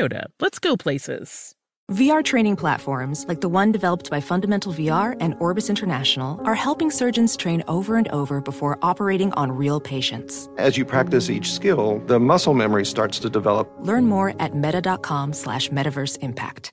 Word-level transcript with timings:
Toyota. 0.00 0.24
Let's 0.40 0.58
go 0.58 0.76
places. 0.76 1.54
VR 1.92 2.24
training 2.24 2.54
platforms, 2.54 3.26
like 3.26 3.40
the 3.40 3.48
one 3.48 3.72
developed 3.72 4.10
by 4.10 4.20
Fundamental 4.20 4.72
VR 4.72 5.16
and 5.18 5.34
Orbis 5.40 5.68
International, 5.68 6.40
are 6.44 6.54
helping 6.54 6.88
surgeons 6.90 7.36
train 7.36 7.64
over 7.66 7.96
and 7.96 8.06
over 8.08 8.40
before 8.40 8.78
operating 8.82 9.32
on 9.32 9.50
real 9.50 9.80
patients. 9.80 10.48
As 10.56 10.76
you 10.76 10.84
practice 10.84 11.28
each 11.28 11.52
skill, 11.52 12.00
the 12.06 12.20
muscle 12.20 12.54
memory 12.54 12.86
starts 12.86 13.18
to 13.20 13.30
develop. 13.30 13.68
Learn 13.80 14.06
more 14.06 14.34
at 14.38 14.54
meta.com 14.54 15.32
slash 15.32 15.68
metaverse 15.70 16.18
impact. 16.20 16.72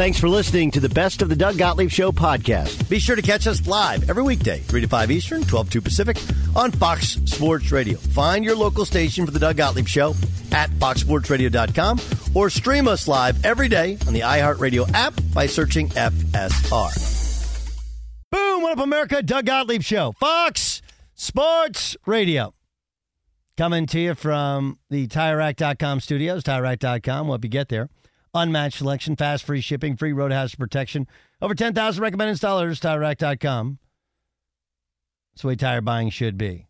Thanks 0.00 0.18
for 0.18 0.30
listening 0.30 0.70
to 0.70 0.80
the 0.80 0.88
Best 0.88 1.20
of 1.20 1.28
the 1.28 1.36
Doug 1.36 1.58
Gottlieb 1.58 1.90
Show 1.90 2.10
podcast. 2.10 2.88
Be 2.88 2.98
sure 2.98 3.16
to 3.16 3.20
catch 3.20 3.46
us 3.46 3.66
live 3.66 4.08
every 4.08 4.22
weekday, 4.22 4.60
3 4.60 4.80
to 4.80 4.88
5 4.88 5.10
Eastern, 5.10 5.42
12 5.42 5.66
to 5.66 5.72
2 5.72 5.80
Pacific, 5.82 6.16
on 6.56 6.72
Fox 6.72 7.18
Sports 7.26 7.70
Radio. 7.70 7.98
Find 7.98 8.42
your 8.42 8.56
local 8.56 8.86
station 8.86 9.26
for 9.26 9.30
the 9.30 9.38
Doug 9.38 9.58
Gottlieb 9.58 9.86
Show 9.86 10.14
at 10.52 10.70
foxsportsradio.com 10.70 12.00
or 12.32 12.48
stream 12.48 12.88
us 12.88 13.08
live 13.08 13.44
every 13.44 13.68
day 13.68 13.98
on 14.06 14.14
the 14.14 14.20
iHeartRadio 14.20 14.90
app 14.94 15.12
by 15.34 15.44
searching 15.44 15.90
FSR. 15.90 17.60
Boom! 18.32 18.62
What 18.62 18.72
up, 18.72 18.82
America? 18.82 19.22
Doug 19.22 19.44
Gottlieb 19.44 19.82
Show, 19.82 20.12
Fox 20.12 20.80
Sports 21.14 21.94
Radio. 22.06 22.54
Coming 23.58 23.84
to 23.88 24.00
you 24.00 24.14
from 24.14 24.78
the 24.88 25.08
TireRack.com 25.08 26.00
studios, 26.00 26.42
TireRack.com. 26.42 27.26
We'll 27.26 27.34
help 27.34 27.44
you 27.44 27.50
get 27.50 27.68
there. 27.68 27.90
Unmatched 28.32 28.78
selection, 28.78 29.16
fast 29.16 29.44
free 29.44 29.60
shipping, 29.60 29.96
free 29.96 30.12
road 30.12 30.30
hazard 30.30 30.58
protection. 30.58 31.06
Over 31.42 31.54
10,000 31.54 32.00
recommended 32.02 32.36
installers, 32.36 32.80
TireRack.com. 32.80 33.78
That's 35.32 35.42
the 35.42 35.48
way 35.48 35.56
tire 35.56 35.80
buying 35.80 36.10
should 36.10 36.38
be. 36.38 36.66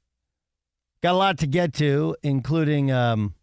Got 1.03 1.15
a 1.15 1.19
lot 1.19 1.39
to 1.39 1.47
get 1.47 1.75
to, 1.75 2.17
including 2.23 2.91
um, 2.91 3.35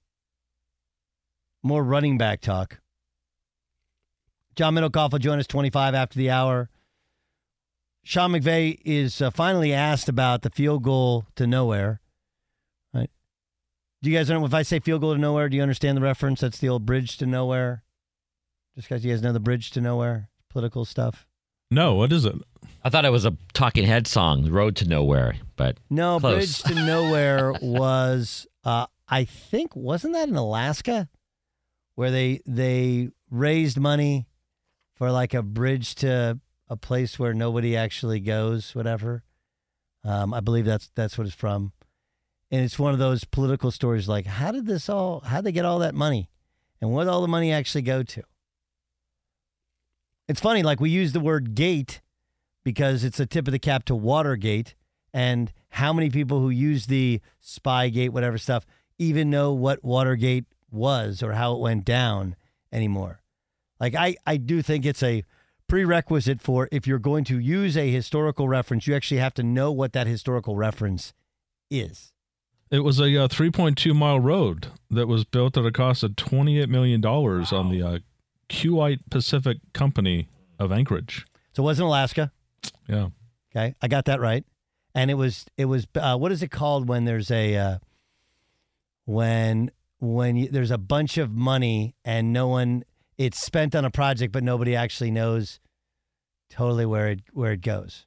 more 1.63 1.83
running 1.83 2.17
back 2.17 2.41
talk. 2.41 2.79
John 4.55 4.73
Middlekauff 4.73 5.11
will 5.11 5.19
join 5.19 5.37
us 5.37 5.47
25 5.47 5.93
after 5.93 6.17
the 6.17 6.31
hour. 6.31 6.69
Sean 8.03 8.31
McVay 8.31 8.79
is 8.85 9.21
uh, 9.21 9.29
finally 9.29 9.73
asked 9.73 10.07
about 10.07 10.41
the 10.41 10.49
field 10.49 10.81
goal 10.81 11.25
to 11.35 11.45
nowhere. 11.45 11.99
Right? 12.93 13.09
Do 14.01 14.09
you 14.09 14.17
guys 14.17 14.29
know 14.29 14.45
if 14.45 14.53
I 14.53 14.61
say 14.61 14.79
field 14.79 15.01
goal 15.01 15.13
to 15.13 15.19
nowhere? 15.19 15.49
Do 15.49 15.57
you 15.57 15.61
understand 15.61 15.97
the 15.97 16.01
reference? 16.01 16.41
That's 16.41 16.57
the 16.57 16.69
old 16.69 16.85
bridge 16.85 17.17
to 17.17 17.25
nowhere. 17.25 17.83
Just 18.77 18.89
because 18.89 19.03
you 19.03 19.11
guys 19.11 19.23
know 19.23 19.33
the 19.33 19.39
bridge 19.39 19.71
to 19.71 19.81
nowhere, 19.81 20.29
political 20.51 20.85
stuff. 20.85 21.25
No, 21.71 21.95
what 21.95 22.13
is 22.13 22.25
it? 22.25 22.35
I 22.83 22.89
thought 22.89 23.05
it 23.05 23.11
was 23.11 23.25
a 23.25 23.35
Talking 23.51 23.85
Head 23.87 24.05
song, 24.05 24.47
"Road 24.51 24.75
to 24.75 24.87
Nowhere," 24.87 25.37
but 25.55 25.79
no, 25.89 26.19
close. 26.19 26.61
Bridge 26.61 26.75
to 26.75 26.85
Nowhere 26.85 27.53
was, 27.59 28.45
uh, 28.63 28.85
I 29.09 29.25
think, 29.25 29.75
wasn't 29.75 30.13
that 30.13 30.29
in 30.29 30.35
Alaska, 30.35 31.09
where 31.95 32.11
they 32.11 32.41
they 32.45 33.09
raised 33.31 33.79
money 33.79 34.27
for 34.93 35.09
like 35.09 35.33
a 35.33 35.41
bridge 35.41 35.95
to 35.95 36.39
a 36.69 36.77
place 36.77 37.17
where 37.17 37.33
nobody 37.33 37.75
actually 37.75 38.19
goes, 38.19 38.75
whatever. 38.75 39.23
Um, 40.03 40.35
I 40.35 40.39
believe 40.39 40.65
that's 40.65 40.91
that's 40.93 41.17
what 41.17 41.25
it's 41.25 41.35
from, 41.35 41.73
and 42.51 42.63
it's 42.63 42.77
one 42.77 42.93
of 42.93 42.99
those 42.99 43.23
political 43.23 43.71
stories. 43.71 44.07
Like, 44.07 44.27
how 44.27 44.51
did 44.51 44.67
this 44.67 44.87
all? 44.87 45.21
How 45.21 45.37
did 45.37 45.45
they 45.45 45.51
get 45.51 45.65
all 45.65 45.79
that 45.79 45.95
money, 45.95 46.29
and 46.79 46.91
what 46.91 47.05
did 47.05 47.09
all 47.09 47.23
the 47.23 47.27
money 47.27 47.51
actually 47.51 47.81
go 47.81 48.03
to? 48.03 48.21
It's 50.27 50.41
funny, 50.41 50.63
like 50.63 50.79
we 50.79 50.89
use 50.89 51.13
the 51.13 51.19
word 51.19 51.55
gate 51.55 52.01
because 52.63 53.03
it's 53.03 53.19
a 53.19 53.25
tip 53.25 53.47
of 53.47 53.53
the 53.53 53.59
cap 53.59 53.85
to 53.85 53.95
Watergate, 53.95 54.75
and 55.13 55.53
how 55.69 55.93
many 55.93 56.09
people 56.09 56.41
who 56.41 56.49
use 56.49 56.87
the 56.87 57.21
Spygate, 57.41 58.09
whatever 58.09 58.37
stuff, 58.37 58.65
even 58.97 59.29
know 59.29 59.53
what 59.53 59.83
Watergate 59.85 60.45
was 60.69 61.23
or 61.23 61.33
how 61.33 61.53
it 61.53 61.59
went 61.59 61.85
down 61.85 62.35
anymore. 62.73 63.21
Like 63.79 63.95
I, 63.95 64.17
I 64.25 64.37
do 64.37 64.61
think 64.61 64.85
it's 64.85 65.01
a 65.01 65.23
prerequisite 65.67 66.41
for 66.41 66.67
if 66.71 66.87
you're 66.87 66.99
going 66.99 67.23
to 67.25 67.39
use 67.39 67.77
a 67.77 67.89
historical 67.89 68.47
reference, 68.47 68.85
you 68.85 68.95
actually 68.95 69.19
have 69.19 69.33
to 69.35 69.43
know 69.43 69.71
what 69.71 69.93
that 69.93 70.07
historical 70.07 70.55
reference 70.55 71.13
is. 71.69 72.11
It 72.69 72.79
was 72.79 72.99
a 72.99 73.05
uh, 73.05 73.27
3.2 73.29 73.95
mile 73.95 74.19
road 74.19 74.67
that 74.91 75.07
was 75.07 75.23
built 75.23 75.57
at 75.57 75.65
a 75.65 75.71
cost 75.71 76.03
of 76.03 76.17
28 76.17 76.67
million 76.67 76.99
dollars 76.99 77.51
wow. 77.51 77.59
on 77.59 77.71
the 77.71 77.81
uh, 77.81 77.99
Kuwait 78.49 78.99
Pacific 79.09 79.57
Company 79.73 80.29
of 80.59 80.71
Anchorage. 80.71 81.25
So 81.53 81.63
it 81.63 81.65
wasn't 81.65 81.87
Alaska. 81.87 82.31
Yeah. 82.87 83.09
Okay, 83.55 83.75
I 83.81 83.87
got 83.87 84.05
that 84.05 84.19
right. 84.19 84.45
And 84.93 85.11
it 85.11 85.15
was 85.15 85.45
it 85.57 85.65
was 85.65 85.87
uh, 85.95 86.17
what 86.17 86.31
is 86.31 86.41
it 86.41 86.49
called 86.49 86.87
when 86.87 87.05
there's 87.05 87.31
a 87.31 87.55
uh, 87.55 87.77
when 89.05 89.71
when 89.99 90.35
you, 90.35 90.49
there's 90.49 90.71
a 90.71 90.77
bunch 90.77 91.17
of 91.17 91.31
money 91.31 91.95
and 92.05 92.31
no 92.31 92.47
one 92.47 92.83
it's 93.17 93.39
spent 93.39 93.75
on 93.75 93.85
a 93.85 93.91
project 93.91 94.31
but 94.31 94.43
nobody 94.43 94.75
actually 94.75 95.11
knows 95.11 95.59
totally 96.49 96.85
where 96.85 97.07
it 97.09 97.21
where 97.33 97.51
it 97.51 97.61
goes. 97.61 98.05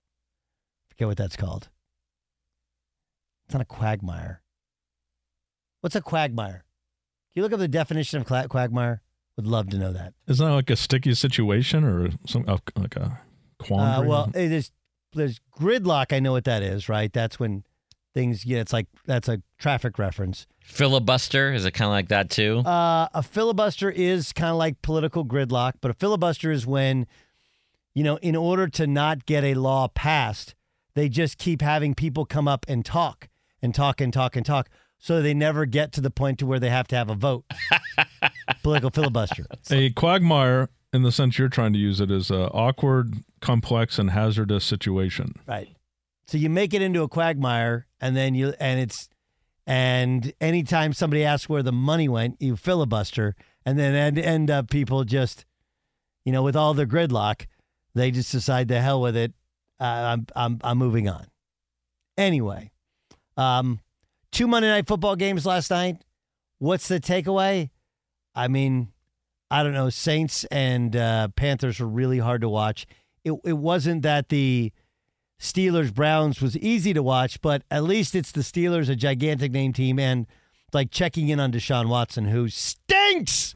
Forget 0.88 1.08
what 1.08 1.16
that's 1.16 1.36
called. 1.36 1.68
It's 3.46 3.54
not 3.54 3.62
a 3.62 3.66
quagmire. 3.66 4.42
What's 5.80 5.96
a 5.96 6.00
quagmire? 6.00 6.64
Can 7.32 7.40
you 7.40 7.42
look 7.42 7.52
up 7.52 7.58
the 7.58 7.68
definition 7.68 8.20
of 8.20 8.48
quagmire? 8.48 9.02
Would 9.40 9.46
love 9.46 9.70
to 9.70 9.78
know 9.78 9.90
that. 9.90 10.12
Isn't 10.28 10.46
that 10.46 10.52
like 10.52 10.68
a 10.68 10.76
sticky 10.76 11.14
situation 11.14 11.82
or 11.82 12.10
some 12.26 12.44
like 12.44 12.94
a 12.94 13.22
quandary? 13.58 14.06
Uh, 14.06 14.10
well, 14.10 14.30
it 14.34 14.52
is. 14.52 14.70
There's 15.14 15.40
gridlock. 15.58 16.12
I 16.14 16.20
know 16.20 16.32
what 16.32 16.44
that 16.44 16.62
is, 16.62 16.90
right? 16.90 17.10
That's 17.10 17.40
when 17.40 17.64
things. 18.12 18.44
Yeah, 18.44 18.58
it's 18.58 18.74
like 18.74 18.86
that's 19.06 19.30
a 19.30 19.40
traffic 19.56 19.98
reference. 19.98 20.46
Filibuster 20.62 21.54
is 21.54 21.64
it 21.64 21.70
kind 21.70 21.86
of 21.86 21.92
like 21.92 22.08
that 22.08 22.28
too? 22.28 22.58
Uh, 22.58 23.08
a 23.14 23.22
filibuster 23.22 23.88
is 23.88 24.34
kind 24.34 24.50
of 24.50 24.58
like 24.58 24.82
political 24.82 25.24
gridlock, 25.24 25.76
but 25.80 25.90
a 25.90 25.94
filibuster 25.94 26.52
is 26.52 26.66
when, 26.66 27.06
you 27.94 28.04
know, 28.04 28.16
in 28.16 28.36
order 28.36 28.68
to 28.68 28.86
not 28.86 29.24
get 29.24 29.42
a 29.42 29.54
law 29.54 29.88
passed, 29.88 30.54
they 30.94 31.08
just 31.08 31.38
keep 31.38 31.62
having 31.62 31.94
people 31.94 32.26
come 32.26 32.46
up 32.46 32.66
and 32.68 32.84
talk 32.84 33.30
and 33.62 33.74
talk 33.74 34.02
and 34.02 34.12
talk 34.12 34.36
and 34.36 34.44
talk, 34.44 34.68
so 35.00 35.20
they 35.20 35.34
never 35.34 35.66
get 35.66 35.92
to 35.92 36.00
the 36.00 36.10
point 36.10 36.38
to 36.38 36.46
where 36.46 36.60
they 36.60 36.70
have 36.70 36.86
to 36.88 36.96
have 36.96 37.10
a 37.10 37.14
vote. 37.14 37.44
political 38.62 38.90
filibuster. 38.90 39.46
A 39.70 39.90
quagmire, 39.90 40.68
in 40.92 41.02
the 41.02 41.10
sense 41.10 41.38
you're 41.38 41.48
trying 41.48 41.72
to 41.72 41.78
use 41.78 42.00
it, 42.00 42.10
is 42.10 42.30
a 42.30 42.48
awkward, 42.50 43.14
complex, 43.40 43.98
and 43.98 44.10
hazardous 44.10 44.64
situation. 44.64 45.34
Right. 45.46 45.68
So 46.26 46.38
you 46.38 46.50
make 46.50 46.74
it 46.74 46.82
into 46.82 47.02
a 47.02 47.08
quagmire, 47.08 47.86
and 48.00 48.16
then 48.16 48.34
you 48.34 48.54
and 48.60 48.78
it's 48.78 49.08
and 49.66 50.32
anytime 50.40 50.92
somebody 50.92 51.24
asks 51.24 51.48
where 51.48 51.62
the 51.62 51.72
money 51.72 52.08
went, 52.08 52.36
you 52.40 52.56
filibuster, 52.56 53.34
and 53.64 53.78
then 53.78 53.94
end, 53.94 54.18
end 54.18 54.50
up 54.50 54.70
people 54.70 55.04
just, 55.04 55.44
you 56.24 56.32
know, 56.32 56.42
with 56.42 56.56
all 56.56 56.74
the 56.74 56.86
gridlock, 56.86 57.46
they 57.94 58.10
just 58.10 58.30
decide 58.30 58.68
the 58.68 58.80
hell 58.80 59.00
with 59.00 59.16
it. 59.16 59.32
Uh, 59.80 59.84
I'm 59.84 60.26
I'm 60.36 60.60
I'm 60.62 60.78
moving 60.78 61.08
on. 61.08 61.26
Anyway, 62.16 62.70
um, 63.36 63.80
two 64.40 64.48
Monday 64.48 64.68
night 64.70 64.86
football 64.86 65.16
games 65.16 65.44
last 65.44 65.70
night. 65.70 65.98
What's 66.60 66.88
the 66.88 66.98
takeaway? 66.98 67.68
I 68.34 68.48
mean, 68.48 68.88
I 69.50 69.62
don't 69.62 69.74
know. 69.74 69.90
Saints 69.90 70.44
and 70.44 70.96
uh, 70.96 71.28
Panthers 71.36 71.78
were 71.78 71.86
really 71.86 72.20
hard 72.20 72.40
to 72.40 72.48
watch. 72.48 72.86
It 73.22 73.34
it 73.44 73.58
wasn't 73.58 74.00
that 74.00 74.30
the 74.30 74.72
Steelers 75.38 75.92
Browns 75.92 76.40
was 76.40 76.56
easy 76.56 76.94
to 76.94 77.02
watch, 77.02 77.42
but 77.42 77.64
at 77.70 77.84
least 77.84 78.14
it's 78.14 78.32
the 78.32 78.40
Steelers, 78.40 78.88
a 78.88 78.96
gigantic 78.96 79.52
name 79.52 79.74
team, 79.74 79.98
and 79.98 80.26
like 80.72 80.90
checking 80.90 81.28
in 81.28 81.38
on 81.38 81.52
Deshaun 81.52 81.90
Watson, 81.90 82.24
who 82.24 82.48
stinks. 82.48 83.54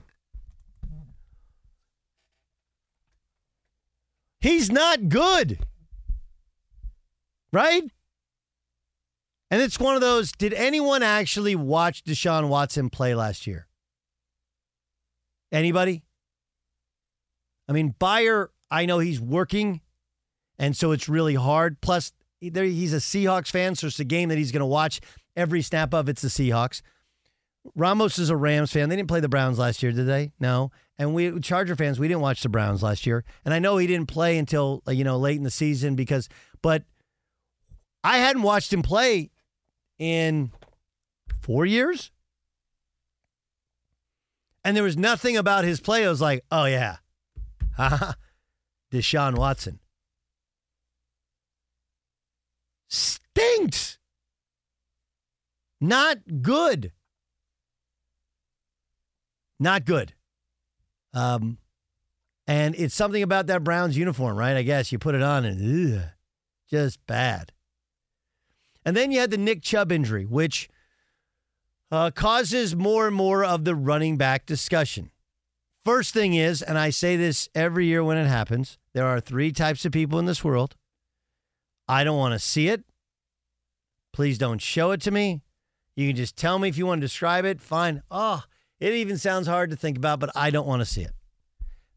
He's 4.38 4.70
not 4.70 5.08
good. 5.08 5.60
Right? 7.54 7.84
And 9.54 9.62
it's 9.62 9.78
one 9.78 9.94
of 9.94 10.00
those 10.00 10.32
did 10.32 10.52
anyone 10.52 11.04
actually 11.04 11.54
watch 11.54 12.02
Deshaun 12.02 12.48
Watson 12.48 12.90
play 12.90 13.14
last 13.14 13.46
year? 13.46 13.68
Anybody? 15.52 16.02
I 17.68 17.72
mean, 17.72 17.94
Beyer, 17.96 18.50
I 18.68 18.84
know 18.84 18.98
he's 18.98 19.20
working, 19.20 19.80
and 20.58 20.76
so 20.76 20.90
it's 20.90 21.08
really 21.08 21.36
hard. 21.36 21.80
Plus, 21.80 22.10
he's 22.40 22.92
a 22.92 22.96
Seahawks 22.96 23.46
fan, 23.46 23.76
so 23.76 23.86
it's 23.86 24.00
a 24.00 24.04
game 24.04 24.28
that 24.30 24.38
he's 24.38 24.50
going 24.50 24.58
to 24.58 24.66
watch 24.66 25.00
every 25.36 25.62
snap 25.62 25.94
of. 25.94 26.08
It's 26.08 26.22
the 26.22 26.26
Seahawks. 26.26 26.82
Ramos 27.76 28.18
is 28.18 28.30
a 28.30 28.36
Rams 28.36 28.72
fan. 28.72 28.88
They 28.88 28.96
didn't 28.96 29.08
play 29.08 29.20
the 29.20 29.28
Browns 29.28 29.60
last 29.60 29.84
year, 29.84 29.92
did 29.92 30.08
they? 30.08 30.32
No. 30.40 30.72
And 30.98 31.14
we 31.14 31.38
Charger 31.38 31.76
fans, 31.76 32.00
we 32.00 32.08
didn't 32.08 32.22
watch 32.22 32.42
the 32.42 32.48
Browns 32.48 32.82
last 32.82 33.06
year. 33.06 33.24
And 33.44 33.54
I 33.54 33.60
know 33.60 33.76
he 33.76 33.86
didn't 33.86 34.08
play 34.08 34.36
until 34.36 34.82
you 34.88 35.04
know 35.04 35.16
late 35.16 35.36
in 35.36 35.44
the 35.44 35.50
season 35.52 35.94
because, 35.94 36.28
but 36.60 36.82
I 38.02 38.18
hadn't 38.18 38.42
watched 38.42 38.72
him 38.72 38.82
play 38.82 39.30
in 40.04 40.50
four 41.40 41.64
years. 41.64 42.10
And 44.62 44.76
there 44.76 44.84
was 44.84 44.98
nothing 44.98 45.36
about 45.36 45.64
his 45.64 45.80
play. 45.80 46.04
I 46.04 46.08
was 46.10 46.20
like, 46.20 46.44
oh, 46.50 46.66
yeah. 46.66 46.96
Deshaun 48.92 49.36
Watson. 49.36 49.80
Stinks. 52.88 53.98
Not 55.80 56.18
good. 56.42 56.92
Not 59.58 59.86
good. 59.86 60.12
Um, 61.14 61.56
and 62.46 62.74
it's 62.74 62.94
something 62.94 63.22
about 63.22 63.46
that 63.46 63.64
Browns 63.64 63.96
uniform, 63.96 64.36
right? 64.36 64.56
I 64.56 64.62
guess 64.62 64.92
you 64.92 64.98
put 64.98 65.14
it 65.14 65.22
on 65.22 65.46
and 65.46 65.96
ugh, 65.96 66.08
just 66.70 67.06
bad. 67.06 67.53
And 68.84 68.96
then 68.96 69.10
you 69.10 69.20
had 69.20 69.30
the 69.30 69.38
Nick 69.38 69.62
Chubb 69.62 69.90
injury, 69.90 70.26
which 70.26 70.68
uh, 71.90 72.10
causes 72.10 72.74
more 72.76 73.06
and 73.06 73.16
more 73.16 73.44
of 73.44 73.64
the 73.64 73.74
running 73.74 74.16
back 74.16 74.46
discussion. 74.46 75.10
First 75.84 76.14
thing 76.14 76.34
is, 76.34 76.62
and 76.62 76.78
I 76.78 76.90
say 76.90 77.16
this 77.16 77.48
every 77.54 77.86
year 77.86 78.02
when 78.02 78.16
it 78.16 78.26
happens, 78.26 78.78
there 78.94 79.06
are 79.06 79.20
three 79.20 79.52
types 79.52 79.84
of 79.84 79.92
people 79.92 80.18
in 80.18 80.24
this 80.24 80.42
world. 80.42 80.76
I 81.86 82.04
don't 82.04 82.18
want 82.18 82.32
to 82.32 82.38
see 82.38 82.68
it. 82.68 82.84
Please 84.12 84.38
don't 84.38 84.62
show 84.62 84.92
it 84.92 85.00
to 85.02 85.10
me. 85.10 85.42
You 85.96 86.08
can 86.08 86.16
just 86.16 86.36
tell 86.36 86.58
me 86.58 86.68
if 86.68 86.78
you 86.78 86.86
want 86.86 87.00
to 87.00 87.06
describe 87.06 87.44
it. 87.44 87.60
Fine. 87.60 88.02
Oh, 88.10 88.42
it 88.80 88.92
even 88.94 89.18
sounds 89.18 89.46
hard 89.46 89.70
to 89.70 89.76
think 89.76 89.96
about, 89.96 90.20
but 90.20 90.30
I 90.34 90.50
don't 90.50 90.66
want 90.66 90.80
to 90.80 90.86
see 90.86 91.02
it. 91.02 91.12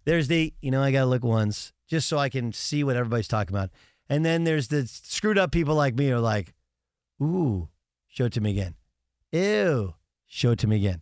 There's 0.06 0.28
the, 0.28 0.54
you 0.62 0.72
know, 0.72 0.82
I 0.82 0.92
got 0.92 1.02
to 1.02 1.06
look 1.06 1.24
once 1.24 1.74
just 1.88 2.08
so 2.08 2.18
I 2.18 2.30
can 2.30 2.54
see 2.54 2.84
what 2.84 2.96
everybody's 2.96 3.28
talking 3.28 3.56
about. 3.56 3.72
And 4.10 4.26
then 4.26 4.44
there's 4.44 4.68
the 4.68 4.88
screwed 4.88 5.38
up 5.38 5.52
people 5.52 5.76
like 5.76 5.96
me 5.96 6.10
who 6.10 6.16
are 6.16 6.20
like, 6.20 6.54
ooh, 7.22 7.70
show 8.08 8.26
it 8.26 8.34
to 8.34 8.42
me 8.42 8.52
again. 8.52 8.76
Ew. 9.32 9.94
Show 10.26 10.52
it 10.52 10.60
to 10.60 10.68
me 10.68 10.78
again. 10.78 11.02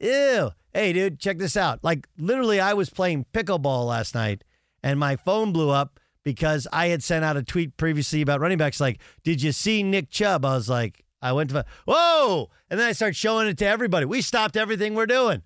Ew. 0.00 0.50
Hey, 0.72 0.92
dude, 0.92 1.20
check 1.20 1.38
this 1.38 1.56
out. 1.56 1.84
Like, 1.84 2.08
literally, 2.18 2.60
I 2.60 2.74
was 2.74 2.90
playing 2.90 3.26
pickleball 3.32 3.86
last 3.86 4.14
night 4.14 4.42
and 4.82 4.98
my 4.98 5.16
phone 5.16 5.52
blew 5.52 5.70
up 5.70 6.00
because 6.24 6.66
I 6.72 6.88
had 6.88 7.02
sent 7.02 7.24
out 7.24 7.36
a 7.36 7.42
tweet 7.42 7.76
previously 7.76 8.22
about 8.22 8.40
running 8.40 8.58
backs. 8.58 8.80
Like, 8.80 9.00
did 9.22 9.42
you 9.42 9.52
see 9.52 9.82
Nick 9.82 10.10
Chubb? 10.10 10.44
I 10.44 10.54
was 10.54 10.68
like, 10.68 11.04
I 11.22 11.32
went 11.32 11.50
to, 11.50 11.64
whoa. 11.86 12.50
And 12.70 12.80
then 12.80 12.88
I 12.88 12.92
started 12.92 13.16
showing 13.16 13.46
it 13.46 13.58
to 13.58 13.66
everybody. 13.66 14.06
We 14.06 14.20
stopped 14.20 14.56
everything 14.56 14.94
we're 14.94 15.06
doing. 15.06 15.42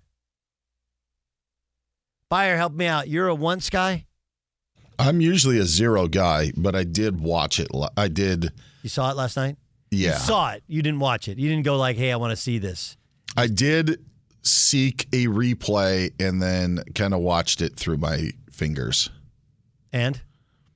Beyer, 2.29 2.57
help 2.57 2.73
me 2.73 2.85
out. 2.85 3.07
You're 3.07 3.27
a 3.27 3.35
once 3.35 3.69
guy? 3.69 4.05
I'm 4.97 5.21
usually 5.21 5.57
a 5.57 5.63
zero 5.63 6.07
guy, 6.07 6.51
but 6.57 6.75
I 6.75 6.83
did 6.83 7.21
watch 7.21 7.59
it. 7.59 7.69
I 7.95 8.07
did. 8.09 8.51
You 8.83 8.89
saw 8.89 9.09
it 9.09 9.15
last 9.15 9.37
night? 9.37 9.57
Yeah. 9.91 10.13
You 10.13 10.19
saw 10.19 10.51
it. 10.51 10.63
You 10.67 10.81
didn't 10.81 10.99
watch 10.99 11.27
it. 11.27 11.37
You 11.37 11.49
didn't 11.49 11.65
go 11.65 11.77
like, 11.77 11.97
hey, 11.97 12.11
I 12.11 12.15
want 12.17 12.31
to 12.31 12.35
see 12.35 12.57
this. 12.57 12.97
I 13.35 13.47
did 13.47 14.03
seek 14.43 15.07
a 15.13 15.27
replay 15.27 16.11
and 16.19 16.41
then 16.41 16.83
kind 16.95 17.13
of 17.13 17.21
watched 17.21 17.61
it 17.61 17.75
through 17.75 17.97
my 17.97 18.31
fingers. 18.51 19.09
And? 19.91 20.21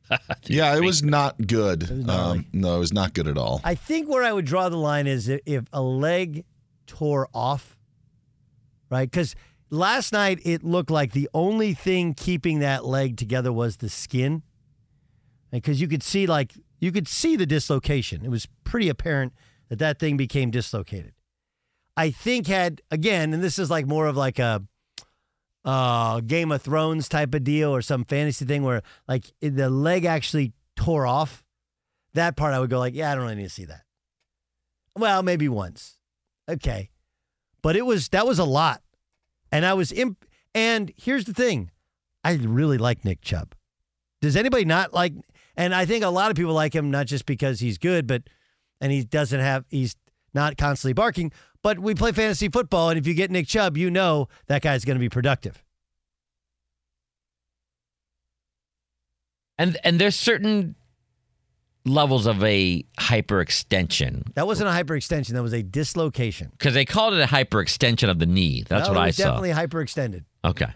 yeah, 0.44 0.76
it 0.76 0.82
was 0.82 1.04
not 1.04 1.48
good. 1.48 1.90
Was 1.90 2.10
um, 2.10 2.46
no, 2.54 2.76
it 2.76 2.80
was 2.80 2.94
not 2.94 3.14
good 3.14 3.28
at 3.28 3.38
all. 3.38 3.62
I 3.64 3.76
think 3.76 4.10
where 4.10 4.24
I 4.24 4.32
would 4.32 4.46
draw 4.46 4.70
the 4.70 4.78
line 4.78 5.08
is 5.08 5.30
if 5.30 5.66
a 5.72 5.82
leg 5.82 6.46
tore 6.88 7.28
off, 7.34 7.78
right? 8.90 9.10
Because 9.10 9.36
last 9.70 10.14
night 10.14 10.40
it 10.44 10.64
looked 10.64 10.92
like 10.92 11.14
the 11.14 11.30
only 11.34 11.74
thing 11.74 12.14
keeping 12.14 12.60
that 12.60 12.86
leg 12.86 13.18
together 13.18 13.52
was 13.52 13.78
the 13.78 13.90
skin. 13.90 14.44
Because 15.52 15.80
you 15.80 15.88
could 15.88 16.04
see 16.04 16.26
like 16.26 16.54
you 16.84 16.92
could 16.92 17.08
see 17.08 17.38
the 17.38 17.46
dislocation. 17.46 18.26
It 18.26 18.30
was 18.30 18.46
pretty 18.66 18.90
apparent 18.90 19.32
that 19.70 19.80
that 19.80 20.00
thing 20.00 20.18
became 20.18 20.52
dislocated. 20.52 21.14
I 21.96 22.12
think 22.12 22.48
had 22.48 22.82
again, 22.92 23.34
and 23.34 23.42
this 23.42 23.58
is 23.58 23.70
like 23.70 23.88
more 23.88 24.06
of 24.08 24.18
like 24.18 24.38
a 24.38 24.64
uh, 25.64 26.20
Game 26.20 26.52
of 26.52 26.62
Thrones 26.62 27.08
type 27.08 27.34
of 27.34 27.46
deal 27.46 27.74
or 27.74 27.82
some 27.82 28.04
fantasy 28.04 28.44
thing 28.44 28.64
where 28.64 28.82
like 29.08 29.32
the 29.40 29.70
leg 29.70 30.04
actually 30.04 30.52
tore 30.76 31.08
off. 31.08 31.46
That 32.16 32.36
part 32.36 32.54
I 32.54 32.60
would 32.60 32.70
go 32.70 32.80
like, 32.80 32.96
yeah, 32.96 33.12
I 33.12 33.16
don't 33.16 33.24
really 33.24 33.36
need 33.36 33.44
to 33.44 33.50
see 33.50 33.66
that. 33.66 33.84
Well, 34.98 35.24
maybe 35.24 35.48
once, 35.48 35.98
okay, 36.50 36.90
but 37.62 37.78
it 37.78 37.86
was 37.86 38.10
that 38.10 38.28
was 38.28 38.40
a 38.40 38.44
lot, 38.44 38.82
and 39.54 39.66
I 39.66 39.74
was 39.74 39.94
imp. 39.94 40.26
And 40.54 40.92
here's 40.98 41.24
the 41.24 41.34
thing, 41.34 41.72
I 42.26 42.34
really 42.34 42.78
like 42.78 43.06
Nick 43.06 43.22
Chubb. 43.22 43.56
Does 44.22 44.36
anybody 44.36 44.66
not 44.66 44.94
like? 44.94 45.14
And 45.56 45.74
I 45.74 45.86
think 45.86 46.04
a 46.04 46.10
lot 46.10 46.32
of 46.32 46.38
people 46.38 46.54
like 46.54 46.74
him 46.74 46.92
not 46.92 47.06
just 47.06 47.26
because 47.26 47.60
he's 47.60 47.78
good, 47.78 48.08
but 48.08 48.24
and 48.82 48.92
he 48.92 49.04
doesn't 49.04 49.40
have 49.40 49.66
he's 49.70 49.96
not 50.34 50.58
constantly 50.58 50.94
barking. 50.94 51.32
But 51.62 51.80
we 51.80 51.96
play 51.96 52.12
fantasy 52.12 52.50
football, 52.50 52.90
and 52.90 53.00
if 53.00 53.08
you 53.08 53.14
get 53.14 53.32
Nick 53.32 53.48
Chubb, 53.48 53.78
you 53.78 53.90
know 53.90 54.28
that 54.48 54.62
guy's 54.62 54.84
going 54.84 54.96
to 54.96 55.00
be 55.00 55.10
productive. 55.10 55.64
And 59.58 59.78
and 59.84 60.00
there's 60.00 60.16
certain 60.16 60.76
levels 61.86 62.26
of 62.26 62.44
a 62.44 62.84
hyperextension. 63.00 64.34
That 64.34 64.48
wasn't 64.48 64.70
a 64.70 64.72
hyperextension. 64.72 65.30
That 65.30 65.44
was 65.44 65.54
a 65.54 65.64
dislocation. 65.64 66.50
Because 66.52 66.74
they 66.74 66.86
called 66.86 67.14
it 67.14 67.22
a 67.22 67.28
hyperextension 67.28 68.10
of 68.10 68.20
the 68.20 68.26
knee. 68.26 68.64
That's 68.68 68.88
no, 68.88 68.94
what 68.94 69.02
I 69.02 69.12
saw. 69.12 69.40
Definitely 69.40 69.52
hyperextended. 69.52 70.24
Okay. 70.44 70.68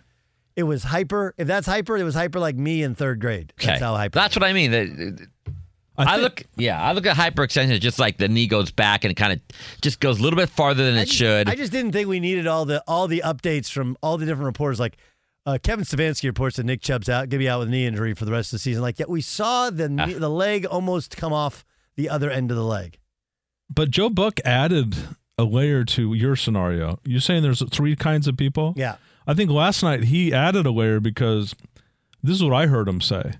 It 0.58 0.64
was 0.64 0.84
hyper. 0.84 1.34
If 1.38 1.48
that's 1.48 1.68
hyper, 1.68 1.96
it 1.98 2.04
was 2.04 2.16
hyper 2.16 2.40
like 2.40 2.56
me 2.56 2.84
in 2.84 2.96
third 2.96 3.22
grade. 3.22 3.54
Okay. 3.60 3.68
That's 3.68 3.82
how 3.82 3.96
hyper. 3.96 4.16
That's 4.16 4.36
what 4.36 4.44
I 4.44 4.52
mean. 4.52 5.30
I, 6.00 6.16
I, 6.16 6.18
look, 6.18 6.44
yeah, 6.58 6.82
I 6.82 6.92
look 6.92 7.06
at 7.06 7.16
hyperextension 7.16 7.80
just 7.80 7.98
like 7.98 8.18
the 8.18 8.28
knee 8.28 8.48
goes 8.48 8.72
back 8.72 9.04
and 9.04 9.12
it 9.12 9.16
kind 9.16 9.34
of 9.34 9.42
just 9.82 10.00
goes 10.00 10.20
a 10.20 10.24
little 10.24 10.38
bit 10.38 10.50
farther 10.50 10.84
than 10.84 10.96
I 10.96 11.04
it 11.04 11.06
just, 11.06 11.18
should. 11.18 11.50
I 11.50 11.56
just 11.56 11.72
didn't 11.72 11.92
think 11.92 12.08
we 12.10 12.20
needed 12.20 12.46
all 12.48 12.66
the 12.66 12.84
all 12.88 13.08
the 13.08 13.24
updates 13.24 13.72
from 13.72 13.98
all 14.02 14.18
the 14.18 14.26
different 14.26 14.48
reporters. 14.48 14.80
Like 14.80 14.98
uh, 15.48 15.58
Kevin 15.64 15.86
Stefanski 15.86 16.26
reports 16.26 16.58
that 16.58 16.66
Nick 16.66 16.82
Chubb's 16.82 17.08
out, 17.08 17.22
going 17.22 17.30
to 17.30 17.38
be 17.38 17.48
out 17.50 17.60
with 17.60 17.70
a 17.70 17.72
knee 17.72 17.86
injury 17.86 18.14
for 18.14 18.26
the 18.26 18.32
rest 18.32 18.50
of 18.50 18.58
the 18.58 18.60
season. 18.60 18.82
Like, 18.82 19.00
yeah, 19.00 19.06
we 19.08 19.22
saw 19.22 19.70
the 19.70 19.88
knee, 19.88 20.14
the 20.14 20.30
leg 20.30 20.66
almost 20.66 21.16
come 21.16 21.32
off 21.32 21.64
the 21.96 22.10
other 22.10 22.30
end 22.30 22.52
of 22.52 22.58
the 22.58 22.66
leg. 22.66 23.00
But 23.70 23.90
Joe 23.90 24.10
Buck 24.10 24.40
added 24.44 24.96
a 25.38 25.46
layer 25.46 25.86
to 25.86 26.14
your 26.14 26.36
scenario. 26.36 27.00
You're 27.06 27.22
saying 27.22 27.44
there's 27.44 27.64
three 27.70 27.96
kinds 27.96 28.28
of 28.28 28.36
people? 28.36 28.74
Yeah. 28.76 28.98
I 29.28 29.34
think 29.34 29.52
last 29.52 29.84
night 29.84 30.06
he 30.06 30.34
added 30.34 30.66
a 30.66 30.72
layer 30.72 31.00
because 31.00 31.54
this 32.24 32.38
is 32.38 32.44
what 32.44 32.54
I 32.54 32.68
heard 32.68 32.88
him 32.88 33.02
say. 33.02 33.34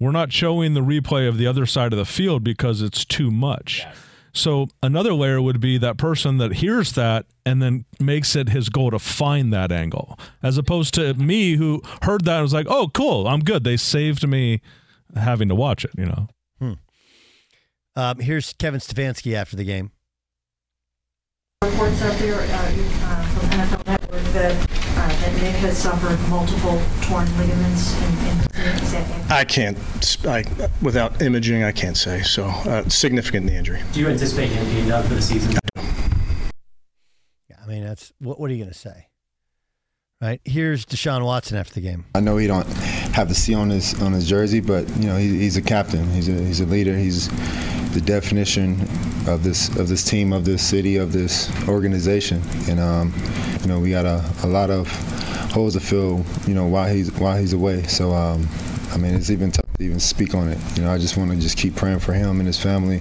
We're 0.00 0.10
not 0.10 0.32
showing 0.32 0.74
the 0.74 0.80
replay 0.80 1.28
of 1.28 1.38
the 1.38 1.46
other 1.46 1.66
side 1.66 1.92
of 1.92 1.98
the 1.98 2.04
field 2.04 2.42
because 2.42 2.82
it's 2.82 3.04
too 3.04 3.30
much. 3.30 3.80
Yes. 3.84 3.96
So 4.32 4.68
another 4.82 5.12
layer 5.12 5.40
would 5.42 5.60
be 5.60 5.76
that 5.78 5.96
person 5.96 6.38
that 6.38 6.54
hears 6.54 6.92
that 6.92 7.26
and 7.44 7.60
then 7.60 7.84
makes 7.98 8.36
it 8.36 8.48
his 8.48 8.68
goal 8.68 8.90
to 8.92 8.98
find 8.98 9.52
that 9.52 9.72
angle, 9.72 10.18
as 10.42 10.56
opposed 10.56 10.94
to 10.94 11.14
me 11.14 11.56
who 11.56 11.82
heard 12.02 12.24
that 12.24 12.36
and 12.36 12.42
was 12.42 12.54
like, 12.54 12.66
"Oh, 12.68 12.88
cool, 12.94 13.26
I'm 13.26 13.40
good." 13.40 13.64
They 13.64 13.76
saved 13.76 14.26
me 14.26 14.60
having 15.16 15.48
to 15.48 15.54
watch 15.54 15.84
it. 15.84 15.90
You 15.98 16.06
know. 16.06 16.28
Hmm. 16.60 16.72
Um, 17.96 18.18
here's 18.20 18.52
Kevin 18.52 18.80
Stefanski 18.80 19.34
after 19.34 19.56
the 19.56 19.64
game. 19.64 19.90
Reports 21.64 22.00
out 22.02 22.18
there 22.18 22.34
uh, 22.34 22.44
uh, 22.44 23.22
from 23.26 23.48
NFL 23.50 23.86
Network 23.86 24.22
that 24.32 24.79
that 25.08 25.32
Nick 25.42 25.54
has 25.56 25.78
suffered 25.78 26.18
multiple 26.28 26.80
torn 27.02 27.26
ligaments 27.38 27.94
in, 28.02 28.08
in 28.28 29.30
I 29.30 29.44
can't, 29.44 29.78
I, 30.26 30.44
without 30.82 31.22
imaging, 31.22 31.62
I 31.62 31.72
can't 31.72 31.96
say. 31.96 32.22
So 32.22 32.44
uh, 32.44 32.88
significant 32.88 33.46
in 33.46 33.52
the 33.52 33.58
injury. 33.58 33.80
Do 33.92 34.00
you 34.00 34.08
anticipate 34.08 34.48
him 34.48 34.64
being 34.66 34.88
done 34.88 35.06
for 35.06 35.14
the 35.14 35.22
season? 35.22 35.56
Yeah, 37.48 37.56
I 37.62 37.66
mean 37.66 37.84
that's 37.84 38.12
what. 38.18 38.38
What 38.40 38.50
are 38.50 38.54
you 38.54 38.60
going 38.62 38.72
to 38.72 38.78
say? 38.78 39.06
Right 40.20 40.38
here's 40.44 40.84
Deshaun 40.84 41.24
Watson 41.24 41.56
after 41.56 41.72
the 41.74 41.80
game. 41.80 42.04
I 42.14 42.20
know 42.20 42.36
he 42.36 42.46
don't 42.46 42.66
have 43.14 43.30
the 43.30 43.34
C 43.34 43.54
on 43.54 43.70
his 43.70 44.00
on 44.02 44.12
his 44.12 44.28
jersey, 44.28 44.60
but 44.60 44.86
you 44.98 45.06
know 45.06 45.16
he, 45.16 45.38
he's 45.38 45.56
a 45.56 45.62
captain. 45.62 46.06
He's 46.10 46.28
a 46.28 46.32
he's 46.32 46.60
a 46.60 46.66
leader. 46.66 46.94
He's 46.94 47.28
the 47.92 48.00
definition 48.00 48.80
of 49.26 49.42
this 49.42 49.68
of 49.76 49.88
this 49.88 50.04
team, 50.04 50.32
of 50.32 50.44
this 50.44 50.66
city, 50.66 50.96
of 50.96 51.12
this 51.12 51.50
organization. 51.68 52.42
And 52.68 52.80
um, 52.80 53.14
you 53.60 53.68
know, 53.68 53.80
we 53.80 53.90
got 53.90 54.06
a, 54.06 54.24
a 54.42 54.46
lot 54.46 54.70
of 54.70 54.88
holes 55.52 55.74
to 55.74 55.80
fill. 55.80 56.24
You 56.46 56.54
know, 56.54 56.66
while 56.66 56.88
he's 56.92 57.10
while 57.12 57.36
he's 57.36 57.52
away. 57.52 57.82
So 57.84 58.12
um, 58.12 58.48
I 58.92 58.96
mean, 58.96 59.14
it's 59.14 59.30
even 59.30 59.50
tough 59.50 59.66
to 59.78 59.84
even 59.84 60.00
speak 60.00 60.34
on 60.34 60.48
it. 60.48 60.58
You 60.76 60.82
know, 60.82 60.90
I 60.90 60.98
just 60.98 61.16
want 61.16 61.30
to 61.30 61.36
just 61.38 61.56
keep 61.56 61.76
praying 61.76 62.00
for 62.00 62.12
him 62.12 62.40
and 62.40 62.46
his 62.46 62.60
family, 62.60 63.00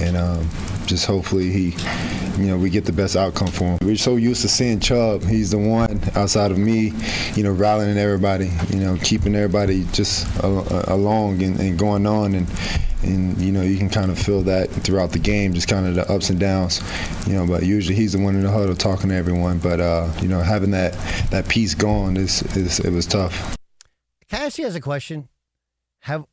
and 0.00 0.16
um, 0.16 0.48
just 0.86 1.06
hopefully 1.06 1.50
he, 1.50 1.70
you 2.40 2.48
know, 2.48 2.58
we 2.58 2.70
get 2.70 2.84
the 2.84 2.92
best 2.92 3.16
outcome 3.16 3.48
for 3.48 3.64
him. 3.64 3.78
We're 3.82 3.96
so 3.96 4.16
used 4.16 4.42
to 4.42 4.48
seeing 4.48 4.80
Chubb. 4.80 5.24
He's 5.24 5.50
the 5.50 5.58
one 5.58 6.00
outside 6.14 6.50
of 6.50 6.58
me, 6.58 6.92
you 7.34 7.42
know, 7.42 7.52
rallying 7.52 7.96
everybody, 7.96 8.50
you 8.70 8.80
know, 8.80 8.96
keeping 9.02 9.34
everybody 9.34 9.84
just 9.92 10.26
along 10.42 11.42
and, 11.42 11.58
and 11.60 11.78
going 11.78 12.06
on 12.06 12.34
and 12.34 12.48
and 13.02 13.40
you 13.40 13.50
know 13.52 13.62
you 13.62 13.76
can 13.76 13.88
kind 13.88 14.10
of 14.10 14.18
feel 14.18 14.42
that 14.42 14.70
throughout 14.70 15.12
the 15.12 15.18
game, 15.18 15.52
just 15.52 15.68
kind 15.68 15.86
of 15.86 15.94
the 15.94 16.10
ups 16.10 16.30
and 16.30 16.38
downs, 16.38 16.80
you 17.26 17.34
know. 17.34 17.46
But 17.46 17.64
usually 17.64 17.96
he's 17.96 18.12
the 18.12 18.18
one 18.18 18.34
in 18.34 18.42
the 18.42 18.50
huddle 18.50 18.74
talking 18.74 19.10
to 19.10 19.16
everyone. 19.16 19.58
But 19.58 19.80
uh, 19.80 20.12
you 20.20 20.28
know, 20.28 20.40
having 20.40 20.70
that 20.72 20.92
that 21.30 21.48
piece 21.48 21.74
gone 21.74 22.16
is, 22.16 22.42
is 22.56 22.80
it 22.80 22.90
was 22.90 23.06
tough. 23.06 23.56
Cassie 24.32 24.62
has 24.62 24.74
a 24.74 24.80
question. 24.80 25.28
Have 26.00 26.24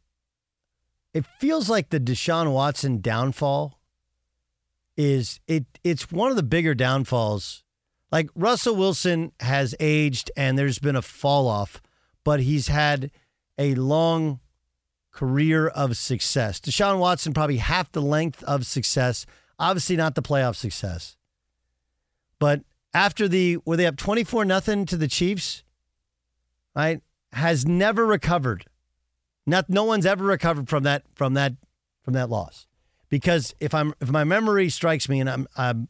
it 1.13 1.25
feels 1.37 1.69
like 1.69 1.89
the 1.89 1.99
Deshaun 1.99 2.53
Watson 2.53 3.01
downfall 3.01 3.77
is 4.95 5.41
it 5.47 5.65
it's 5.83 6.09
one 6.09 6.29
of 6.29 6.37
the 6.37 6.43
bigger 6.43 6.73
downfalls. 6.73 7.61
Like 8.09 8.29
Russell 8.35 8.77
Wilson 8.77 9.33
has 9.41 9.75
aged 9.81 10.31
and 10.37 10.57
there's 10.57 10.79
been 10.79 10.95
a 10.95 11.01
fall 11.01 11.49
off, 11.49 11.81
but 12.23 12.39
he's 12.39 12.69
had 12.69 13.11
a 13.57 13.75
long 13.75 14.39
career 15.11 15.67
of 15.67 15.97
success. 15.97 16.61
Deshaun 16.61 16.99
Watson 16.99 17.33
probably 17.33 17.57
half 17.57 17.91
the 17.91 18.01
length 18.01 18.41
of 18.43 18.65
success. 18.65 19.25
Obviously 19.59 19.97
not 19.97 20.15
the 20.15 20.21
playoff 20.21 20.55
success. 20.55 21.17
But 22.39 22.61
after 22.93 23.27
the 23.27 23.57
were 23.65 23.75
they 23.75 23.85
up 23.85 23.97
24 23.97 24.45
nothing 24.45 24.85
to 24.85 24.95
the 24.95 25.09
Chiefs? 25.09 25.65
Right? 26.73 27.01
Has 27.33 27.65
never 27.65 28.05
recovered. 28.05 28.65
Not 29.45 29.69
no 29.69 29.83
one's 29.83 30.05
ever 30.05 30.23
recovered 30.23 30.69
from 30.69 30.83
that 30.83 31.03
from 31.15 31.33
that 31.35 31.53
from 32.03 32.13
that 32.13 32.29
loss. 32.29 32.67
Because 33.09 33.53
if 33.59 33.73
I'm 33.73 33.93
if 34.01 34.09
my 34.09 34.23
memory 34.23 34.69
strikes 34.69 35.09
me 35.09 35.19
and 35.19 35.29
I'm, 35.29 35.47
I'm 35.57 35.87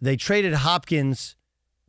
they 0.00 0.16
traded 0.16 0.54
Hopkins 0.54 1.36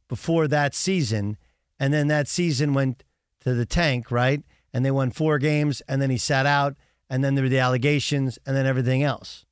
before 0.08 0.48
that 0.48 0.75
season 0.75 1.38
and 1.79 1.93
then 1.93 2.08
that 2.08 2.27
season 2.27 2.74
went 2.74 3.03
to 3.41 3.53
the 3.53 3.65
tank, 3.65 4.12
right? 4.12 4.43
and 4.74 4.84
they 4.84 4.91
won 4.91 5.12
four 5.12 5.38
games, 5.38 5.82
and 5.88 6.01
then 6.01 6.10
he 6.10 6.17
sat 6.17 6.46
out, 6.46 6.75
and 7.10 7.24
then 7.24 7.36
there 7.36 7.43
were 7.43 7.50
the 7.50 7.60
allegations, 7.60 8.39
and 8.46 8.55
then 8.55 8.65
everything 8.65 9.03
else. 9.03 9.46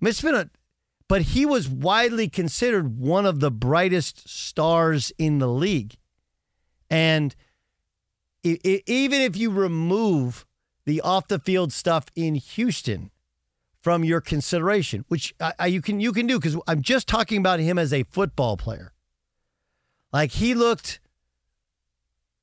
I 0.00 0.04
mean, 0.04 0.10
it's 0.10 0.20
been 0.20 0.34
a, 0.34 0.50
but 1.08 1.22
he 1.22 1.46
was 1.46 1.68
widely 1.68 2.28
considered 2.28 2.98
one 2.98 3.24
of 3.24 3.40
the 3.40 3.50
brightest 3.50 4.28
stars 4.28 5.12
in 5.18 5.38
the 5.38 5.48
league. 5.48 5.96
And 6.90 7.34
it, 8.42 8.60
it, 8.64 8.82
even 8.86 9.20
if 9.20 9.36
you 9.36 9.50
remove 9.50 10.46
the 10.86 11.00
off 11.00 11.28
the 11.28 11.38
field 11.38 11.72
stuff 11.72 12.06
in 12.16 12.34
Houston 12.36 13.10
from 13.82 14.04
your 14.04 14.20
consideration, 14.20 15.04
which 15.08 15.34
I, 15.40 15.66
you 15.66 15.82
can 15.82 16.00
you 16.00 16.12
can 16.12 16.26
do 16.26 16.38
because 16.38 16.56
I'm 16.66 16.82
just 16.82 17.08
talking 17.08 17.38
about 17.38 17.60
him 17.60 17.78
as 17.78 17.92
a 17.92 18.02
football 18.04 18.56
player. 18.56 18.92
Like 20.12 20.32
he 20.32 20.54
looked 20.54 21.00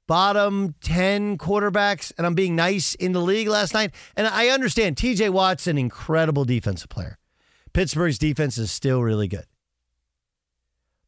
bottom 0.08 0.76
10 0.82 1.38
quarterbacks, 1.38 2.12
and 2.18 2.26
I'm 2.28 2.36
being 2.36 2.56
nice 2.56 2.96
in 2.96 3.12
the 3.12 3.22
league 3.22 3.48
last 3.48 3.74
night. 3.74 3.92
And 4.16 4.28
I 4.28 4.50
understand 4.50 4.96
TJ 4.96 5.32
Watt's 5.32 5.68
an 5.68 5.78
incredible 5.78 6.46
defensive 6.46 6.90
player. 6.90 7.18
Pittsburgh's 7.74 8.20
defense 8.20 8.58
is 8.58 8.72
still 8.72 9.02
really 9.02 9.28
good. 9.28 9.46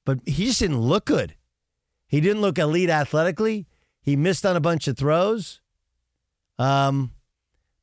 But 0.06 0.20
he 0.26 0.46
just 0.46 0.60
didn't 0.60 0.82
look 0.82 1.06
good. 1.06 1.36
He 2.08 2.22
didn't 2.22 2.42
look 2.42 2.58
elite 2.58 2.90
athletically. 2.90 3.68
He 4.02 4.16
missed 4.16 4.46
on 4.46 4.56
a 4.56 4.62
bunch 4.62 4.88
of 4.88 4.98
throws. 4.98 5.62
Um, 6.58 7.12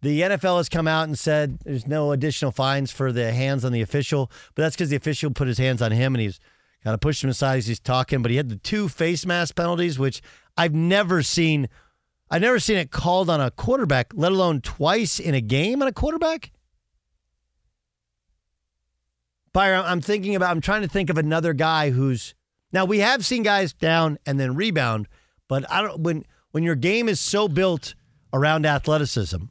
the 0.00 0.20
NFL 0.22 0.58
has 0.58 0.68
come 0.68 0.88
out 0.88 1.08
and 1.08 1.18
said 1.18 1.60
there's 1.64 1.86
no 1.86 2.12
additional 2.12 2.50
fines 2.50 2.90
for 2.90 3.12
the 3.12 3.32
hands 3.32 3.64
on 3.64 3.72
the 3.72 3.80
official, 3.80 4.30
but 4.54 4.62
that's 4.62 4.76
because 4.76 4.90
the 4.90 4.96
official 4.96 5.30
put 5.30 5.48
his 5.48 5.58
hands 5.58 5.80
on 5.80 5.92
him 5.92 6.14
and 6.14 6.22
he's 6.22 6.40
kind 6.82 6.92
of 6.92 7.00
pushed 7.00 7.24
him 7.24 7.30
aside 7.30 7.58
as 7.58 7.66
he's 7.66 7.80
talking. 7.80 8.20
But 8.20 8.30
he 8.30 8.36
had 8.36 8.50
the 8.50 8.56
two 8.56 8.88
face 8.88 9.24
mask 9.24 9.56
penalties, 9.56 9.98
which 9.98 10.20
I've 10.56 10.74
never 10.74 11.22
seen. 11.22 11.68
I've 12.30 12.42
never 12.42 12.58
seen 12.58 12.76
it 12.76 12.90
called 12.90 13.30
on 13.30 13.40
a 13.40 13.50
quarterback, 13.50 14.12
let 14.14 14.32
alone 14.32 14.60
twice 14.60 15.18
in 15.18 15.34
a 15.34 15.40
game 15.40 15.80
on 15.82 15.88
a 15.88 15.92
quarterback. 15.92 16.52
Byron, 19.52 19.84
I'm 19.86 20.00
thinking 20.00 20.34
about. 20.34 20.50
I'm 20.50 20.60
trying 20.60 20.82
to 20.82 20.88
think 20.88 21.10
of 21.10 21.16
another 21.16 21.52
guy 21.52 21.90
who's 21.90 22.34
now 22.74 22.84
we 22.84 22.98
have 22.98 23.24
seen 23.24 23.44
guys 23.44 23.72
down 23.72 24.18
and 24.26 24.38
then 24.38 24.56
rebound, 24.56 25.06
but 25.48 25.64
I 25.70 25.80
don't 25.80 26.00
when 26.00 26.26
when 26.50 26.64
your 26.64 26.74
game 26.74 27.08
is 27.08 27.20
so 27.20 27.46
built 27.46 27.94
around 28.32 28.66
athleticism, 28.66 29.44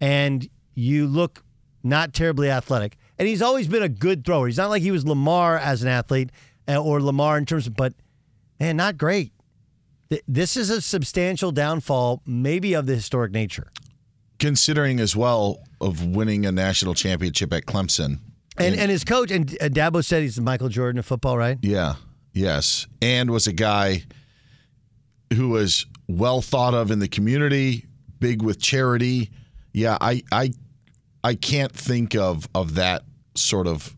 and 0.00 0.48
you 0.74 1.06
look 1.06 1.44
not 1.82 2.14
terribly 2.14 2.50
athletic, 2.50 2.96
and 3.18 3.28
he's 3.28 3.42
always 3.42 3.68
been 3.68 3.82
a 3.82 3.90
good 3.90 4.24
thrower. 4.24 4.46
He's 4.46 4.56
not 4.56 4.70
like 4.70 4.82
he 4.82 4.90
was 4.90 5.06
Lamar 5.06 5.58
as 5.58 5.82
an 5.82 5.88
athlete 5.88 6.30
uh, 6.66 6.82
or 6.82 7.00
Lamar 7.02 7.36
in 7.36 7.44
terms 7.44 7.66
of, 7.66 7.76
but 7.76 7.92
man, 8.58 8.78
not 8.78 8.96
great. 8.96 9.32
This 10.26 10.56
is 10.56 10.70
a 10.70 10.80
substantial 10.80 11.52
downfall, 11.52 12.22
maybe 12.24 12.72
of 12.72 12.86
the 12.86 12.94
historic 12.94 13.32
nature. 13.32 13.70
Considering 14.38 14.98
as 14.98 15.14
well 15.14 15.58
of 15.82 16.06
winning 16.06 16.46
a 16.46 16.52
national 16.52 16.94
championship 16.94 17.52
at 17.52 17.66
Clemson. 17.66 18.20
And, 18.58 18.72
and, 18.74 18.80
and 18.82 18.90
his 18.90 19.04
coach, 19.04 19.30
and 19.30 19.50
uh, 19.60 19.66
Dabo 19.66 20.04
said 20.04 20.22
he's 20.22 20.40
Michael 20.40 20.68
Jordan 20.68 20.98
of 20.98 21.06
football, 21.06 21.38
right? 21.38 21.58
Yeah, 21.62 21.94
yes. 22.32 22.86
And 23.00 23.30
was 23.30 23.46
a 23.46 23.52
guy 23.52 24.04
who 25.34 25.50
was 25.50 25.86
well 26.08 26.40
thought 26.40 26.74
of 26.74 26.90
in 26.90 26.98
the 26.98 27.08
community, 27.08 27.86
big 28.18 28.42
with 28.42 28.60
charity. 28.60 29.30
Yeah, 29.72 29.98
I 30.00 30.22
I 30.32 30.52
I 31.22 31.34
can't 31.34 31.72
think 31.72 32.14
of 32.14 32.48
of 32.54 32.74
that 32.74 33.02
sort 33.34 33.66
of 33.66 33.94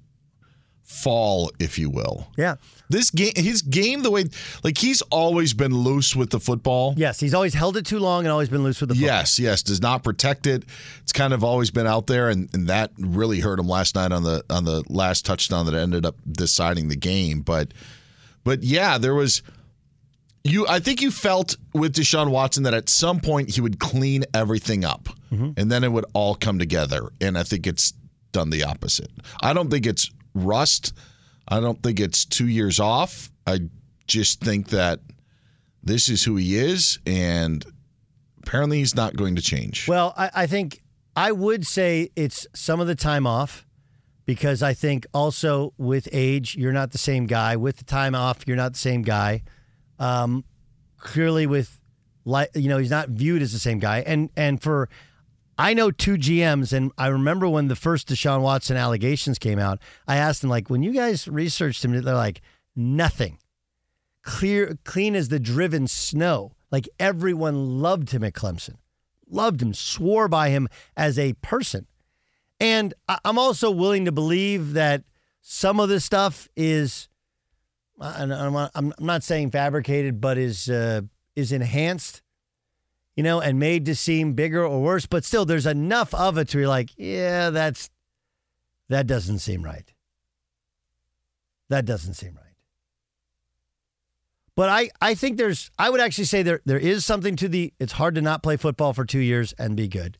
fall, 0.82 1.50
if 1.58 1.78
you 1.78 1.88
will. 1.88 2.28
Yeah. 2.36 2.56
This 2.90 3.10
game, 3.12 3.32
his 3.36 3.62
game, 3.62 4.02
the 4.02 4.10
way, 4.10 4.24
like 4.64 4.76
he's 4.76 5.00
always 5.02 5.54
been 5.54 5.72
loose 5.72 6.16
with 6.16 6.30
the 6.30 6.40
football. 6.40 6.92
Yes, 6.96 7.20
he's 7.20 7.34
always 7.34 7.54
held 7.54 7.76
it 7.76 7.86
too 7.86 8.00
long 8.00 8.24
and 8.24 8.32
always 8.32 8.48
been 8.48 8.64
loose 8.64 8.80
with 8.80 8.88
the 8.88 8.96
football. 8.96 9.06
Yes, 9.06 9.38
yes, 9.38 9.62
does 9.62 9.80
not 9.80 10.02
protect 10.02 10.48
it. 10.48 10.64
It's 11.00 11.12
kind 11.12 11.32
of 11.32 11.44
always 11.44 11.70
been 11.70 11.86
out 11.86 12.08
there, 12.08 12.28
and, 12.28 12.52
and 12.52 12.66
that 12.66 12.90
really 12.98 13.38
hurt 13.38 13.60
him 13.60 13.68
last 13.68 13.94
night 13.94 14.10
on 14.10 14.24
the 14.24 14.44
on 14.50 14.64
the 14.64 14.82
last 14.88 15.24
touchdown 15.24 15.66
that 15.66 15.74
ended 15.74 16.04
up 16.04 16.16
deciding 16.30 16.88
the 16.88 16.96
game. 16.96 17.42
But, 17.42 17.72
but 18.42 18.64
yeah, 18.64 18.98
there 18.98 19.14
was. 19.14 19.42
You, 20.42 20.66
I 20.66 20.80
think 20.80 21.00
you 21.00 21.12
felt 21.12 21.56
with 21.74 21.94
Deshaun 21.94 22.30
Watson 22.30 22.64
that 22.64 22.74
at 22.74 22.88
some 22.88 23.20
point 23.20 23.50
he 23.50 23.60
would 23.60 23.78
clean 23.78 24.24
everything 24.34 24.84
up, 24.84 25.08
mm-hmm. 25.30 25.50
and 25.56 25.70
then 25.70 25.84
it 25.84 25.92
would 25.92 26.06
all 26.12 26.34
come 26.34 26.58
together. 26.58 27.10
And 27.20 27.38
I 27.38 27.44
think 27.44 27.68
it's 27.68 27.92
done 28.32 28.50
the 28.50 28.64
opposite. 28.64 29.10
I 29.42 29.52
don't 29.52 29.70
think 29.70 29.86
it's 29.86 30.10
rust. 30.34 30.92
I 31.50 31.60
don't 31.60 31.82
think 31.82 31.98
it's 32.00 32.24
two 32.24 32.46
years 32.48 32.78
off. 32.78 33.30
I 33.46 33.60
just 34.06 34.40
think 34.40 34.68
that 34.68 35.00
this 35.82 36.08
is 36.08 36.22
who 36.24 36.36
he 36.36 36.56
is, 36.56 36.98
and 37.06 37.64
apparently 38.42 38.78
he's 38.78 38.94
not 38.94 39.16
going 39.16 39.34
to 39.36 39.42
change. 39.42 39.88
Well, 39.88 40.14
I, 40.16 40.30
I 40.34 40.46
think 40.46 40.82
I 41.16 41.32
would 41.32 41.66
say 41.66 42.10
it's 42.16 42.46
some 42.54 42.80
of 42.80 42.86
the 42.86 42.94
time 42.94 43.26
off. 43.26 43.66
because 44.26 44.62
I 44.62 44.74
think 44.74 45.06
also 45.12 45.72
with 45.76 46.08
age, 46.12 46.54
you're 46.54 46.72
not 46.72 46.92
the 46.92 46.98
same 46.98 47.26
guy. 47.26 47.56
With 47.56 47.78
the 47.78 47.84
time 47.84 48.14
off, 48.14 48.46
you're 48.46 48.56
not 48.56 48.74
the 48.74 48.78
same 48.78 49.02
guy. 49.02 49.42
Um, 49.98 50.44
clearly, 50.98 51.46
with 51.46 51.80
like 52.24 52.50
you 52.54 52.68
know, 52.68 52.78
he's 52.78 52.90
not 52.90 53.08
viewed 53.08 53.42
as 53.42 53.52
the 53.52 53.58
same 53.58 53.80
guy. 53.80 54.04
And 54.06 54.30
and 54.36 54.62
for 54.62 54.88
I 55.60 55.74
know 55.74 55.90
two 55.90 56.14
GMs, 56.14 56.72
and 56.72 56.90
I 56.96 57.08
remember 57.08 57.46
when 57.46 57.68
the 57.68 57.76
first 57.76 58.08
Deshaun 58.08 58.40
Watson 58.40 58.78
allegations 58.78 59.38
came 59.38 59.58
out. 59.58 59.78
I 60.08 60.16
asked 60.16 60.40
them 60.40 60.48
like, 60.48 60.70
when 60.70 60.82
you 60.82 60.90
guys 60.90 61.28
researched 61.28 61.84
him, 61.84 61.92
they're 61.92 62.14
like, 62.14 62.40
nothing. 62.74 63.36
Clear, 64.22 64.78
clean 64.84 65.14
as 65.14 65.28
the 65.28 65.38
driven 65.38 65.86
snow. 65.86 66.52
Like 66.70 66.88
everyone 66.98 67.82
loved 67.82 68.10
him 68.12 68.24
at 68.24 68.32
Clemson, 68.32 68.76
loved 69.28 69.60
him, 69.60 69.74
swore 69.74 70.28
by 70.28 70.48
him 70.48 70.66
as 70.96 71.18
a 71.18 71.34
person. 71.34 71.86
And 72.58 72.94
I'm 73.24 73.38
also 73.38 73.70
willing 73.70 74.06
to 74.06 74.12
believe 74.12 74.72
that 74.72 75.02
some 75.42 75.78
of 75.78 75.90
this 75.90 76.06
stuff 76.06 76.48
is, 76.56 77.10
I'm 78.00 78.94
not 78.98 79.22
saying 79.24 79.50
fabricated, 79.50 80.22
but 80.22 80.38
is 80.38 80.70
uh, 80.70 81.02
is 81.36 81.52
enhanced, 81.52 82.22
you 83.16 83.22
know, 83.22 83.40
and 83.40 83.58
made 83.58 83.84
to 83.86 83.94
seem 83.94 84.34
bigger 84.34 84.64
or 84.64 84.80
worse. 84.80 85.06
But 85.06 85.24
still, 85.24 85.44
there's 85.44 85.66
enough 85.66 86.14
of 86.14 86.38
it 86.38 86.48
to 86.48 86.56
be 86.56 86.66
like, 86.66 86.90
yeah, 86.96 87.50
that's 87.50 87.90
that 88.88 89.06
doesn't 89.06 89.38
seem 89.38 89.62
right. 89.62 89.92
That 91.68 91.84
doesn't 91.84 92.14
seem 92.14 92.34
right. 92.34 92.44
But 94.56 94.68
I, 94.68 94.90
I 95.00 95.14
think 95.14 95.38
there's 95.38 95.70
I 95.78 95.90
would 95.90 96.00
actually 96.00 96.24
say 96.24 96.42
there 96.42 96.60
there 96.64 96.78
is 96.78 97.04
something 97.04 97.36
to 97.36 97.48
the 97.48 97.72
it's 97.78 97.92
hard 97.92 98.14
to 98.16 98.20
not 98.20 98.42
play 98.42 98.56
football 98.56 98.92
for 98.92 99.04
two 99.04 99.20
years 99.20 99.54
and 99.58 99.76
be 99.76 99.88
good. 99.88 100.18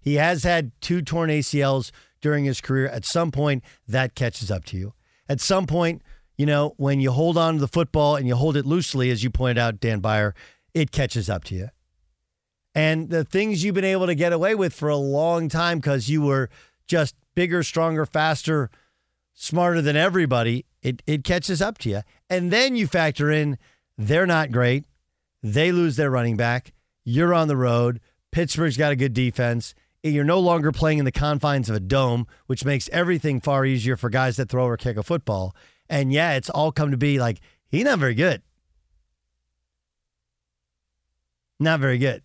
He 0.00 0.14
has 0.14 0.44
had 0.44 0.72
two 0.80 1.02
torn 1.02 1.30
ACLs 1.30 1.90
during 2.20 2.44
his 2.44 2.60
career. 2.60 2.88
At 2.88 3.04
some 3.04 3.30
point, 3.30 3.62
that 3.86 4.14
catches 4.14 4.50
up 4.50 4.64
to 4.66 4.76
you. 4.76 4.94
At 5.28 5.40
some 5.40 5.66
point, 5.66 6.02
you 6.36 6.46
know, 6.46 6.74
when 6.76 7.00
you 7.00 7.12
hold 7.12 7.36
on 7.36 7.54
to 7.54 7.60
the 7.60 7.68
football 7.68 8.16
and 8.16 8.26
you 8.26 8.34
hold 8.34 8.56
it 8.56 8.66
loosely, 8.66 9.10
as 9.10 9.22
you 9.22 9.30
pointed 9.30 9.58
out, 9.58 9.78
Dan 9.78 10.00
Beyer, 10.00 10.34
it 10.74 10.90
catches 10.90 11.28
up 11.28 11.44
to 11.44 11.54
you. 11.54 11.68
And 12.74 13.10
the 13.10 13.24
things 13.24 13.64
you've 13.64 13.74
been 13.74 13.84
able 13.84 14.06
to 14.06 14.14
get 14.14 14.32
away 14.32 14.54
with 14.54 14.72
for 14.72 14.88
a 14.88 14.96
long 14.96 15.48
time 15.48 15.78
because 15.78 16.08
you 16.08 16.22
were 16.22 16.48
just 16.86 17.16
bigger, 17.34 17.62
stronger, 17.62 18.06
faster, 18.06 18.70
smarter 19.34 19.82
than 19.82 19.96
everybody, 19.96 20.66
it, 20.82 21.02
it 21.06 21.24
catches 21.24 21.60
up 21.60 21.78
to 21.78 21.88
you. 21.88 22.02
And 22.28 22.52
then 22.52 22.76
you 22.76 22.86
factor 22.86 23.30
in 23.30 23.58
they're 23.98 24.26
not 24.26 24.50
great. 24.50 24.84
They 25.42 25.72
lose 25.72 25.96
their 25.96 26.10
running 26.10 26.36
back. 26.36 26.72
You're 27.04 27.34
on 27.34 27.48
the 27.48 27.56
road. 27.56 28.00
Pittsburgh's 28.30 28.76
got 28.76 28.92
a 28.92 28.96
good 28.96 29.14
defense. 29.14 29.74
You're 30.02 30.24
no 30.24 30.38
longer 30.38 30.72
playing 30.72 30.98
in 30.98 31.04
the 31.04 31.12
confines 31.12 31.68
of 31.68 31.76
a 31.76 31.80
dome, 31.80 32.26
which 32.46 32.64
makes 32.64 32.88
everything 32.90 33.40
far 33.40 33.66
easier 33.66 33.96
for 33.96 34.08
guys 34.08 34.36
that 34.36 34.48
throw 34.48 34.64
or 34.64 34.76
kick 34.76 34.96
a 34.96 35.02
football. 35.02 35.54
And 35.88 36.12
yeah, 36.12 36.32
it's 36.34 36.48
all 36.48 36.72
come 36.72 36.90
to 36.92 36.96
be 36.96 37.18
like, 37.18 37.40
he's 37.68 37.84
not 37.84 37.98
very 37.98 38.14
good. 38.14 38.42
Not 41.58 41.80
very 41.80 41.98
good. 41.98 42.22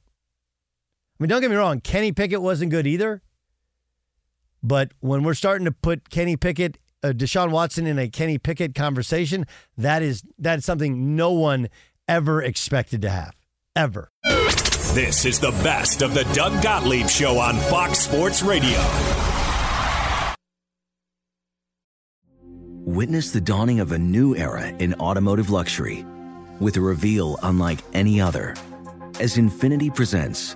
I 1.18 1.24
mean, 1.24 1.30
don't 1.30 1.42
get 1.42 1.50
me 1.50 1.56
wrong, 1.56 1.80
Kenny 1.80 2.12
Pickett 2.12 2.42
wasn't 2.42 2.72
good 2.72 2.86
either. 2.86 3.22
But 4.62 4.92
when 5.00 5.24
we're 5.24 5.34
starting 5.36 5.66
to 5.66 5.72
put 5.72 6.10
Kenny 6.10 6.36
Pickett, 6.36 6.78
uh, 7.04 7.10
Deshaun 7.10 7.52
Watson 7.52 7.88
in 7.88 8.00
a 8.00 8.10
Kenny 8.10 8.38
Pickett 8.38 8.76
conversation, 8.76 9.46
that 9.78 10.02
is 10.02 10.24
that 10.40 10.60
is 10.60 10.66
something 10.66 11.16
no 11.16 11.32
one 11.32 11.70
ever 12.08 12.42
expected 12.42 13.02
to 13.04 13.10
have. 13.10 13.36
Ever. 13.76 14.10
This 14.94 15.26
is 15.26 15.40
the 15.40 15.52
best 15.64 16.02
of 16.02 16.14
the 16.14 16.24
Doug 16.34 16.64
Gottlieb 16.64 17.08
Show 17.08 17.38
on 17.38 17.58
Fox 17.70 18.00
Sports 18.00 18.42
Radio. 18.42 18.80
Witness 22.86 23.32
the 23.32 23.42
dawning 23.42 23.80
of 23.80 23.92
a 23.92 24.00
new 24.00 24.36
era 24.36 24.68
in 24.68 24.94
automotive 24.96 25.50
luxury 25.50 26.06
with 26.60 26.78
a 26.78 26.82
reveal 26.82 27.38
unlike 27.44 27.80
any 27.94 28.22
other 28.22 28.56
as 29.20 29.36
Infiniti 29.36 29.94
presents 29.94 30.56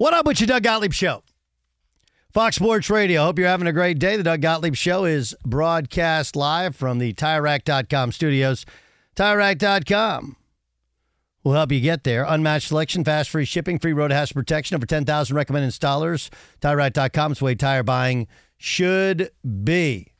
What 0.00 0.14
up 0.14 0.24
with 0.24 0.40
your 0.40 0.46
Doug 0.46 0.62
Gottlieb 0.62 0.94
Show? 0.94 1.22
Fox 2.32 2.56
Sports 2.56 2.88
Radio. 2.88 3.22
Hope 3.24 3.38
you're 3.38 3.46
having 3.46 3.66
a 3.66 3.72
great 3.74 3.98
day. 3.98 4.16
The 4.16 4.22
Doug 4.22 4.40
Gottlieb 4.40 4.74
Show 4.74 5.04
is 5.04 5.36
broadcast 5.44 6.34
live 6.34 6.74
from 6.74 6.98
the 6.98 7.12
TireRack.com 7.12 8.12
studios. 8.12 8.64
TireRack.com 9.14 10.36
will 11.44 11.52
help 11.52 11.70
you 11.70 11.82
get 11.82 12.04
there. 12.04 12.24
Unmatched 12.26 12.68
selection, 12.68 13.04
fast 13.04 13.28
free 13.28 13.44
shipping, 13.44 13.78
free 13.78 13.92
road 13.92 14.10
hazard 14.10 14.32
protection, 14.32 14.74
over 14.74 14.86
10,000 14.86 15.36
recommended 15.36 15.70
installers. 15.70 16.30
TireRack.com 16.62 17.32
is 17.32 17.38
the 17.40 17.44
way 17.44 17.54
tire 17.54 17.82
buying 17.82 18.26
should 18.56 19.30
be. 19.62 20.14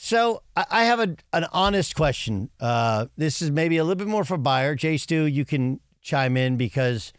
So 0.00 0.44
I 0.54 0.84
have 0.84 1.00
a, 1.00 1.16
an 1.32 1.46
honest 1.52 1.96
question. 1.96 2.50
Uh, 2.60 3.06
this 3.16 3.42
is 3.42 3.50
maybe 3.50 3.78
a 3.78 3.82
little 3.82 3.96
bit 3.96 4.06
more 4.06 4.22
for 4.22 4.36
Beyer. 4.36 4.76
Jay 4.76 4.96
Stu, 4.96 5.24
you 5.24 5.44
can 5.44 5.80
chime 6.00 6.36
in 6.36 6.56
because 6.56 7.12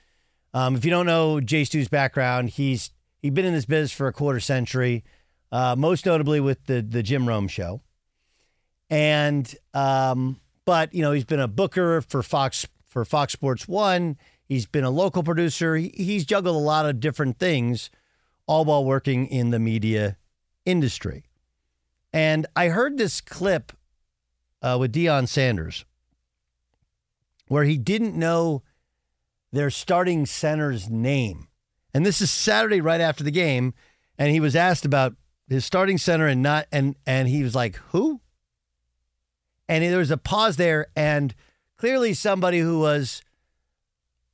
um, 0.53 0.77
if 0.77 0.85
you 0.85 0.89
don't 0.89 1.05
know 1.05 1.41
Jay 1.41 1.65
Stu's 1.65 1.89
background, 1.89 2.51
he's 2.51 2.91
he's 3.21 3.33
been 3.33 3.43
in 3.43 3.53
this 3.53 3.65
business 3.65 3.91
for 3.91 4.07
a 4.07 4.13
quarter 4.13 4.39
century, 4.39 5.03
uh, 5.51 5.75
most 5.77 6.05
notably 6.05 6.39
with 6.39 6.67
the 6.67 6.81
the 6.81 7.03
Jim 7.03 7.27
Rome 7.27 7.49
show, 7.49 7.81
and 8.89 9.53
um, 9.73 10.39
but 10.63 10.95
you 10.95 11.01
know 11.01 11.11
he's 11.11 11.25
been 11.25 11.41
a 11.41 11.49
booker 11.49 11.99
for 11.99 12.23
Fox 12.23 12.65
for 12.87 13.03
Fox 13.03 13.33
Sports 13.33 13.67
One. 13.67 14.15
He's 14.45 14.65
been 14.65 14.85
a 14.85 14.89
local 14.89 15.21
producer. 15.21 15.75
He, 15.75 15.93
he's 15.97 16.23
juggled 16.25 16.55
a 16.55 16.59
lot 16.59 16.85
of 16.85 17.01
different 17.01 17.39
things, 17.39 17.89
all 18.47 18.63
while 18.63 18.85
working 18.85 19.27
in 19.27 19.49
the 19.49 19.59
media 19.59 20.15
industry. 20.65 21.28
And 22.11 22.47
I 22.55 22.69
heard 22.69 22.97
this 22.97 23.21
clip 23.21 23.71
uh, 24.61 24.77
with 24.79 24.93
Deion 24.93 25.27
Sanders 25.27 25.85
where 27.47 27.63
he 27.63 27.77
didn't 27.77 28.15
know 28.15 28.63
their 29.51 29.69
starting 29.69 30.25
center's 30.25 30.89
name. 30.89 31.47
And 31.93 32.05
this 32.05 32.21
is 32.21 32.31
Saturday 32.31 32.79
right 32.79 33.01
after 33.01 33.23
the 33.23 33.31
game. 33.31 33.73
And 34.17 34.31
he 34.31 34.39
was 34.39 34.55
asked 34.55 34.85
about 34.85 35.15
his 35.49 35.65
starting 35.65 35.97
center 35.97 36.27
and 36.27 36.43
not 36.43 36.67
and 36.71 36.95
and 37.05 37.27
he 37.27 37.43
was 37.43 37.55
like, 37.55 37.77
who? 37.89 38.21
And 39.67 39.83
there 39.83 39.97
was 39.97 40.11
a 40.11 40.17
pause 40.17 40.57
there, 40.57 40.87
and 40.95 41.35
clearly 41.77 42.15
somebody 42.15 42.59
who 42.59 42.79
was 42.79 43.21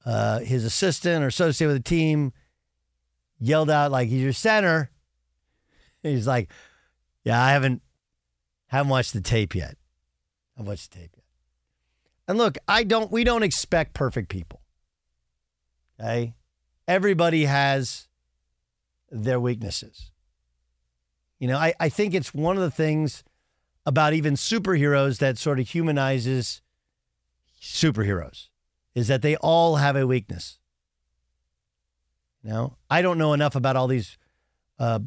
uh, 0.05 0.39
his 0.39 0.63
assistant 0.63 1.23
or 1.23 1.27
associate 1.27 1.67
with 1.67 1.75
the 1.75 1.83
team 1.83 2.31
yelled 3.39 3.69
out 3.69 3.91
like 3.91 4.07
he's 4.07 4.21
your 4.21 4.33
center. 4.33 4.91
He's 6.03 6.27
like, 6.27 6.51
yeah, 7.25 7.43
I 7.43 7.51
haven't 7.51 7.81
haven't 8.67 8.89
watched 8.89 9.13
the 9.13 9.21
tape 9.21 9.53
yet. 9.53 9.77
I've 10.57 10.67
watched 10.67 10.91
the 10.91 10.99
tape 10.99 11.11
yet. 11.15 11.23
And 12.27 12.37
look, 12.37 12.57
I 12.67 12.83
don't 12.83 13.11
we 13.11 13.23
don't 13.23 13.43
expect 13.43 13.93
perfect 13.93 14.29
people. 14.29 14.61
Okay? 15.99 16.35
Everybody 16.87 17.45
has 17.45 18.07
their 19.11 19.39
weaknesses. 19.39 20.11
You 21.39 21.47
know, 21.47 21.57
I, 21.57 21.73
I 21.79 21.89
think 21.89 22.13
it's 22.13 22.33
one 22.33 22.55
of 22.55 22.63
the 22.63 22.71
things 22.71 23.23
about 23.85 24.13
even 24.13 24.35
superheroes 24.35 25.19
that 25.19 25.37
sort 25.37 25.59
of 25.59 25.67
humanizes 25.69 26.61
superheroes 27.61 28.49
is 28.93 29.07
that 29.07 29.21
they 29.21 29.35
all 29.37 29.77
have 29.77 29.95
a 29.95 30.07
weakness. 30.07 30.59
Know, 32.43 32.77
I 32.91 33.01
don't 33.01 33.17
know 33.17 33.33
enough 33.33 33.55
about 33.55 33.75
all 33.75 33.87
these 33.87 34.19
uh, 34.77 34.99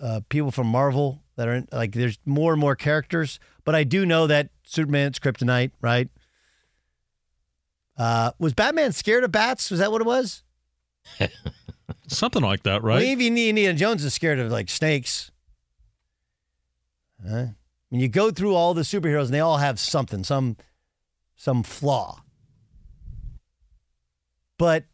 uh, 0.00 0.20
people 0.28 0.50
from 0.50 0.66
Marvel 0.66 1.22
that 1.36 1.48
are 1.48 1.54
in, 1.54 1.68
like 1.72 1.92
there's 1.92 2.18
more 2.24 2.52
and 2.52 2.60
more 2.60 2.76
characters, 2.76 3.38
but 3.64 3.74
I 3.74 3.84
do 3.84 4.06
know 4.06 4.26
that 4.26 4.50
Superman's 4.64 5.18
kryptonite, 5.18 5.72
right? 5.80 6.08
Uh, 7.98 8.32
was 8.38 8.52
Batman 8.52 8.92
scared 8.92 9.24
of 9.24 9.32
bats? 9.32 9.70
Was 9.70 9.80
that 9.80 9.90
what 9.90 10.00
it 10.00 10.06
was? 10.06 10.42
Something 12.08 12.42
like 12.42 12.62
that, 12.64 12.82
right? 12.82 12.96
Well, 12.96 13.02
even 13.02 13.38
Indiana 13.38 13.74
Jones 13.74 14.04
is 14.04 14.14
scared 14.14 14.38
of 14.38 14.50
like 14.50 14.68
snakes. 14.68 15.30
Huh? 17.26 17.46
When 17.88 18.00
you 18.00 18.08
go 18.08 18.30
through 18.30 18.54
all 18.54 18.74
the 18.74 18.82
superheroes, 18.82 19.26
and 19.26 19.34
they 19.34 19.40
all 19.40 19.58
have 19.58 19.78
something, 19.78 20.24
some 20.24 20.56
some 21.36 21.62
flaw. 21.62 22.22
But 24.58 24.84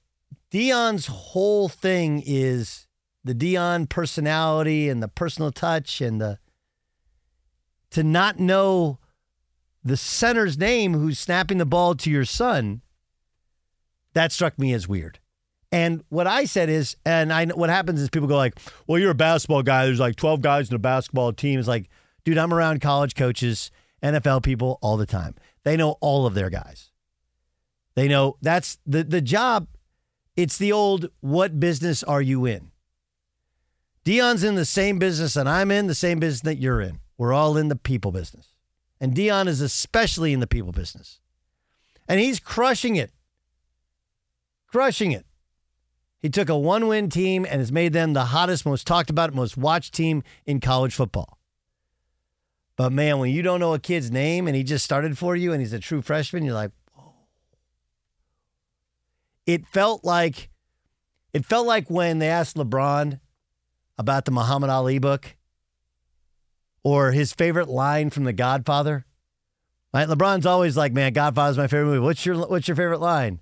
Deion's 0.51 1.07
whole 1.07 1.69
thing 1.69 2.23
is 2.25 2.87
the 3.25 3.35
Deion 3.35 3.89
personality 3.89 4.89
and 4.89 5.03
the 5.03 5.09
personal 5.09 5.53
touch 5.53 6.01
and 6.01 6.21
the 6.21 6.39
to 7.91 8.03
not 8.03 8.39
know 8.39 8.99
the 9.85 9.97
center's 9.97 10.57
name 10.57 10.95
who's 10.95 11.19
snapping 11.19 11.59
the 11.59 11.67
ball 11.67 11.95
to 11.95 12.11
your 12.11 12.25
son, 12.25 12.81
that 14.15 14.33
struck 14.33 14.59
me 14.59 14.73
as 14.73 14.89
weird. 14.89 15.19
And 15.71 16.05
what 16.09 16.27
I 16.27 16.45
said 16.45 16.69
is, 16.69 16.97
and 17.05 17.33
I 17.33 17.47
what 17.47 17.71
happens 17.71 18.01
is 18.01 18.11
people 18.11 18.29
go 18.29 18.37
like, 18.37 18.59
"Well, 18.87 18.99
you're 18.99 19.11
a 19.11 19.15
basketball 19.15 19.63
guy. 19.63 19.87
There's 19.87 20.01
like 20.01 20.17
12 20.17 20.43
guys 20.43 20.69
in 20.69 20.77
a 20.77 20.79
basketball 20.79 21.33
team." 21.33 21.59
It's 21.59 21.69
like, 21.69 21.89
dude, 22.25 22.39
I'm 22.39 22.53
around 22.53 22.81
college 22.81 23.15
coaches, 23.15 23.71
NFL 24.03 24.43
people 24.43 24.79
all 24.83 24.97
the 24.97 25.07
time. 25.07 25.35
They 25.65 25.77
know 25.77 25.97
all 26.01 26.27
of 26.27 26.35
their 26.35 26.51
guys. 26.51 26.91
They 27.95 28.09
know 28.09 28.37
that's 28.43 28.79
the 28.87 29.05
the 29.05 29.23
job. 29.23 29.69
It's 30.37 30.59
the 30.59 30.73
old, 30.73 31.09
"What 31.21 31.59
business 31.61 32.03
are 32.03 32.23
you 32.23 32.45
in?" 32.45 32.72
Deion's 34.05 34.43
in 34.43 34.57
the 34.57 34.65
same 34.65 34.99
business 34.99 35.35
that 35.35 35.47
I'm 35.47 35.71
in, 35.71 35.87
the 35.87 35.95
same 35.95 36.19
business 36.19 36.43
that 36.43 36.59
you're 36.59 36.81
in. 36.81 36.99
We're 37.17 37.33
all 37.33 37.57
in 37.57 37.69
the 37.69 37.77
people 37.77 38.11
business. 38.11 38.49
And 39.01 39.15
Deion 39.15 39.47
is 39.47 39.61
especially 39.61 40.33
in 40.33 40.41
the 40.41 40.47
people 40.47 40.73
business. 40.73 41.21
And 42.09 42.21
he's 42.21 42.41
crushing 42.41 42.97
it. 42.97 43.13
Crushing 44.67 45.13
it. 45.13 45.27
He 46.21 46.31
took 46.31 46.49
a 46.49 46.57
one 46.57 46.87
win 46.87 47.11
team 47.11 47.45
and 47.49 47.61
has 47.61 47.73
made 47.73 47.93
them 47.93 48.13
the 48.13 48.27
hottest, 48.27 48.65
most 48.65 48.87
talked 48.87 49.11
about, 49.11 49.35
most 49.35 49.57
watched 49.57 49.93
team 49.93 50.23
in 50.47 50.61
college 50.61 50.95
football. 50.95 51.39
But 52.77 52.93
man, 52.93 53.19
when 53.19 53.31
you 53.31 53.43
don't 53.43 53.61
know 53.61 53.75
a 53.75 53.79
kid's 53.79 54.11
name 54.11 54.47
and 54.47 54.57
he 54.57 54.63
just 54.63 54.85
started 54.85 55.19
for 55.19 55.37
you 55.37 55.53
and 55.53 55.61
he's 55.61 55.73
a 55.73 55.79
true 55.79 56.01
freshman, 56.01 56.45
you're 56.45 56.55
like, 56.55 56.71
whoa. 56.95 57.13
It 59.47 59.67
felt 59.67 60.05
like 60.05 60.49
it 61.33 61.45
felt 61.45 61.67
like 61.67 61.89
when 61.89 62.19
they 62.19 62.29
asked 62.29 62.57
LeBron 62.57 63.19
about 64.03 64.25
the 64.25 64.31
Muhammad 64.31 64.69
Ali 64.69 64.99
book 64.99 65.37
or 66.83 67.13
his 67.13 67.33
favorite 67.33 67.69
line 67.69 68.11
from 68.11 68.25
The 68.25 68.33
Godfather. 68.33 69.07
Right? 69.95 70.09
LeBron's 70.09 70.47
always 70.47 70.77
like, 70.77 70.93
"Man, 70.93 71.13
Godfather's 71.13 71.59
my 71.59 71.67
favorite 71.67 71.87
movie." 71.87 71.99
What's 72.01 72.27
your 72.27 72.47
What's 72.47 72.67
your 72.67 72.77
favorite 72.77 73.01
line? 73.01 73.41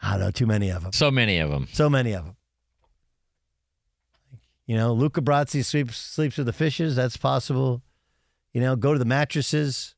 I 0.00 0.12
don't 0.12 0.20
know. 0.20 0.30
Too 0.30 0.46
many 0.46 0.70
of 0.70 0.82
them. 0.82 0.92
So 0.92 1.10
many 1.10 1.38
of 1.38 1.50
them. 1.50 1.68
So 1.72 1.90
many 1.90 2.12
of 2.12 2.24
them. 2.24 2.36
You 4.66 4.76
know, 4.76 4.92
Luca 4.92 5.20
Brasi 5.20 5.64
sleeps 5.64 5.96
sleeps 5.96 6.38
with 6.38 6.46
the 6.46 6.52
fishes. 6.52 6.96
That's 6.96 7.16
possible. 7.16 7.82
You 8.52 8.60
know, 8.60 8.76
go 8.76 8.92
to 8.92 8.98
the 8.98 9.04
mattresses, 9.04 9.94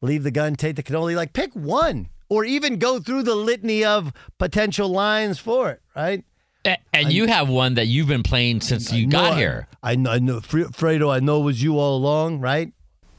leave 0.00 0.22
the 0.22 0.30
gun, 0.30 0.54
take 0.54 0.76
the 0.76 0.82
cannoli. 0.82 1.14
Like, 1.14 1.32
pick 1.32 1.52
one, 1.54 2.08
or 2.28 2.44
even 2.44 2.78
go 2.78 3.00
through 3.00 3.22
the 3.22 3.34
litany 3.34 3.84
of 3.84 4.12
potential 4.38 4.88
lines 4.88 5.38
for 5.38 5.70
it. 5.70 5.82
Right? 5.94 6.24
And, 6.64 6.78
and 6.92 7.12
you 7.12 7.26
have 7.26 7.48
one 7.48 7.74
that 7.74 7.86
you've 7.86 8.08
been 8.08 8.22
playing 8.22 8.60
since 8.60 8.92
you 8.92 9.06
got 9.06 9.32
I, 9.32 9.36
here. 9.36 9.66
I 9.82 9.96
know, 9.96 10.10
I 10.10 10.18
know, 10.18 10.40
Fredo. 10.40 11.12
I 11.12 11.20
know 11.20 11.40
it 11.40 11.44
was 11.44 11.62
you 11.62 11.78
all 11.78 11.96
along, 11.96 12.40
right? 12.40 12.72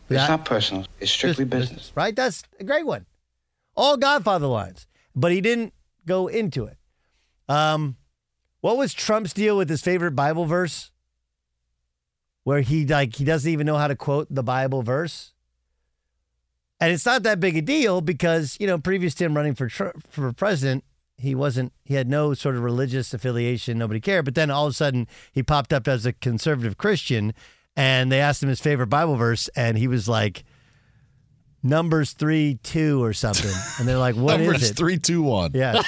It's 0.10 0.30
not 0.30 0.46
personal. 0.46 0.86
It's 1.00 1.12
strictly 1.12 1.46
business. 1.46 1.92
Right? 1.96 2.16
That's 2.16 2.44
a 2.60 2.64
great 2.64 2.86
one. 2.86 3.06
All 3.76 3.98
Godfather 3.98 4.48
lines. 4.48 4.86
But 5.16 5.32
he 5.32 5.42
didn't 5.42 5.74
go 6.06 6.28
into 6.28 6.66
it. 6.66 6.78
Um, 7.48 7.96
what 8.62 8.78
was 8.78 8.94
Trump's 8.94 9.34
deal 9.34 9.58
with 9.58 9.70
his 9.70 9.82
favorite 9.82 10.12
Bible 10.12 10.46
verse? 10.46 10.92
Where 12.44 12.62
he 12.62 12.86
like 12.86 13.16
he 13.16 13.24
doesn't 13.24 13.50
even 13.50 13.66
know 13.66 13.78
how 13.78 13.88
to 13.88 13.96
quote 13.96 14.28
the 14.30 14.44
Bible 14.44 14.82
verse. 14.82 15.34
And 16.80 16.92
it's 16.92 17.06
not 17.06 17.24
that 17.24 17.40
big 17.40 17.56
a 17.56 17.62
deal 17.62 18.02
because, 18.02 18.58
you 18.60 18.66
know, 18.66 18.80
previous 18.80 19.14
to 19.16 19.26
him 19.26 19.36
running 19.36 19.54
for 19.54 19.70
for 19.70 20.34
president, 20.34 20.84
he 21.22 21.36
wasn't 21.36 21.74
he 21.84 21.94
had 21.96 22.10
no 22.10 22.34
sort 22.34 22.56
of 22.56 22.64
religious 22.64 23.14
affiliation, 23.14 23.78
nobody 23.78 24.00
cared, 24.00 24.26
but 24.26 24.36
then 24.36 24.50
all 24.52 24.66
of 24.68 24.72
a 24.72 24.74
sudden 24.74 25.08
he 25.32 25.42
popped 25.44 25.72
up 25.74 25.88
as 25.88 26.06
a 26.06 26.14
conservative 26.14 26.78
Christian 26.78 27.34
and 27.76 28.12
they 28.12 28.20
asked 28.20 28.44
him 28.44 28.50
his 28.50 28.60
favorite 28.60 28.88
Bible 28.88 29.16
verse 29.16 29.48
and 29.56 29.78
he 29.78 29.88
was 29.88 30.08
like 30.08 30.44
Numbers 31.64 32.14
three 32.14 32.58
two 32.64 33.04
or 33.04 33.14
something, 33.14 33.52
and 33.78 33.88
they're 33.88 34.00
like, 34.00 34.16
"What 34.16 34.38
Numbers 34.38 34.64
is 34.64 34.72
it?" 34.72 34.78
three 34.78 34.98
two 34.98 35.22
one. 35.22 35.52
Yeah. 35.54 35.84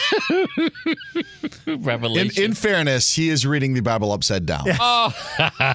Revelation. 1.65 2.43
In, 2.43 2.51
in 2.51 2.53
fairness, 2.53 3.15
he 3.15 3.29
is 3.29 3.43
reading 3.47 3.73
the 3.73 3.81
Bible 3.81 4.11
upside 4.11 4.45
down. 4.45 4.65
Oh, 4.79 5.11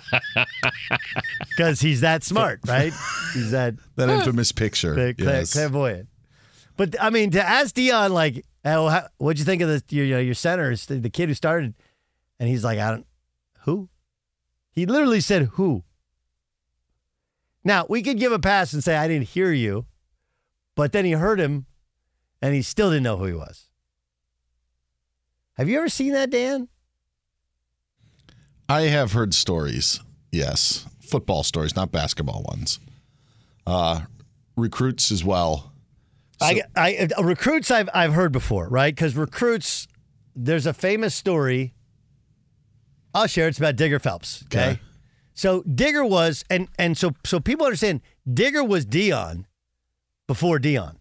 because 1.48 1.80
he's 1.80 2.02
that 2.02 2.22
smart, 2.22 2.60
right? 2.64 2.92
He's 3.34 3.50
that 3.50 3.74
that 3.96 4.08
infamous 4.08 4.52
picture. 4.52 4.94
cla- 4.94 5.14
cla- 5.14 5.38
yes. 5.38 5.52
clairvoyant. 5.52 6.08
But 6.76 6.94
I 7.00 7.10
mean, 7.10 7.32
to 7.32 7.44
ask 7.44 7.74
Deion, 7.74 8.10
like, 8.10 8.46
how, 8.68 9.08
what'd 9.18 9.38
you 9.38 9.44
think 9.44 9.62
of 9.62 9.82
your 9.90 10.04
you 10.04 10.14
know, 10.14 10.20
your 10.20 10.34
center, 10.34 10.74
the, 10.74 10.96
the 10.96 11.10
kid 11.10 11.28
who 11.28 11.34
started, 11.34 11.74
and 12.38 12.48
he's 12.48 12.64
like, 12.64 12.78
I 12.78 12.90
don't, 12.90 13.06
who? 13.60 13.88
He 14.72 14.86
literally 14.86 15.20
said 15.20 15.42
who. 15.52 15.84
Now 17.64 17.86
we 17.88 18.02
could 18.02 18.18
give 18.18 18.32
a 18.32 18.38
pass 18.38 18.72
and 18.72 18.82
say 18.82 18.96
I 18.96 19.08
didn't 19.08 19.28
hear 19.28 19.52
you, 19.52 19.86
but 20.74 20.92
then 20.92 21.04
he 21.04 21.12
heard 21.12 21.40
him, 21.40 21.66
and 22.40 22.54
he 22.54 22.62
still 22.62 22.90
didn't 22.90 23.02
know 23.02 23.16
who 23.16 23.24
he 23.24 23.32
was. 23.32 23.66
Have 25.54 25.68
you 25.68 25.78
ever 25.78 25.88
seen 25.88 26.12
that, 26.12 26.30
Dan? 26.30 26.68
I 28.68 28.82
have 28.82 29.12
heard 29.12 29.34
stories. 29.34 30.00
Yes, 30.30 30.86
football 31.00 31.42
stories, 31.42 31.74
not 31.74 31.90
basketball 31.90 32.44
ones. 32.46 32.78
Uh, 33.66 34.02
recruits 34.56 35.10
as 35.10 35.24
well. 35.24 35.72
I, 36.40 36.62
I 36.76 37.08
uh, 37.16 37.22
recruits 37.22 37.70
I've 37.70 37.88
I've 37.92 38.12
heard 38.12 38.32
before, 38.32 38.68
right? 38.68 38.94
Because 38.94 39.16
recruits, 39.16 39.88
there's 40.34 40.66
a 40.66 40.72
famous 40.72 41.14
story. 41.14 41.74
I'll 43.14 43.26
share. 43.26 43.48
It's 43.48 43.58
about 43.58 43.76
Digger 43.76 43.98
Phelps. 43.98 44.44
Okay? 44.44 44.60
Okay. 44.60 44.80
so 45.34 45.62
Digger 45.62 46.04
was, 46.04 46.44
and 46.50 46.68
and 46.78 46.96
so 46.96 47.12
so 47.24 47.40
people 47.40 47.66
understand 47.66 48.00
Digger 48.32 48.62
was 48.62 48.86
Deion 48.86 49.44
before 50.26 50.58
Deion. 50.58 50.96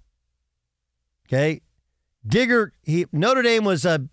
Okay, 1.28 1.62
Digger 2.26 2.73
he 2.84 3.06
Notre 3.12 3.41
Dame 3.41 3.63
was 3.63 3.86
a 3.86 4.08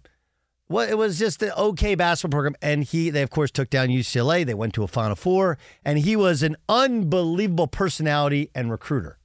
well, 0.68 0.88
it 0.88 0.96
was 0.98 1.18
just 1.18 1.42
an 1.42 1.52
okay 1.56 1.94
basketball 1.94 2.36
program, 2.36 2.56
and 2.60 2.84
he 2.84 3.10
they 3.10 3.22
of 3.22 3.30
course 3.30 3.50
took 3.50 3.70
down 3.70 3.88
UCLA. 3.88 4.44
They 4.44 4.54
went 4.54 4.74
to 4.74 4.82
a 4.82 4.88
Final 4.88 5.16
Four, 5.16 5.58
and 5.84 5.98
he 5.98 6.16
was 6.16 6.42
an 6.42 6.56
unbelievable 6.68 7.66
personality 7.66 8.50
and 8.54 8.70
recruiter. 8.70 9.18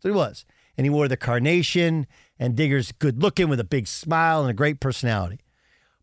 So 0.00 0.08
he 0.08 0.14
was, 0.14 0.44
and 0.82 0.86
he 0.86 0.90
wore 0.90 1.06
the 1.06 1.16
carnation. 1.16 2.08
And 2.40 2.56
Digger's 2.56 2.90
good 2.90 3.22
looking 3.22 3.48
with 3.48 3.60
a 3.60 3.64
big 3.64 3.86
smile 3.86 4.40
and 4.40 4.50
a 4.50 4.52
great 4.52 4.80
personality. 4.80 5.38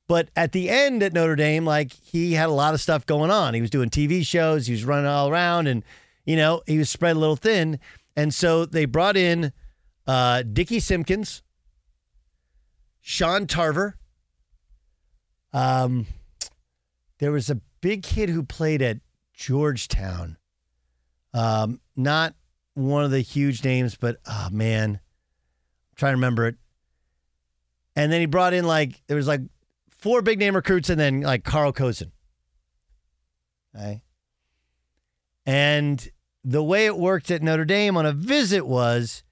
But 0.08 0.30
at 0.38 0.54
the 0.54 0.70
end 0.70 1.04
at 1.04 1.12
Notre 1.12 1.36
Dame, 1.36 1.66
like 1.66 1.92
he 1.92 2.32
had 2.32 2.48
a 2.48 2.54
lot 2.54 2.74
of 2.74 2.80
stuff 2.80 3.06
going 3.06 3.30
on. 3.30 3.54
He 3.54 3.60
was 3.60 3.70
doing 3.70 3.90
TV 3.90 4.26
shows, 4.26 4.68
he 4.68 4.72
was 4.72 4.86
running 4.86 5.06
all 5.06 5.28
around, 5.30 5.68
and 5.68 5.84
you 6.26 6.38
know 6.38 6.62
he 6.66 6.78
was 6.78 6.90
spread 6.90 7.18
a 7.18 7.20
little 7.20 7.36
thin. 7.36 7.78
And 8.16 8.34
so 8.34 8.66
they 8.66 8.86
brought 8.86 9.18
in 9.18 9.52
uh, 10.08 10.44
Dickie 10.44 10.80
Simpkins, 10.80 11.44
Sean 13.02 13.46
Tarver. 13.46 13.98
Um, 15.52 16.08
there 17.18 17.34
was 17.34 17.50
a 17.50 17.60
big 17.82 18.02
kid 18.02 18.30
who 18.30 18.44
played 18.44 18.82
at 18.82 19.00
Georgetown. 19.34 20.38
Um, 21.34 21.82
not 21.98 22.34
one 22.80 23.04
of 23.04 23.12
the 23.12 23.22
huge 23.22 23.64
names, 23.64 23.96
but 23.96 24.18
oh 24.26 24.48
man, 24.52 24.92
I'm 24.92 25.96
trying 25.96 26.14
to 26.14 26.18
remember 26.18 26.48
it. 26.48 26.56
And 27.96 28.12
then 28.12 28.22
he 28.22 28.26
brought 28.26 28.54
in 28.54 28.66
like 28.66 29.02
there 29.08 29.18
was 29.18 29.28
like 29.28 29.42
four 29.90 30.22
big 30.22 30.40
name 30.40 30.56
recruits, 30.56 30.90
and 30.90 31.00
then 31.00 31.22
like 31.22 31.44
Carl 31.44 31.74
Cozen. 31.74 32.12
Okay. 33.76 34.02
And 35.46 36.10
the 36.44 36.64
way 36.64 36.86
it 36.86 36.98
worked 36.98 37.32
at 37.32 37.42
Notre 37.42 37.66
Dame 37.66 37.98
on 37.98 38.06
a 38.06 38.14
visit 38.14 38.66
was 38.66 39.24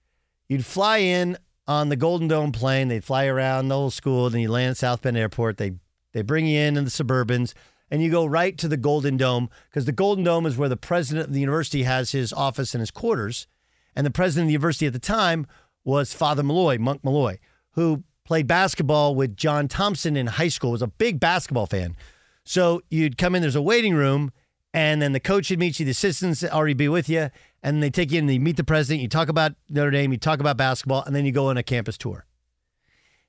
you'd 0.50 0.66
fly 0.66 0.98
in 0.98 1.38
on 1.68 1.90
the 1.90 1.96
Golden 1.96 2.28
Dome 2.28 2.52
plane, 2.52 2.88
they'd 2.88 3.04
fly 3.04 3.26
around 3.26 3.68
the 3.68 3.76
whole 3.76 3.92
school, 3.92 4.30
then 4.30 4.42
you 4.42 4.50
land 4.50 4.72
at 4.72 4.78
South 4.78 5.02
Bend 5.02 5.18
Airport. 5.18 5.58
They 5.58 5.74
they 6.14 6.22
bring 6.22 6.48
you 6.48 6.60
in 6.60 6.78
in 6.78 6.84
the 6.84 6.90
Suburbans, 6.90 7.54
and 7.90 8.02
you 8.02 8.12
go 8.12 8.26
right 8.26 8.58
to 8.58 8.68
the 8.68 8.78
Golden 8.78 9.18
Dome 9.18 9.50
because 9.70 9.86
the 9.86 9.92
Golden 9.92 10.24
Dome 10.24 10.46
is 10.46 10.58
where 10.58 10.70
the 10.70 10.78
president 10.78 11.28
of 11.28 11.34
the 11.34 11.40
university 11.40 11.84
has 11.84 12.12
his 12.12 12.34
office 12.34 12.74
and 12.74 12.82
his 12.82 12.92
quarters. 12.92 13.48
And 13.96 14.06
the 14.06 14.12
president 14.12 14.46
of 14.46 14.48
the 14.48 14.54
university 14.54 14.86
at 14.86 14.94
the 14.94 15.00
time 15.00 15.48
was 15.84 16.14
Father 16.14 16.44
Malloy, 16.44 16.78
Monk 16.78 17.04
Malloy, 17.04 17.40
who 17.72 18.04
played 18.26 18.46
basketball 18.46 19.16
with 19.16 19.38
John 19.38 19.68
Thompson 19.68 20.18
in 20.18 20.28
high 20.28 20.50
school, 20.50 20.72
was 20.72 20.82
a 20.82 20.88
big 20.88 21.20
basketball 21.20 21.66
fan. 21.66 21.96
So 22.44 22.82
you'd 22.90 23.18
come 23.18 23.36
in, 23.36 23.42
there's 23.42 23.56
a 23.56 23.62
waiting 23.62 23.96
room, 23.96 24.32
and 24.74 25.02
then 25.02 25.14
the 25.14 25.20
coach 25.20 25.50
would 25.50 25.60
meet 25.60 25.80
you, 25.80 25.86
the 25.86 25.92
assistants 25.92 26.44
already 26.44 26.74
be 26.74 26.90
with 26.90 27.10
you, 27.10 27.30
and 27.64 27.82
they 27.82 27.90
take 27.90 28.12
you 28.12 28.20
in, 28.20 28.28
they 28.28 28.38
meet 28.38 28.58
the 28.58 28.64
president, 28.64 29.02
you 29.02 29.08
talk 29.08 29.30
about 29.30 29.54
Notre 29.70 29.92
Dame, 29.92 30.12
you 30.12 30.18
talk 30.18 30.40
about 30.40 30.58
basketball, 30.58 31.04
and 31.04 31.16
then 31.16 31.26
you 31.26 31.32
go 31.32 31.48
on 31.48 31.58
a 31.58 31.64
campus 31.64 31.98
tour. 31.98 32.26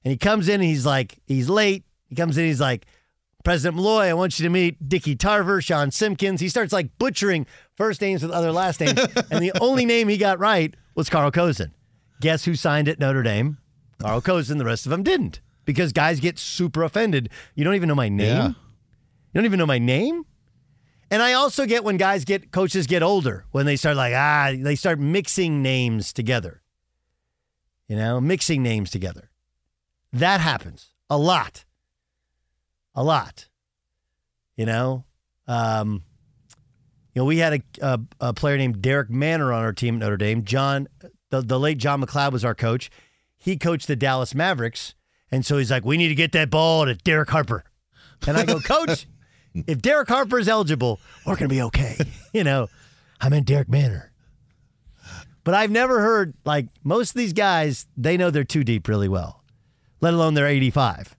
And 0.04 0.10
he 0.10 0.16
comes 0.16 0.48
in 0.48 0.54
and 0.54 0.64
he's 0.64 0.86
like, 0.86 1.18
he's 1.26 1.48
late. 1.48 1.84
He 2.08 2.14
comes 2.14 2.38
in, 2.38 2.44
he's 2.44 2.60
like, 2.60 2.86
President 3.44 3.76
Malloy, 3.76 4.06
I 4.06 4.14
want 4.14 4.38
you 4.38 4.42
to 4.44 4.50
meet 4.50 4.88
Dickie 4.88 5.14
Tarver, 5.16 5.60
Sean 5.62 5.90
Simpkins. 5.90 6.40
He 6.40 6.48
starts 6.48 6.72
like 6.72 6.98
butchering 6.98 7.46
first 7.76 8.00
names 8.00 8.22
with 8.22 8.32
other 8.32 8.52
last 8.52 8.80
names. 8.80 8.98
and 9.30 9.42
the 9.42 9.52
only 9.60 9.86
name 9.86 10.08
he 10.08 10.16
got 10.16 10.38
right 10.38 10.74
was 10.94 11.08
Carl 11.08 11.30
Cozen. 11.30 11.72
Guess 12.20 12.44
who 12.44 12.54
signed 12.56 12.88
at 12.88 12.98
Notre 12.98 13.22
Dame? 13.22 13.58
Carl 14.00 14.20
Cozen. 14.20 14.58
The 14.58 14.64
rest 14.64 14.86
of 14.86 14.90
them 14.90 15.02
didn't 15.02 15.40
because 15.64 15.92
guys 15.92 16.18
get 16.18 16.38
super 16.38 16.82
offended. 16.82 17.30
You 17.54 17.64
don't 17.64 17.74
even 17.74 17.88
know 17.88 17.94
my 17.94 18.08
name. 18.08 18.26
Yeah. 18.36 18.48
You 18.48 18.54
don't 19.34 19.44
even 19.44 19.58
know 19.58 19.66
my 19.66 19.78
name. 19.78 20.24
And 21.10 21.22
I 21.22 21.34
also 21.34 21.64
get 21.64 21.84
when 21.84 21.96
guys 21.96 22.24
get 22.24 22.50
coaches 22.50 22.86
get 22.86 23.02
older 23.02 23.46
when 23.52 23.66
they 23.66 23.76
start 23.76 23.96
like 23.96 24.14
ah 24.14 24.52
they 24.58 24.74
start 24.74 24.98
mixing 24.98 25.62
names 25.62 26.12
together. 26.12 26.60
You 27.86 27.96
know, 27.96 28.20
mixing 28.20 28.62
names 28.62 28.90
together. 28.90 29.30
That 30.12 30.40
happens 30.40 30.88
a 31.08 31.16
lot. 31.16 31.64
A 32.98 33.04
lot. 33.04 33.46
You 34.56 34.66
know, 34.66 35.04
um, 35.46 36.02
you 37.14 37.22
know, 37.22 37.26
we 37.26 37.38
had 37.38 37.52
a, 37.52 37.60
a, 37.80 38.00
a 38.20 38.34
player 38.34 38.56
named 38.56 38.82
Derek 38.82 39.08
Manor 39.08 39.52
on 39.52 39.62
our 39.62 39.72
team 39.72 39.94
at 39.94 40.00
Notre 40.00 40.16
Dame. 40.16 40.42
John, 40.42 40.88
the, 41.30 41.40
the 41.40 41.60
late 41.60 41.78
John 41.78 42.00
MacLeod 42.00 42.32
was 42.32 42.44
our 42.44 42.56
coach. 42.56 42.90
He 43.36 43.56
coached 43.56 43.86
the 43.86 43.94
Dallas 43.94 44.34
Mavericks, 44.34 44.96
and 45.30 45.46
so 45.46 45.58
he's 45.58 45.70
like, 45.70 45.84
"We 45.84 45.96
need 45.96 46.08
to 46.08 46.16
get 46.16 46.32
that 46.32 46.50
ball 46.50 46.86
to 46.86 46.96
Derek 46.96 47.30
Harper." 47.30 47.62
And 48.26 48.36
I 48.36 48.44
go, 48.44 48.58
"Coach, 48.64 49.06
if 49.54 49.80
Derek 49.80 50.08
Harper 50.08 50.40
is 50.40 50.48
eligible, 50.48 50.98
we're 51.24 51.36
gonna 51.36 51.48
be 51.48 51.62
okay." 51.62 51.96
You 52.34 52.42
know, 52.44 52.66
I 53.20 53.28
meant 53.28 53.46
Derek 53.46 53.68
Manor. 53.68 54.12
But 55.44 55.54
I've 55.54 55.70
never 55.70 56.00
heard 56.00 56.34
like 56.44 56.66
most 56.82 57.10
of 57.10 57.14
these 57.16 57.32
guys. 57.32 57.86
They 57.96 58.16
know 58.16 58.30
they're 58.30 58.42
too 58.42 58.64
deep 58.64 58.88
really 58.88 59.08
well, 59.08 59.44
let 60.00 60.14
alone 60.14 60.34
they're 60.34 60.48
85 60.48 61.16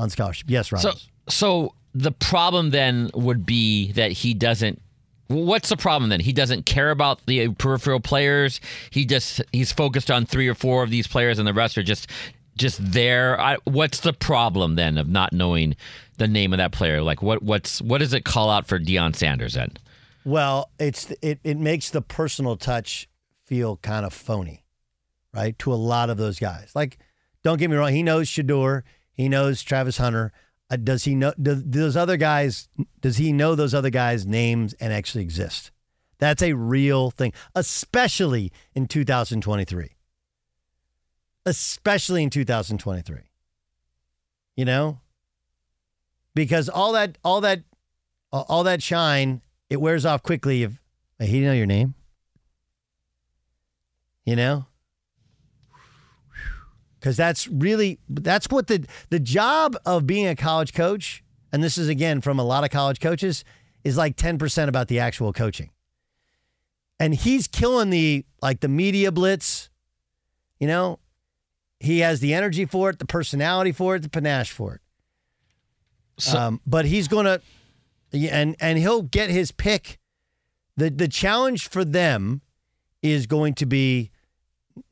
on 0.00 0.10
scholarship. 0.10 0.46
Yes, 0.50 0.72
Ron. 0.72 0.82
So, 0.82 0.92
so 1.30 1.74
the 1.94 2.12
problem 2.12 2.70
then 2.70 3.10
would 3.14 3.44
be 3.44 3.92
that 3.92 4.12
he 4.12 4.34
doesn't. 4.34 4.80
What's 5.28 5.68
the 5.68 5.76
problem 5.76 6.10
then? 6.10 6.20
He 6.20 6.32
doesn't 6.32 6.66
care 6.66 6.90
about 6.90 7.24
the 7.26 7.50
peripheral 7.50 8.00
players. 8.00 8.60
He 8.90 9.04
just 9.04 9.40
he's 9.52 9.72
focused 9.72 10.10
on 10.10 10.26
three 10.26 10.48
or 10.48 10.54
four 10.54 10.82
of 10.82 10.90
these 10.90 11.06
players, 11.06 11.38
and 11.38 11.46
the 11.46 11.54
rest 11.54 11.78
are 11.78 11.82
just 11.82 12.08
just 12.56 12.92
there. 12.92 13.40
I, 13.40 13.56
what's 13.64 14.00
the 14.00 14.12
problem 14.12 14.74
then 14.74 14.98
of 14.98 15.08
not 15.08 15.32
knowing 15.32 15.76
the 16.18 16.28
name 16.28 16.52
of 16.52 16.58
that 16.58 16.72
player? 16.72 17.00
Like 17.02 17.22
what 17.22 17.42
what's 17.42 17.80
what 17.80 17.98
does 17.98 18.12
it 18.12 18.24
call 18.24 18.50
out 18.50 18.66
for 18.66 18.78
Deion 18.78 19.14
Sanders 19.14 19.54
then? 19.54 19.72
Well, 20.24 20.70
it's 20.78 21.10
it 21.22 21.40
it 21.44 21.56
makes 21.56 21.90
the 21.90 22.02
personal 22.02 22.56
touch 22.56 23.08
feel 23.46 23.76
kind 23.78 24.04
of 24.04 24.12
phony, 24.12 24.64
right? 25.32 25.58
To 25.60 25.72
a 25.72 25.74
lot 25.74 26.10
of 26.10 26.18
those 26.18 26.38
guys. 26.38 26.72
Like, 26.74 26.98
don't 27.42 27.58
get 27.58 27.70
me 27.70 27.76
wrong, 27.76 27.92
he 27.92 28.02
knows 28.02 28.28
Shedeur, 28.28 28.82
he 29.12 29.28
knows 29.28 29.62
Travis 29.62 29.96
Hunter. 29.96 30.32
Uh, 30.70 30.76
does 30.76 31.04
he 31.04 31.14
know 31.14 31.32
those 31.36 31.96
other 31.96 32.16
guys? 32.16 32.68
Does 33.00 33.16
he 33.16 33.32
know 33.32 33.54
those 33.54 33.74
other 33.74 33.90
guys' 33.90 34.24
names 34.24 34.72
and 34.74 34.92
actually 34.92 35.24
exist? 35.24 35.72
That's 36.18 36.42
a 36.42 36.52
real 36.52 37.10
thing, 37.10 37.32
especially 37.54 38.52
in 38.74 38.86
2023. 38.86 39.96
Especially 41.46 42.22
in 42.22 42.30
2023. 42.30 43.18
You 44.56 44.64
know, 44.64 45.00
because 46.34 46.68
all 46.68 46.92
that, 46.92 47.16
all 47.24 47.40
that, 47.40 47.62
all 48.30 48.62
that 48.64 48.82
shine, 48.82 49.40
it 49.70 49.80
wears 49.80 50.04
off 50.04 50.22
quickly. 50.22 50.62
If 50.62 50.78
he 51.18 51.26
didn't 51.26 51.44
know 51.44 51.52
your 51.52 51.66
name, 51.66 51.94
You 54.24 54.36
know? 54.36 54.66
Because 57.00 57.16
that's 57.16 57.48
really 57.48 57.98
that's 58.08 58.46
what 58.50 58.66
the 58.66 58.86
the 59.08 59.18
job 59.18 59.74
of 59.86 60.06
being 60.06 60.26
a 60.28 60.36
college 60.36 60.74
coach, 60.74 61.24
and 61.50 61.64
this 61.64 61.78
is 61.78 61.88
again 61.88 62.20
from 62.20 62.38
a 62.38 62.44
lot 62.44 62.62
of 62.62 62.70
college 62.70 63.00
coaches, 63.00 63.42
is 63.84 63.96
like 63.96 64.16
10% 64.16 64.68
about 64.68 64.88
the 64.88 64.98
actual 65.00 65.32
coaching. 65.32 65.70
And 66.98 67.14
he's 67.14 67.46
killing 67.48 67.88
the 67.90 68.26
like 68.42 68.60
the 68.60 68.68
media 68.68 69.10
blitz, 69.10 69.70
you 70.58 70.66
know, 70.66 70.98
he 71.78 72.00
has 72.00 72.20
the 72.20 72.34
energy 72.34 72.66
for 72.66 72.90
it, 72.90 72.98
the 72.98 73.06
personality 73.06 73.72
for 73.72 73.96
it, 73.96 74.02
the 74.02 74.10
panache 74.10 74.50
for 74.52 74.74
it. 74.74 74.80
So- 76.18 76.38
um, 76.38 76.60
but 76.66 76.84
he's 76.84 77.08
gonna, 77.08 77.40
and 78.12 78.54
and 78.60 78.78
he'll 78.78 79.02
get 79.02 79.30
his 79.30 79.52
pick. 79.52 79.98
the 80.76 80.90
The 80.90 81.08
challenge 81.08 81.68
for 81.68 81.82
them 81.84 82.42
is 83.02 83.26
going 83.26 83.54
to 83.54 83.64
be 83.64 84.10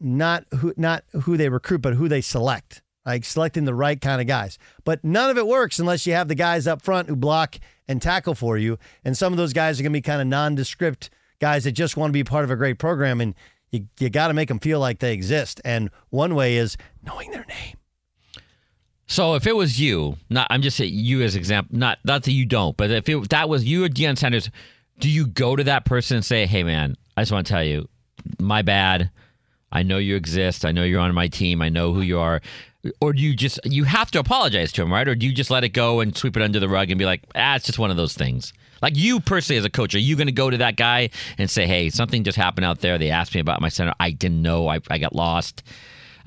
not 0.01 0.45
who 0.57 0.73
not 0.77 1.05
who 1.23 1.37
they 1.37 1.49
recruit, 1.49 1.83
but 1.83 1.95
who 1.95 2.09
they 2.09 2.21
select. 2.21 2.83
Like 3.07 3.25
selecting 3.25 3.65
the 3.65 3.75
right 3.75 3.99
kind 3.99 4.21
of 4.21 4.27
guys. 4.27 4.59
But 4.85 5.03
none 5.03 5.31
of 5.31 5.39
it 5.39 5.47
works 5.47 5.79
unless 5.79 6.07
you 6.07 6.13
have 6.13 6.29
the 6.29 6.35
guys 6.35 6.67
up 6.67 6.83
front 6.83 7.09
who 7.09 7.17
block 7.17 7.57
and 7.87 8.03
tackle 8.03 8.35
for 8.35 8.59
you. 8.59 8.79
And 9.03 9.17
some 9.17 9.33
of 9.33 9.39
those 9.39 9.55
guys 9.55 9.81
are 9.81 9.83
going 9.83 9.93
to 9.93 9.97
be 9.97 10.03
kind 10.03 10.21
of 10.21 10.27
nondescript 10.27 11.09
guys 11.41 11.65
that 11.65 11.73
just 11.73 11.97
want 11.97 12.11
to 12.11 12.13
be 12.13 12.23
part 12.23 12.45
of 12.45 12.51
a 12.51 12.57
great 12.57 12.79
program. 12.79 13.23
And 13.23 13.35
you, 13.71 13.87
you 13.99 14.11
got 14.11 14.29
to 14.29 14.35
make 14.35 14.49
them 14.49 14.59
feel 14.59 14.79
like 14.79 14.99
they 14.99 15.15
exist. 15.15 15.59
And 15.65 15.91
one 16.11 16.35
way 16.35 16.57
is 16.57 16.77
knowing 17.03 17.31
their 17.31 17.47
name. 17.47 17.77
So 19.07 19.37
if 19.37 19.47
it 19.47 19.57
was 19.57 19.81
you, 19.81 20.19
not 20.29 20.47
I'm 20.51 20.61
just 20.61 20.77
saying 20.77 20.93
you 20.93 21.23
as 21.23 21.35
example, 21.35 21.79
not 21.79 21.99
not 22.05 22.25
that 22.25 22.33
you 22.33 22.45
don't, 22.45 22.77
but 22.77 22.91
if 22.91 23.09
it, 23.09 23.31
that 23.31 23.49
was 23.49 23.65
you 23.65 23.85
or 23.85 23.89
Deion 23.89 24.19
Sanders, 24.19 24.51
do 24.99 25.09
you 25.09 25.27
go 25.27 25.57
to 25.57 25.65
that 25.65 25.87
person 25.87 26.19
and 26.19 26.25
say, 26.25 26.45
"Hey, 26.45 26.63
man, 26.63 26.95
I 27.17 27.23
just 27.23 27.33
want 27.33 27.47
to 27.47 27.51
tell 27.51 27.65
you, 27.65 27.89
my 28.39 28.61
bad. 28.61 29.11
I 29.73 29.83
know 29.83 29.99
you 29.99 30.17
exist. 30.17 30.65
I 30.65 30.73
know 30.73 30.85
you're 30.85 31.01
on 31.01 31.15
my 31.15 31.29
team. 31.29 31.63
I 31.63 31.69
know 31.69 31.93
who 31.93 32.01
you 32.01 32.19
are." 32.19 32.41
Or 33.01 33.13
do 33.13 33.21
you 33.21 33.35
just 33.35 33.59
you 33.65 33.85
have 33.85 34.11
to 34.13 34.21
apologize 34.21 34.73
to 34.73 34.83
him, 34.83 34.93
right? 34.93 35.07
Or 35.07 35.15
do 35.15 35.27
you 35.27 35.33
just 35.33 35.51
let 35.51 35.65
it 35.65 35.71
go 35.71 36.01
and 36.01 36.17
sweep 36.17 36.37
it 36.37 36.43
under 36.43 36.61
the 36.61 36.69
rug 36.69 36.91
and 36.91 36.99
be 36.99 37.05
like, 37.05 37.23
"Ah, 37.35 37.57
it's 37.57 37.67
just 37.67 37.79
one 37.79 37.91
of 37.91 37.97
those 37.97 38.15
things." 38.15 38.53
Like 38.81 38.97
you 38.97 39.19
personally 39.19 39.59
as 39.59 39.65
a 39.65 39.71
coach, 39.71 39.95
are 39.95 39.99
you 39.99 40.15
going 40.15 40.29
to 40.29 40.33
go 40.33 40.51
to 40.51 40.57
that 40.59 40.77
guy 40.77 41.11
and 41.37 41.51
say, 41.51 41.67
"Hey, 41.67 41.91
something 41.91 42.23
just 42.25 42.39
happened 42.39 42.65
out 42.65 42.81
there. 42.81 42.97
They 42.97 43.11
asked 43.11 43.35
me 43.35 43.41
about 43.41 43.61
my 43.61 43.69
center. 43.69 43.95
I 43.99 44.11
didn't 44.11 44.43
know. 44.43 44.69
I, 44.69 44.81
I 44.91 44.99
got 44.99 45.15
lost." 45.15 45.63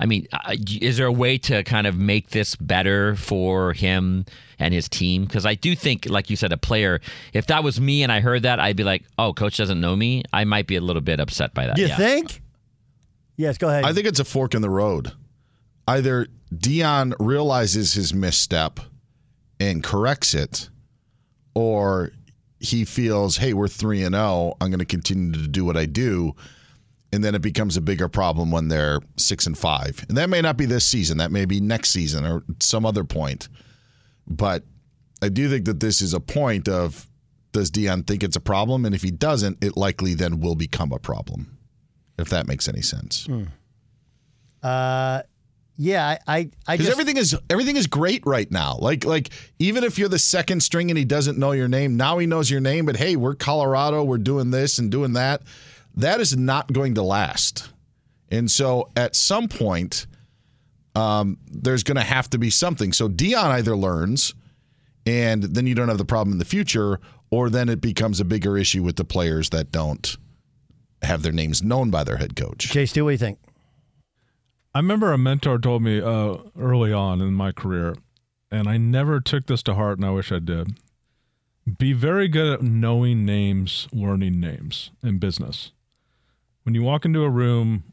I 0.02 0.06
mean, 0.06 0.26
uh, 0.32 0.56
is 0.80 0.96
there 0.96 1.06
a 1.06 1.12
way 1.12 1.38
to 1.38 1.62
kind 1.62 1.86
of 1.86 1.96
make 1.96 2.30
this 2.30 2.56
better 2.56 3.14
for 3.14 3.72
him 3.72 4.26
and 4.58 4.74
his 4.74 4.88
team? 4.88 5.24
Because 5.24 5.46
I 5.46 5.54
do 5.54 5.76
think, 5.76 6.08
like 6.08 6.28
you 6.28 6.34
said, 6.34 6.52
a 6.52 6.56
player, 6.56 7.00
if 7.32 7.46
that 7.46 7.62
was 7.62 7.80
me 7.80 8.02
and 8.02 8.10
I 8.10 8.18
heard 8.18 8.42
that, 8.42 8.58
I'd 8.58 8.74
be 8.74 8.82
like, 8.82 9.04
oh, 9.16 9.32
coach 9.32 9.56
doesn't 9.56 9.80
know 9.80 9.94
me. 9.94 10.24
I 10.32 10.42
might 10.42 10.66
be 10.66 10.74
a 10.74 10.80
little 10.80 11.02
bit 11.02 11.20
upset 11.20 11.54
by 11.54 11.68
that. 11.68 11.78
You 11.78 11.86
yeah. 11.86 11.96
think? 11.96 12.41
Yes, 13.36 13.58
go 13.58 13.68
ahead. 13.68 13.84
I 13.84 13.92
think 13.92 14.06
it's 14.06 14.20
a 14.20 14.24
fork 14.24 14.54
in 14.54 14.62
the 14.62 14.70
road. 14.70 15.12
Either 15.88 16.26
Deion 16.54 17.14
realizes 17.18 17.92
his 17.92 18.14
misstep 18.14 18.78
and 19.58 19.82
corrects 19.82 20.34
it, 20.34 20.68
or 21.54 22.12
he 22.58 22.84
feels, 22.84 23.36
hey, 23.36 23.52
we're 23.52 23.68
3 23.68 24.04
and 24.04 24.14
0. 24.14 24.56
I'm 24.60 24.70
going 24.70 24.78
to 24.78 24.84
continue 24.84 25.32
to 25.32 25.48
do 25.48 25.64
what 25.64 25.76
I 25.76 25.86
do. 25.86 26.34
And 27.12 27.22
then 27.22 27.34
it 27.34 27.42
becomes 27.42 27.76
a 27.76 27.82
bigger 27.82 28.08
problem 28.08 28.50
when 28.50 28.68
they're 28.68 29.00
6 29.16 29.46
and 29.46 29.58
5. 29.58 30.06
And 30.08 30.16
that 30.16 30.30
may 30.30 30.40
not 30.40 30.56
be 30.56 30.64
this 30.64 30.84
season. 30.84 31.18
That 31.18 31.30
may 31.30 31.44
be 31.44 31.60
next 31.60 31.90
season 31.90 32.24
or 32.24 32.42
some 32.60 32.86
other 32.86 33.04
point. 33.04 33.48
But 34.26 34.64
I 35.20 35.28
do 35.28 35.50
think 35.50 35.66
that 35.66 35.80
this 35.80 36.00
is 36.00 36.14
a 36.14 36.20
point 36.20 36.68
of 36.68 37.06
does 37.52 37.70
Deion 37.70 38.06
think 38.06 38.22
it's 38.22 38.36
a 38.36 38.40
problem? 38.40 38.86
And 38.86 38.94
if 38.94 39.02
he 39.02 39.10
doesn't, 39.10 39.62
it 39.62 39.76
likely 39.76 40.14
then 40.14 40.40
will 40.40 40.54
become 40.54 40.92
a 40.92 40.98
problem. 40.98 41.58
If 42.18 42.28
that 42.28 42.46
makes 42.46 42.68
any 42.68 42.82
sense. 42.82 43.26
Uh, 44.62 45.22
yeah, 45.76 46.06
I, 46.06 46.18
I, 46.26 46.50
I 46.66 46.76
Because 46.76 46.90
everything 46.92 47.16
is 47.16 47.36
everything 47.50 47.76
is 47.76 47.86
great 47.86 48.24
right 48.26 48.50
now. 48.50 48.76
Like 48.78 49.04
like 49.04 49.30
even 49.58 49.84
if 49.84 49.98
you're 49.98 50.08
the 50.08 50.18
second 50.18 50.62
string 50.62 50.90
and 50.90 50.98
he 50.98 51.04
doesn't 51.04 51.38
know 51.38 51.52
your 51.52 51.68
name, 51.68 51.96
now 51.96 52.18
he 52.18 52.26
knows 52.26 52.50
your 52.50 52.60
name. 52.60 52.86
But 52.86 52.96
hey, 52.96 53.16
we're 53.16 53.34
Colorado. 53.34 54.04
We're 54.04 54.18
doing 54.18 54.50
this 54.50 54.78
and 54.78 54.90
doing 54.90 55.14
that. 55.14 55.42
That 55.96 56.20
is 56.20 56.36
not 56.36 56.72
going 56.72 56.94
to 56.94 57.02
last. 57.02 57.70
And 58.30 58.50
so 58.50 58.90
at 58.96 59.16
some 59.16 59.48
point, 59.48 60.06
um, 60.94 61.38
there's 61.50 61.82
going 61.82 61.96
to 61.96 62.02
have 62.02 62.30
to 62.30 62.38
be 62.38 62.50
something. 62.50 62.92
So 62.92 63.08
Deion 63.08 63.50
either 63.50 63.76
learns, 63.76 64.34
and 65.04 65.42
then 65.42 65.66
you 65.66 65.74
don't 65.74 65.88
have 65.88 65.98
the 65.98 66.04
problem 66.04 66.32
in 66.32 66.38
the 66.38 66.44
future, 66.44 67.00
or 67.30 67.50
then 67.50 67.68
it 67.68 67.80
becomes 67.80 68.20
a 68.20 68.24
bigger 68.24 68.56
issue 68.56 68.82
with 68.82 68.96
the 68.96 69.04
players 69.04 69.50
that 69.50 69.72
don't 69.72 70.16
have 71.02 71.22
their 71.22 71.32
names 71.32 71.62
known 71.62 71.90
by 71.90 72.04
their 72.04 72.16
head 72.16 72.36
coach. 72.36 72.70
Jay 72.70 72.86
Stu, 72.86 73.04
what 73.04 73.10
do 73.10 73.12
you 73.12 73.18
think? 73.18 73.38
I 74.74 74.78
remember 74.78 75.12
a 75.12 75.18
mentor 75.18 75.58
told 75.58 75.82
me 75.82 76.00
uh, 76.00 76.36
early 76.58 76.92
on 76.92 77.20
in 77.20 77.34
my 77.34 77.52
career, 77.52 77.94
and 78.50 78.68
I 78.68 78.78
never 78.78 79.20
took 79.20 79.46
this 79.46 79.62
to 79.64 79.74
heart, 79.74 79.98
and 79.98 80.06
I 80.06 80.10
wish 80.10 80.32
I 80.32 80.38
did. 80.38 80.78
Be 81.78 81.92
very 81.92 82.26
good 82.26 82.52
at 82.54 82.62
knowing 82.62 83.24
names, 83.24 83.86
learning 83.92 84.40
names 84.40 84.90
in 85.02 85.18
business. 85.18 85.72
When 86.62 86.74
you 86.74 86.82
walk 86.82 87.04
into 87.04 87.22
a 87.22 87.30
room, 87.30 87.84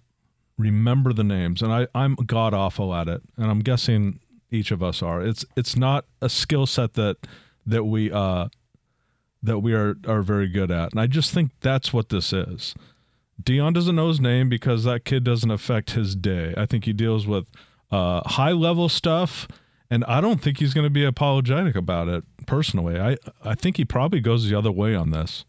remember 0.58 1.14
the 1.14 1.24
names, 1.24 1.62
and 1.62 1.74
I, 1.74 1.88
I'm 1.94 2.16
god 2.16 2.54
awful 2.54 2.94
at 2.94 3.08
it, 3.08 3.22
and 3.38 3.52
I'm 3.52 3.60
guessing 3.60 4.20
each 4.52 4.72
of 4.72 4.82
us 4.82 5.02
are. 5.02 5.22
It's 5.22 5.46
it's 5.56 5.76
not 5.76 6.06
a 6.22 6.30
skill 6.30 6.66
set 6.66 6.94
that 6.94 7.18
that 7.66 7.84
we 7.84 8.12
uh, 8.12 8.48
that 9.44 9.60
we 9.60 9.74
are 9.74 9.98
are 10.08 10.22
very 10.22 10.48
good 10.48 10.72
at, 10.72 10.92
and 10.92 11.02
I 11.02 11.08
just 11.08 11.34
think 11.34 11.52
that's 11.62 11.94
what 11.94 12.10
this 12.10 12.32
is. 12.34 12.74
Deion 13.42 13.74
doesn't 13.74 13.96
know 13.96 14.08
his 14.08 14.20
name 14.20 14.50
because 14.50 14.84
that 14.84 15.06
kid 15.06 15.24
doesn't 15.24 15.52
affect 15.52 15.92
his 15.92 16.16
day. 16.16 16.54
I 16.58 16.66
think 16.66 16.86
he 16.86 16.94
deals 16.94 17.26
with 17.26 17.46
uh, 17.92 18.22
high 18.28 18.52
level 18.52 18.90
stuff, 18.90 19.48
and 19.90 20.04
I 20.06 20.22
don't 20.22 20.42
think 20.42 20.60
he's 20.60 20.74
going 20.74 20.86
to 20.86 20.90
be 20.90 21.06
apologetic 21.06 21.76
about 21.76 22.08
it. 22.08 22.24
Personally, 22.46 23.00
I 23.00 23.18
I 23.44 23.56
think 23.56 23.78
he 23.78 23.86
probably 23.86 24.20
goes 24.20 24.48
the 24.48 24.58
other 24.58 24.72
way 24.72 24.96
on 24.96 25.12
this. 25.12 25.46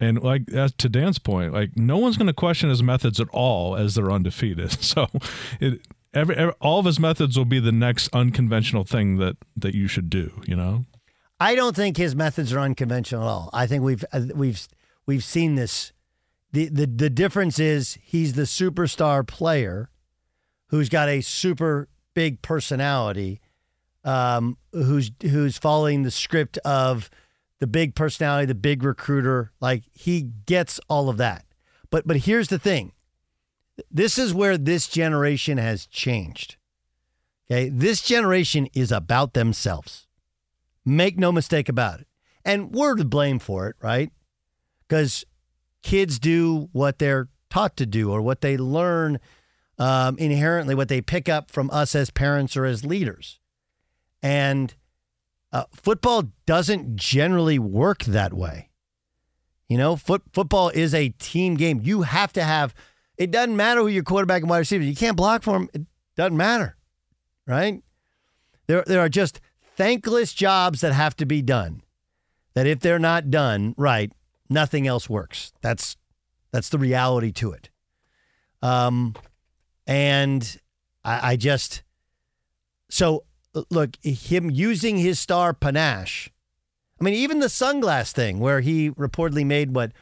And 0.00 0.22
like 0.22 0.50
as 0.52 0.72
to 0.74 0.88
Dan's 0.88 1.18
point, 1.18 1.52
like 1.52 1.76
no 1.76 1.98
one's 1.98 2.16
going 2.16 2.26
to 2.26 2.32
question 2.34 2.68
his 2.68 2.82
methods 2.82 3.20
at 3.20 3.28
all 3.30 3.76
as 3.76 3.94
they're 3.94 4.10
undefeated. 4.10 4.76
So 4.82 5.08
it 5.60 5.80
every, 6.12 6.36
every 6.36 6.54
all 6.60 6.78
of 6.78 6.86
his 6.86 6.98
methods 7.00 7.36
will 7.36 7.44
be 7.44 7.60
the 7.60 7.72
next 7.72 8.08
unconventional 8.12 8.84
thing 8.84 9.18
that 9.18 9.36
that 9.56 9.74
you 9.74 9.86
should 9.88 10.10
do. 10.10 10.42
You 10.46 10.56
know. 10.56 10.84
I 11.40 11.54
don't 11.54 11.74
think 11.74 11.96
his 11.96 12.14
methods 12.14 12.52
are 12.52 12.60
unconventional 12.60 13.22
at 13.22 13.28
all. 13.28 13.50
I 13.52 13.66
think 13.66 13.82
we've 13.82 14.04
uh, 14.12 14.22
we've 14.34 14.66
we've 15.06 15.24
seen 15.24 15.54
this. 15.54 15.92
The 16.54 16.68
the 16.68 16.86
The 16.86 17.10
difference 17.10 17.58
is 17.58 17.98
he's 18.02 18.34
the 18.34 18.42
superstar 18.42 19.26
player 19.26 19.90
who's 20.68 20.88
got 20.88 21.08
a 21.08 21.20
super 21.20 21.88
big 22.14 22.42
personality, 22.42 23.40
um, 24.04 24.56
who's 24.72 25.10
who's 25.22 25.58
following 25.58 26.02
the 26.02 26.10
script 26.10 26.58
of 26.58 27.10
the 27.60 27.66
big 27.66 27.94
personality, 27.94 28.46
the 28.46 28.54
big 28.54 28.82
recruiter. 28.82 29.52
Like 29.60 29.82
he 29.92 30.22
gets 30.46 30.80
all 30.88 31.08
of 31.08 31.16
that. 31.18 31.44
But 31.90 32.06
but 32.06 32.18
here's 32.18 32.48
the 32.48 32.58
thing. 32.58 32.92
This 33.90 34.18
is 34.18 34.32
where 34.32 34.56
this 34.56 34.86
generation 34.86 35.58
has 35.58 35.86
changed. 35.86 36.56
Okay, 37.50 37.68
this 37.68 38.00
generation 38.00 38.68
is 38.72 38.92
about 38.92 39.34
themselves. 39.34 40.06
Make 40.84 41.18
no 41.18 41.32
mistake 41.32 41.68
about 41.68 42.00
it. 42.00 42.06
And 42.44 42.72
we're 42.72 42.94
to 42.94 43.04
blame 43.04 43.38
for 43.38 43.68
it, 43.68 43.76
right? 43.80 44.12
Because 44.86 45.24
kids 45.84 46.18
do 46.18 46.70
what 46.72 46.98
they're 46.98 47.28
taught 47.50 47.76
to 47.76 47.86
do 47.86 48.10
or 48.10 48.20
what 48.20 48.40
they 48.40 48.56
learn 48.56 49.20
um, 49.78 50.16
inherently, 50.18 50.74
what 50.74 50.88
they 50.88 51.00
pick 51.00 51.28
up 51.28 51.50
from 51.50 51.70
us 51.70 51.94
as 51.94 52.10
parents 52.10 52.56
or 52.56 52.64
as 52.64 52.84
leaders. 52.84 53.38
And 54.22 54.74
uh, 55.52 55.64
football 55.72 56.32
doesn't 56.46 56.96
generally 56.96 57.58
work 57.58 58.04
that 58.04 58.32
way. 58.32 58.70
You 59.68 59.76
know, 59.78 59.94
foot, 59.94 60.22
football 60.32 60.70
is 60.70 60.94
a 60.94 61.10
team 61.10 61.54
game. 61.54 61.80
You 61.82 62.02
have 62.02 62.32
to 62.32 62.42
have, 62.42 62.74
it 63.16 63.30
doesn't 63.30 63.56
matter 63.56 63.80
who 63.80 63.88
your 63.88 64.02
quarterback 64.02 64.42
and 64.42 64.50
wide 64.50 64.58
receiver, 64.58 64.84
you 64.84 64.96
can't 64.96 65.16
block 65.16 65.42
for 65.42 65.52
them. 65.52 65.68
It 65.74 65.82
doesn't 66.16 66.36
matter, 66.36 66.76
right? 67.46 67.82
There, 68.66 68.84
there 68.86 69.00
are 69.00 69.08
just 69.08 69.40
thankless 69.76 70.32
jobs 70.32 70.80
that 70.80 70.92
have 70.92 71.14
to 71.16 71.26
be 71.26 71.42
done. 71.42 71.82
That 72.54 72.66
if 72.66 72.80
they're 72.80 72.98
not 72.98 73.30
done 73.30 73.74
right, 73.76 74.12
nothing 74.54 74.86
else 74.86 75.10
works. 75.10 75.52
That's 75.60 75.96
that's 76.52 76.68
the 76.68 76.78
reality 76.78 77.32
to 77.32 77.52
it. 77.52 77.68
Um, 78.62 79.14
and 79.86 80.60
I, 81.04 81.32
I 81.32 81.36
just 81.36 81.82
so 82.88 83.24
look 83.70 83.96
him 84.02 84.50
using 84.50 84.96
his 84.96 85.18
star 85.18 85.52
panache. 85.52 86.30
I 87.00 87.04
mean, 87.04 87.14
even 87.14 87.40
the 87.40 87.48
sunglass 87.48 88.12
thing, 88.12 88.38
where 88.38 88.60
he 88.60 88.90
reportedly 88.90 89.44
made 89.44 89.74
what 89.74 89.92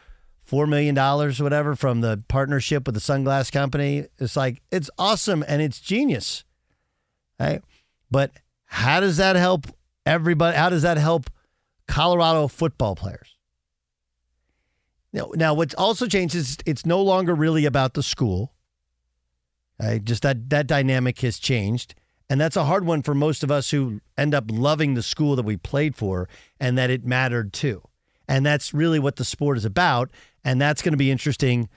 four 0.42 0.66
million 0.66 0.94
dollars, 0.94 1.40
whatever, 1.40 1.74
from 1.74 2.02
the 2.02 2.22
partnership 2.28 2.86
with 2.86 2.94
the 2.94 3.00
sunglass 3.00 3.50
company. 3.50 4.06
It's 4.18 4.36
like 4.36 4.62
it's 4.70 4.90
awesome 4.98 5.44
and 5.48 5.62
it's 5.62 5.80
genius, 5.80 6.44
right? 7.40 7.62
But 8.10 8.32
how 8.66 9.00
does 9.00 9.16
that 9.16 9.36
help 9.36 9.66
everybody? 10.04 10.56
How 10.56 10.68
does 10.68 10.82
that 10.82 10.98
help 10.98 11.30
Colorado 11.88 12.48
football 12.48 12.94
players? 12.94 13.31
Now, 15.12 15.30
now 15.34 15.54
what's 15.54 15.74
also 15.74 16.06
changed 16.06 16.34
is 16.34 16.56
it's 16.64 16.86
no 16.86 17.02
longer 17.02 17.34
really 17.34 17.64
about 17.64 17.94
the 17.94 18.02
school. 18.02 18.52
I 19.78 19.98
just 19.98 20.22
that 20.22 20.50
that 20.50 20.66
dynamic 20.66 21.20
has 21.20 21.38
changed. 21.38 21.94
And 22.30 22.40
that's 22.40 22.56
a 22.56 22.64
hard 22.64 22.86
one 22.86 23.02
for 23.02 23.14
most 23.14 23.42
of 23.42 23.50
us 23.50 23.72
who 23.72 24.00
end 24.16 24.34
up 24.34 24.44
loving 24.48 24.94
the 24.94 25.02
school 25.02 25.36
that 25.36 25.44
we 25.44 25.56
played 25.56 25.94
for 25.94 26.28
and 26.58 26.78
that 26.78 26.88
it 26.88 27.04
mattered 27.04 27.52
too. 27.52 27.82
And 28.26 28.46
that's 28.46 28.72
really 28.72 28.98
what 28.98 29.16
the 29.16 29.24
sport 29.24 29.58
is 29.58 29.66
about. 29.66 30.10
And 30.42 30.60
that's 30.60 30.80
going 30.80 30.92
to 30.92 30.98
be 30.98 31.10
interesting 31.10 31.68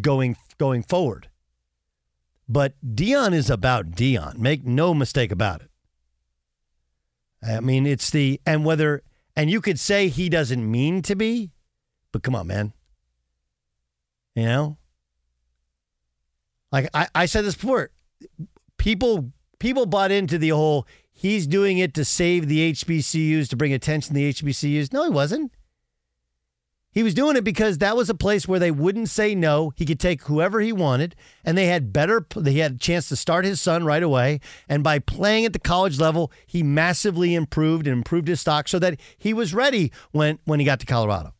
going 0.00 0.36
going 0.58 0.82
forward. 0.82 1.28
But 2.48 2.74
Deion 2.84 3.32
is 3.32 3.48
about 3.48 3.92
Deion. 3.92 4.38
Make 4.38 4.64
no 4.64 4.92
mistake 4.92 5.30
about 5.30 5.62
it. 5.62 5.70
I 7.42 7.60
mean, 7.60 7.86
it's 7.86 8.10
the 8.10 8.40
and 8.44 8.64
whether 8.64 9.02
and 9.36 9.50
you 9.50 9.60
could 9.60 9.78
say 9.78 10.08
he 10.08 10.28
doesn't 10.28 10.68
mean 10.68 11.02
to 11.02 11.14
be, 11.14 11.52
but 12.12 12.22
come 12.22 12.34
on, 12.34 12.46
man. 12.46 12.72
You 14.34 14.44
know? 14.44 14.76
Like 16.70 16.88
I, 16.94 17.08
I 17.14 17.26
said 17.26 17.44
this 17.44 17.54
before. 17.54 17.90
People 18.78 19.32
people 19.58 19.86
bought 19.86 20.10
into 20.10 20.38
the 20.38 20.50
whole 20.50 20.86
he's 21.12 21.46
doing 21.46 21.78
it 21.78 21.94
to 21.94 22.04
save 22.04 22.48
the 22.48 22.72
HBCUs 22.72 23.48
to 23.48 23.56
bring 23.56 23.72
attention 23.72 24.08
to 24.08 24.14
the 24.14 24.32
HBCUs. 24.32 24.92
No, 24.92 25.04
he 25.04 25.10
wasn't. 25.10 25.52
He 26.90 27.02
was 27.02 27.14
doing 27.14 27.36
it 27.36 27.44
because 27.44 27.78
that 27.78 27.96
was 27.96 28.10
a 28.10 28.14
place 28.14 28.46
where 28.46 28.58
they 28.58 28.70
wouldn't 28.70 29.08
say 29.08 29.34
no. 29.34 29.72
He 29.76 29.86
could 29.86 29.98
take 29.98 30.24
whoever 30.24 30.60
he 30.60 30.72
wanted, 30.72 31.16
and 31.42 31.56
they 31.56 31.66
had 31.66 31.90
better. 31.90 32.26
He 32.44 32.58
had 32.58 32.72
a 32.72 32.78
chance 32.78 33.08
to 33.08 33.16
start 33.16 33.46
his 33.46 33.62
son 33.62 33.84
right 33.84 34.02
away, 34.02 34.40
and 34.68 34.84
by 34.84 34.98
playing 34.98 35.46
at 35.46 35.54
the 35.54 35.58
college 35.58 35.98
level, 35.98 36.30
he 36.46 36.62
massively 36.62 37.34
improved 37.34 37.86
and 37.86 37.96
improved 37.96 38.28
his 38.28 38.40
stock 38.42 38.68
so 38.68 38.78
that 38.78 39.00
he 39.16 39.32
was 39.32 39.54
ready 39.54 39.90
when 40.10 40.38
when 40.44 40.60
he 40.60 40.66
got 40.66 40.80
to 40.80 40.86
Colorado. 40.86 41.32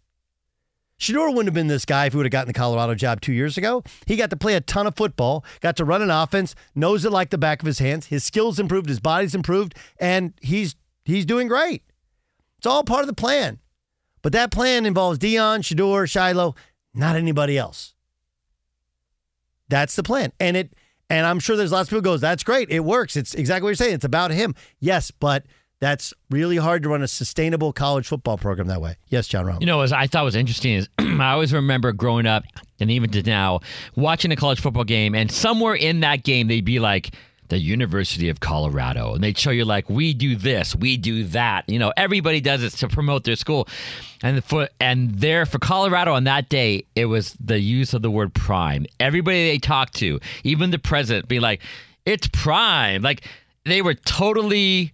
Shedeur 1.02 1.30
wouldn't 1.30 1.48
have 1.48 1.54
been 1.54 1.66
this 1.66 1.84
guy 1.84 2.06
if 2.06 2.12
he 2.12 2.16
would 2.16 2.26
have 2.26 2.30
gotten 2.30 2.46
the 2.46 2.56
Colorado 2.56 2.94
job 2.94 3.20
two 3.20 3.32
years 3.32 3.58
ago. 3.58 3.82
He 4.06 4.14
got 4.14 4.30
to 4.30 4.36
play 4.36 4.54
a 4.54 4.60
ton 4.60 4.86
of 4.86 4.94
football, 4.94 5.44
got 5.60 5.76
to 5.78 5.84
run 5.84 6.00
an 6.00 6.10
offense, 6.10 6.54
knows 6.76 7.04
it 7.04 7.10
like 7.10 7.30
the 7.30 7.38
back 7.38 7.60
of 7.60 7.66
his 7.66 7.80
hands. 7.80 8.06
His 8.06 8.22
skills 8.22 8.60
improved, 8.60 8.88
his 8.88 9.00
body's 9.00 9.34
improved, 9.34 9.74
and 9.98 10.32
he's 10.40 10.76
he's 11.04 11.26
doing 11.26 11.48
great. 11.48 11.82
It's 12.58 12.68
all 12.68 12.84
part 12.84 13.00
of 13.00 13.08
the 13.08 13.14
plan. 13.14 13.58
But 14.22 14.32
that 14.34 14.52
plan 14.52 14.86
involves 14.86 15.18
Deion, 15.18 15.58
Shedeur, 15.58 16.08
Shiloh, 16.08 16.54
not 16.94 17.16
anybody 17.16 17.58
else. 17.58 17.94
That's 19.68 19.96
the 19.96 20.04
plan. 20.04 20.32
And 20.38 20.56
it 20.56 20.72
and 21.10 21.26
I'm 21.26 21.40
sure 21.40 21.56
there's 21.56 21.72
lots 21.72 21.88
of 21.88 21.90
people 21.90 22.02
goes, 22.02 22.20
that's 22.20 22.44
great. 22.44 22.70
It 22.70 22.84
works. 22.84 23.16
It's 23.16 23.34
exactly 23.34 23.64
what 23.64 23.70
you're 23.70 23.74
saying. 23.74 23.94
It's 23.94 24.04
about 24.04 24.30
him. 24.30 24.54
Yes, 24.78 25.10
but 25.10 25.44
that's 25.82 26.14
really 26.30 26.58
hard 26.58 26.84
to 26.84 26.88
run 26.90 27.02
a 27.02 27.08
sustainable 27.08 27.72
college 27.72 28.06
football 28.06 28.38
program 28.38 28.68
that 28.68 28.80
way. 28.80 28.96
Yes, 29.08 29.26
John 29.26 29.46
Rome. 29.46 29.58
You 29.58 29.66
know, 29.66 29.80
as 29.80 29.92
I 29.92 30.06
thought 30.06 30.22
was 30.22 30.36
interesting 30.36 30.74
is 30.74 30.88
I 30.98 31.32
always 31.32 31.52
remember 31.52 31.90
growing 31.90 32.24
up 32.24 32.44
and 32.78 32.88
even 32.88 33.10
to 33.10 33.22
now 33.24 33.58
watching 33.96 34.30
a 34.30 34.36
college 34.36 34.60
football 34.60 34.84
game, 34.84 35.16
and 35.16 35.28
somewhere 35.28 35.74
in 35.74 35.98
that 36.00 36.22
game 36.22 36.46
they'd 36.46 36.64
be 36.64 36.78
like 36.78 37.16
the 37.48 37.58
University 37.58 38.28
of 38.28 38.38
Colorado, 38.38 39.12
and 39.14 39.24
they'd 39.24 39.36
show 39.36 39.50
you 39.50 39.64
like 39.64 39.90
we 39.90 40.14
do 40.14 40.36
this, 40.36 40.76
we 40.76 40.96
do 40.96 41.24
that. 41.24 41.68
You 41.68 41.80
know, 41.80 41.92
everybody 41.96 42.40
does 42.40 42.62
it 42.62 42.70
to 42.74 42.86
promote 42.86 43.24
their 43.24 43.34
school, 43.34 43.66
and 44.22 44.44
for 44.44 44.68
and 44.78 45.10
there 45.16 45.46
for 45.46 45.58
Colorado 45.58 46.14
on 46.14 46.22
that 46.24 46.48
day, 46.48 46.84
it 46.94 47.06
was 47.06 47.36
the 47.44 47.58
use 47.58 47.92
of 47.92 48.02
the 48.02 48.10
word 48.10 48.34
prime. 48.34 48.86
Everybody 49.00 49.48
they 49.48 49.58
talked 49.58 49.94
to, 49.96 50.20
even 50.44 50.70
the 50.70 50.78
president, 50.78 51.26
be 51.26 51.40
like, 51.40 51.60
"It's 52.06 52.28
prime." 52.28 53.02
Like 53.02 53.24
they 53.64 53.82
were 53.82 53.94
totally 53.94 54.92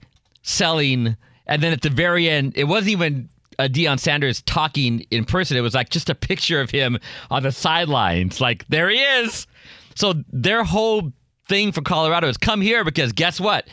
selling. 0.48 1.16
And 1.46 1.62
then 1.62 1.72
at 1.72 1.82
the 1.82 1.90
very 1.90 2.28
end, 2.28 2.54
it 2.56 2.64
wasn't 2.64 2.90
even 2.90 3.28
a 3.58 3.68
Deion 3.68 3.98
Sanders 3.98 4.42
talking 4.42 5.00
in 5.10 5.24
person. 5.24 5.56
It 5.56 5.60
was 5.60 5.74
like 5.74 5.90
just 5.90 6.08
a 6.08 6.14
picture 6.14 6.60
of 6.60 6.70
him 6.70 6.98
on 7.30 7.42
the 7.42 7.52
sidelines. 7.52 8.40
Like, 8.40 8.66
there 8.68 8.88
he 8.88 8.98
is. 8.98 9.46
So 9.94 10.14
their 10.32 10.64
whole 10.64 11.12
thing 11.48 11.72
for 11.72 11.82
Colorado 11.82 12.28
is 12.28 12.36
come 12.36 12.60
here 12.60 12.84
because 12.84 13.12
guess 13.12 13.40
what? 13.40 13.68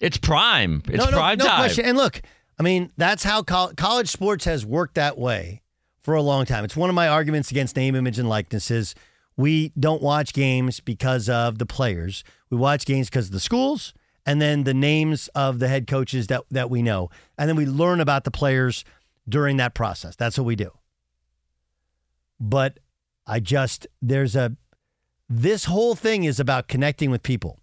It's 0.00 0.16
prime. 0.16 0.82
It's 0.86 0.98
no, 0.98 1.10
no, 1.10 1.16
prime 1.16 1.38
no 1.38 1.46
time. 1.46 1.56
question. 1.56 1.84
And 1.84 1.96
look, 1.96 2.22
I 2.58 2.62
mean, 2.62 2.90
that's 2.96 3.24
how 3.24 3.42
col- 3.42 3.72
college 3.76 4.08
sports 4.08 4.44
has 4.44 4.64
worked 4.64 4.94
that 4.94 5.18
way 5.18 5.62
for 6.02 6.14
a 6.14 6.22
long 6.22 6.44
time. 6.44 6.64
It's 6.64 6.76
one 6.76 6.90
of 6.90 6.94
my 6.94 7.08
arguments 7.08 7.50
against 7.50 7.76
name, 7.76 7.94
image, 7.94 8.18
and 8.18 8.28
likeness 8.28 8.70
is 8.70 8.94
we 9.36 9.72
don't 9.78 10.02
watch 10.02 10.32
games 10.32 10.78
because 10.80 11.28
of 11.28 11.58
the 11.58 11.66
players. 11.66 12.22
We 12.50 12.56
watch 12.56 12.84
games 12.86 13.08
because 13.08 13.26
of 13.26 13.32
the 13.32 13.40
schools 13.40 13.94
and 14.26 14.40
then 14.40 14.64
the 14.64 14.74
names 14.74 15.28
of 15.34 15.58
the 15.58 15.68
head 15.68 15.86
coaches 15.86 16.28
that, 16.28 16.44
that 16.50 16.70
we 16.70 16.82
know. 16.82 17.10
And 17.36 17.48
then 17.48 17.56
we 17.56 17.66
learn 17.66 18.00
about 18.00 18.24
the 18.24 18.30
players 18.30 18.84
during 19.28 19.58
that 19.58 19.74
process. 19.74 20.16
That's 20.16 20.38
what 20.38 20.44
we 20.44 20.56
do. 20.56 20.70
But 22.40 22.78
I 23.26 23.40
just, 23.40 23.86
there's 24.00 24.34
a, 24.36 24.56
this 25.28 25.64
whole 25.66 25.94
thing 25.94 26.24
is 26.24 26.40
about 26.40 26.68
connecting 26.68 27.10
with 27.10 27.22
people, 27.22 27.60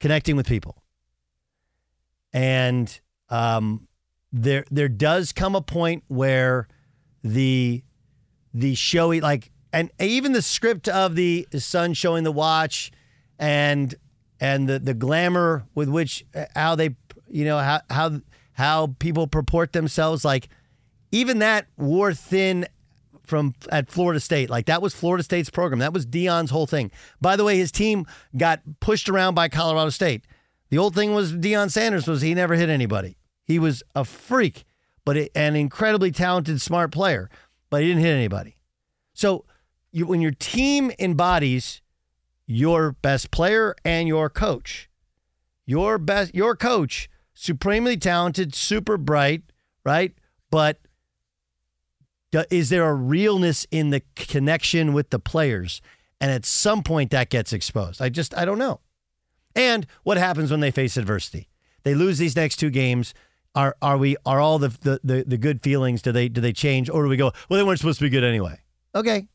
connecting 0.00 0.36
with 0.36 0.46
people. 0.46 0.82
And 2.32 3.00
um, 3.28 3.88
there, 4.32 4.64
there 4.70 4.88
does 4.88 5.32
come 5.32 5.54
a 5.54 5.62
point 5.62 6.04
where 6.08 6.68
the, 7.22 7.82
the 8.54 8.74
showy, 8.74 9.20
like, 9.20 9.50
and 9.72 9.90
even 9.98 10.32
the 10.32 10.42
script 10.42 10.88
of 10.88 11.14
the 11.14 11.46
son 11.58 11.94
showing 11.94 12.24
the 12.24 12.32
watch 12.32 12.92
and 13.38 13.94
and 14.42 14.68
the 14.68 14.80
the 14.80 14.92
glamour 14.92 15.64
with 15.74 15.88
which 15.88 16.26
uh, 16.34 16.46
how 16.56 16.74
they 16.74 16.96
you 17.30 17.44
know 17.44 17.58
how 17.58 17.80
how 17.88 18.20
how 18.54 18.94
people 18.98 19.28
purport 19.28 19.72
themselves 19.72 20.24
like 20.24 20.48
even 21.12 21.38
that 21.38 21.66
wore 21.78 22.12
thin 22.12 22.66
from 23.24 23.54
at 23.70 23.88
Florida 23.88 24.18
State. 24.18 24.50
Like 24.50 24.66
that 24.66 24.82
was 24.82 24.94
Florida 24.94 25.22
State's 25.22 25.48
program. 25.48 25.78
That 25.78 25.92
was 25.92 26.04
Deion's 26.04 26.50
whole 26.50 26.66
thing. 26.66 26.90
By 27.20 27.36
the 27.36 27.44
way 27.44 27.56
his 27.56 27.70
team 27.70 28.04
got 28.36 28.60
pushed 28.80 29.08
around 29.08 29.34
by 29.34 29.48
Colorado 29.48 29.90
State. 29.90 30.24
The 30.70 30.78
old 30.78 30.94
thing 30.94 31.14
was 31.14 31.34
Deion 31.34 31.70
Sanders 31.70 32.08
was 32.08 32.20
he 32.22 32.34
never 32.34 32.54
hit 32.54 32.68
anybody. 32.68 33.18
He 33.44 33.58
was 33.58 33.82
a 33.94 34.04
freak 34.04 34.64
but 35.04 35.16
an 35.34 35.56
incredibly 35.56 36.10
talented 36.10 36.60
smart 36.60 36.90
player 36.90 37.30
but 37.70 37.82
he 37.82 37.88
didn't 37.88 38.02
hit 38.02 38.12
anybody. 38.12 38.56
So 39.14 39.44
you, 39.92 40.06
when 40.06 40.20
your 40.20 40.32
team 40.32 40.90
embodies 40.98 41.81
your 42.52 42.92
best 42.92 43.30
player 43.30 43.74
and 43.84 44.06
your 44.06 44.28
coach. 44.28 44.90
Your 45.64 45.98
best 45.98 46.34
your 46.34 46.54
coach, 46.54 47.08
supremely 47.34 47.96
talented, 47.96 48.54
super 48.54 48.98
bright, 48.98 49.42
right? 49.84 50.12
But 50.50 50.78
is 52.50 52.68
there 52.68 52.88
a 52.88 52.94
realness 52.94 53.66
in 53.70 53.90
the 53.90 54.02
connection 54.16 54.92
with 54.92 55.10
the 55.10 55.18
players? 55.18 55.80
And 56.20 56.30
at 56.30 56.44
some 56.44 56.82
point 56.82 57.10
that 57.10 57.30
gets 57.30 57.52
exposed. 57.52 58.02
I 58.02 58.08
just 58.08 58.36
I 58.36 58.44
don't 58.44 58.58
know. 58.58 58.80
And 59.54 59.86
what 60.02 60.18
happens 60.18 60.50
when 60.50 60.60
they 60.60 60.70
face 60.70 60.96
adversity? 60.96 61.48
They 61.84 61.94
lose 61.94 62.18
these 62.18 62.36
next 62.36 62.56
two 62.56 62.70
games. 62.70 63.14
Are 63.54 63.76
are 63.82 63.96
we 63.96 64.16
are 64.26 64.40
all 64.40 64.58
the 64.58 64.68
the, 64.68 65.00
the, 65.02 65.24
the 65.26 65.38
good 65.38 65.62
feelings 65.62 66.02
do 66.02 66.12
they 66.12 66.28
do 66.28 66.40
they 66.40 66.52
change 66.52 66.90
or 66.90 67.02
do 67.02 67.08
we 67.08 67.16
go, 67.16 67.32
well 67.48 67.58
they 67.58 67.64
weren't 67.64 67.78
supposed 67.78 67.98
to 67.98 68.04
be 68.04 68.10
good 68.10 68.24
anyway? 68.24 68.58
Okay, 68.94 69.28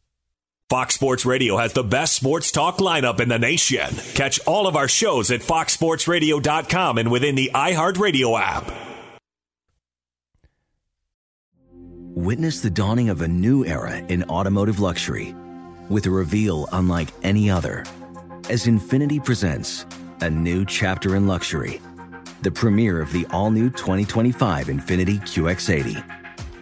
Fox 0.70 0.96
Sports 0.96 1.26
Radio 1.26 1.56
has 1.56 1.72
the 1.72 1.84
best 1.84 2.14
sports 2.14 2.52
talk 2.52 2.80
lineup 2.80 3.22
in 3.22 3.30
the 3.30 3.40
nation. 3.40 3.88
Catch 4.16 4.42
all 4.46 4.68
of 4.68 4.76
our 4.76 4.90
shows 4.90 5.32
at 5.32 5.40
foxsportsradio.com 5.40 6.98
and 6.98 7.10
within 7.10 7.36
the 7.36 7.52
iHeartRadio 7.54 8.38
app. 8.38 8.70
Witness 12.16 12.60
the 12.60 12.70
dawning 12.70 13.08
of 13.08 13.22
a 13.22 13.28
new 13.30 13.64
era 13.64 13.96
in 14.10 14.24
automotive 14.26 14.82
luxury 14.82 15.34
with 15.88 16.06
a 16.06 16.12
reveal 16.12 16.68
unlike 16.74 17.10
any 17.24 17.50
other 17.50 17.86
as 18.50 18.66
Infiniti 18.66 19.24
presents 19.24 19.86
a 20.20 20.30
new 20.30 20.66
chapter 20.66 21.16
in 21.16 21.28
luxury, 21.28 21.80
the 22.42 22.52
premiere 22.52 23.00
of 23.00 23.14
the 23.14 23.26
all 23.28 23.52
new 23.52 23.70
2025 23.70 24.68
Infiniti 24.68 25.22
QX80. 25.22 26.17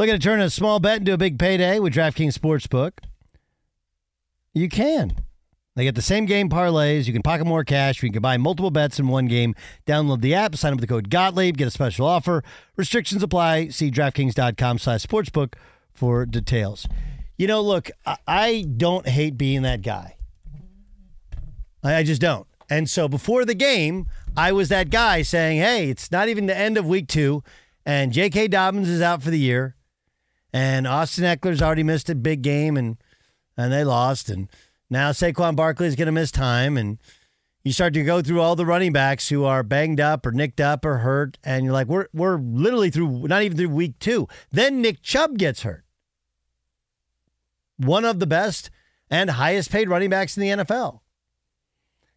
Looking 0.00 0.14
to 0.14 0.18
turn 0.18 0.40
a 0.40 0.48
small 0.48 0.80
bet 0.80 1.00
into 1.00 1.12
a 1.12 1.18
big 1.18 1.38
payday 1.38 1.78
with 1.78 1.92
DraftKings 1.92 2.32
Sportsbook? 2.32 2.92
You 4.54 4.66
can. 4.66 5.12
They 5.76 5.84
get 5.84 5.94
the 5.94 6.00
same 6.00 6.24
game 6.24 6.48
parlays. 6.48 7.06
You 7.06 7.12
can 7.12 7.20
pocket 7.20 7.44
more 7.44 7.64
cash. 7.64 8.02
You 8.02 8.10
can 8.10 8.22
buy 8.22 8.38
multiple 8.38 8.70
bets 8.70 8.98
in 8.98 9.08
one 9.08 9.26
game. 9.26 9.54
Download 9.86 10.22
the 10.22 10.32
app, 10.32 10.56
sign 10.56 10.72
up 10.72 10.80
with 10.80 10.88
the 10.88 10.94
code 10.94 11.10
Gottlieb, 11.10 11.58
get 11.58 11.68
a 11.68 11.70
special 11.70 12.06
offer. 12.06 12.42
Restrictions 12.76 13.22
apply. 13.22 13.68
See 13.68 13.90
DraftKings.com 13.90 14.78
slash 14.78 15.04
sportsbook 15.04 15.52
for 15.92 16.24
details. 16.24 16.88
You 17.36 17.46
know, 17.46 17.60
look, 17.60 17.90
I 18.26 18.64
don't 18.78 19.06
hate 19.06 19.36
being 19.36 19.60
that 19.62 19.82
guy. 19.82 20.16
I 21.84 22.04
just 22.04 22.22
don't. 22.22 22.46
And 22.70 22.88
so 22.88 23.06
before 23.06 23.44
the 23.44 23.54
game, 23.54 24.06
I 24.34 24.52
was 24.52 24.70
that 24.70 24.88
guy 24.88 25.20
saying, 25.20 25.58
hey, 25.58 25.90
it's 25.90 26.10
not 26.10 26.30
even 26.30 26.46
the 26.46 26.56
end 26.56 26.78
of 26.78 26.86
week 26.86 27.06
two, 27.06 27.44
and 27.84 28.14
J.K. 28.14 28.48
Dobbins 28.48 28.88
is 28.88 29.02
out 29.02 29.22
for 29.22 29.28
the 29.28 29.38
year. 29.38 29.76
And 30.52 30.86
Austin 30.86 31.24
Ekeler's 31.24 31.62
already 31.62 31.82
missed 31.82 32.10
a 32.10 32.14
big 32.14 32.42
game 32.42 32.76
and 32.76 32.96
and 33.56 33.72
they 33.72 33.84
lost. 33.84 34.30
And 34.30 34.48
now 34.88 35.10
Saquon 35.10 35.56
Barkley 35.56 35.86
is 35.86 35.96
going 35.96 36.06
to 36.06 36.12
miss 36.12 36.30
time. 36.30 36.76
And 36.76 36.98
you 37.62 37.72
start 37.72 37.94
to 37.94 38.02
go 38.02 38.22
through 38.22 38.40
all 38.40 38.56
the 38.56 38.66
running 38.66 38.92
backs 38.92 39.28
who 39.28 39.44
are 39.44 39.62
banged 39.62 40.00
up 40.00 40.24
or 40.24 40.32
nicked 40.32 40.60
up 40.60 40.84
or 40.84 40.98
hurt. 40.98 41.38
And 41.44 41.64
you're 41.64 41.74
like, 41.74 41.86
we're, 41.86 42.06
we're 42.12 42.38
literally 42.38 42.90
through, 42.90 43.28
not 43.28 43.42
even 43.42 43.56
through 43.56 43.68
week 43.68 43.98
two. 43.98 44.28
Then 44.50 44.80
Nick 44.80 45.02
Chubb 45.02 45.36
gets 45.36 45.62
hurt. 45.62 45.84
One 47.76 48.04
of 48.04 48.18
the 48.18 48.26
best 48.26 48.70
and 49.10 49.30
highest 49.30 49.70
paid 49.70 49.88
running 49.88 50.10
backs 50.10 50.36
in 50.36 50.42
the 50.42 50.64
NFL. 50.64 51.00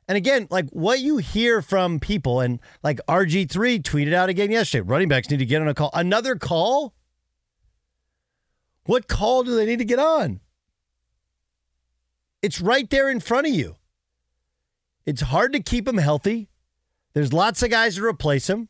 And 0.07 0.17
again, 0.17 0.47
like 0.49 0.69
what 0.71 0.99
you 0.99 1.17
hear 1.17 1.61
from 1.61 1.99
people, 1.99 2.41
and 2.41 2.59
like 2.83 2.99
RG3 3.07 3.81
tweeted 3.81 4.13
out 4.13 4.29
again 4.29 4.51
yesterday 4.51 4.81
running 4.81 5.07
backs 5.07 5.29
need 5.29 5.39
to 5.39 5.45
get 5.45 5.61
on 5.61 5.67
a 5.67 5.73
call. 5.73 5.89
Another 5.93 6.35
call? 6.35 6.93
What 8.85 9.07
call 9.07 9.43
do 9.43 9.55
they 9.55 9.65
need 9.65 9.79
to 9.79 9.85
get 9.85 9.99
on? 9.99 10.41
It's 12.41 12.59
right 12.59 12.89
there 12.89 13.09
in 13.09 13.19
front 13.19 13.47
of 13.47 13.53
you. 13.53 13.77
It's 15.05 15.21
hard 15.21 15.53
to 15.53 15.61
keep 15.61 15.85
them 15.85 15.97
healthy. 15.97 16.49
There's 17.13 17.31
lots 17.31 17.63
of 17.63 17.69
guys 17.69 17.95
to 17.95 18.05
replace 18.05 18.47
them. 18.47 18.69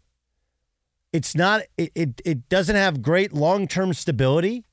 It's 1.11 1.35
not 1.35 1.61
it 1.77 1.91
it, 1.95 2.21
it 2.25 2.49
doesn't 2.49 2.75
have 2.75 3.01
great 3.01 3.33
long-term 3.33 3.93
stability. 3.93 4.65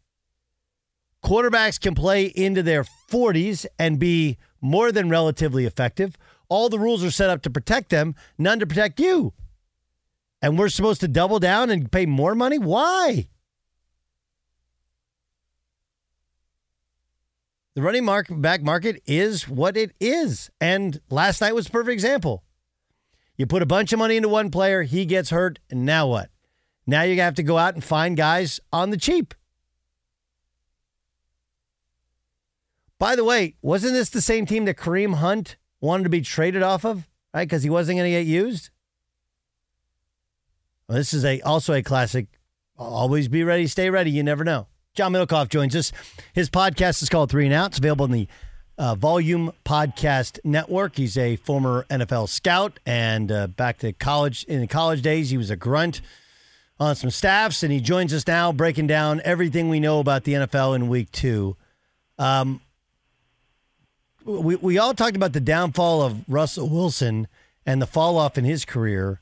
Quarterbacks 1.25 1.79
can 1.79 1.95
play 1.95 2.25
into 2.25 2.63
their 2.63 2.83
40s 2.83 3.67
and 3.79 3.99
be 3.99 4.39
more 4.61 4.91
than 4.91 5.11
relatively 5.11 5.67
effective. 5.67 6.17
All 6.49 6.69
the 6.69 6.79
rules 6.79 7.05
are 7.05 7.11
set 7.11 7.31
up 7.31 7.43
to 7.43 7.51
protect 7.51 7.91
them, 7.91 8.15
none 8.39 8.59
to 8.59 8.67
protect 8.67 8.99
you. 8.99 9.35
And 10.43 10.59
we're 10.59 10.71
supposed 10.71 11.01
to 11.03 11.09
double 11.09 11.39
down 11.39 11.69
and 11.69 11.93
pay 11.93 12.07
more 12.07 12.35
money? 12.35 12.59
Why? 12.59 13.29
The 17.75 17.83
running 17.83 18.05
mark, 18.05 18.27
back 18.29 18.63
market 18.63 19.01
is 19.07 19.49
what 19.49 19.77
it 19.77 19.93
is. 20.01 20.51
And 20.61 21.01
last 21.09 21.41
night 21.41 21.55
was 21.55 21.69
a 21.69 21.71
perfect 21.71 21.93
example. 21.93 22.43
You 23.37 23.47
put 23.47 23.63
a 23.63 23.67
bunch 23.67 23.93
of 23.93 23.99
money 23.99 24.17
into 24.17 24.29
one 24.29 24.51
player, 24.51 24.83
he 24.83 25.07
gets 25.07 25.31
hurt, 25.31 25.61
and 25.71 25.87
now 25.87 26.09
what? 26.09 26.31
Now 26.87 27.03
you 27.03 27.19
have 27.21 27.37
to 27.37 27.43
go 27.43 27.57
out 27.57 27.75
and 27.75 27.85
find 27.85 28.17
guys 28.17 28.61
on 28.73 28.91
the 28.91 28.97
cheap. 28.97 29.35
By 32.99 33.17
the 33.17 33.25
way, 33.25 33.55
wasn't 33.63 33.95
this 33.95 34.11
the 34.11 34.21
same 34.21 34.45
team 34.45 34.67
that 34.67 34.77
Kareem 34.77 35.15
Hunt 35.15 35.57
wanted 35.81 36.05
to 36.05 36.11
be 36.11 36.21
traded 36.21 36.63
off 36.63 36.85
of, 36.85 37.09
right? 37.33 37.49
Because 37.49 37.63
he 37.63 37.71
wasn't 37.71 37.97
going 37.97 38.13
to 38.13 38.19
get 38.19 38.27
used. 38.27 38.69
Well, 40.87 40.99
this 40.99 41.15
is 41.15 41.25
a 41.25 41.41
also 41.41 41.73
a 41.73 41.83
classic. 41.83 42.27
Always 42.77 43.29
be 43.29 43.45
ready, 43.45 43.67
stay 43.69 43.89
ready. 43.89 44.11
You 44.11 44.23
never 44.23 44.45
know. 44.45 44.67
John 44.95 45.13
Middlekauff 45.13 45.49
joins 45.49 45.77
us. 45.77 45.93
His 46.33 46.51
podcast 46.51 47.03
is 47.03 47.09
called 47.09 47.31
Three 47.31 47.45
and 47.45 47.55
Out. 47.55 47.71
It's 47.71 47.79
available 47.79 48.07
in 48.07 48.11
the 48.11 48.29
uh, 48.77 48.97
Volume 48.97 49.53
Podcast 49.65 50.41
Network. 50.43 50.97
He's 50.97 51.17
a 51.17 51.37
former 51.37 51.87
NFL 51.91 52.29
scout 52.29 52.81
and 52.85 53.31
uh, 53.31 53.47
back 53.47 53.79
to 53.79 53.93
college. 53.93 54.43
In 54.45 54.61
the 54.61 54.67
college 54.67 55.01
days, 55.03 55.31
he 55.31 55.37
was 55.37 55.49
a 55.49 55.57
grunt 55.57 56.01
on 56.81 56.97
some 56.97 57.11
staffs, 57.11 57.63
and 57.63 57.73
he 57.73 57.81
joins 57.81 58.13
us 58.13 58.27
now 58.27 58.51
breaking 58.51 58.89
down 58.89 59.21
everything 59.25 59.69
we 59.69 59.79
know 59.79 60.01
about 60.01 60.25
the 60.25 60.33
NFL 60.33 60.75
in 60.75 60.89
week 60.89 61.13
two. 61.13 61.57
Um, 62.19 62.61
we, 64.25 64.57
we 64.57 64.79
all 64.79 64.95
talked 64.95 65.15
about 65.15 65.35
the 65.35 65.41
downfall 65.41 66.03
of 66.03 66.25
Russell 66.29 66.69
Wilson 66.69 67.29
and 67.65 67.81
the 67.81 67.87
fall 67.87 68.19
off 68.19 68.37
in 68.37 68.45
his 68.45 68.65
career. 68.65 69.21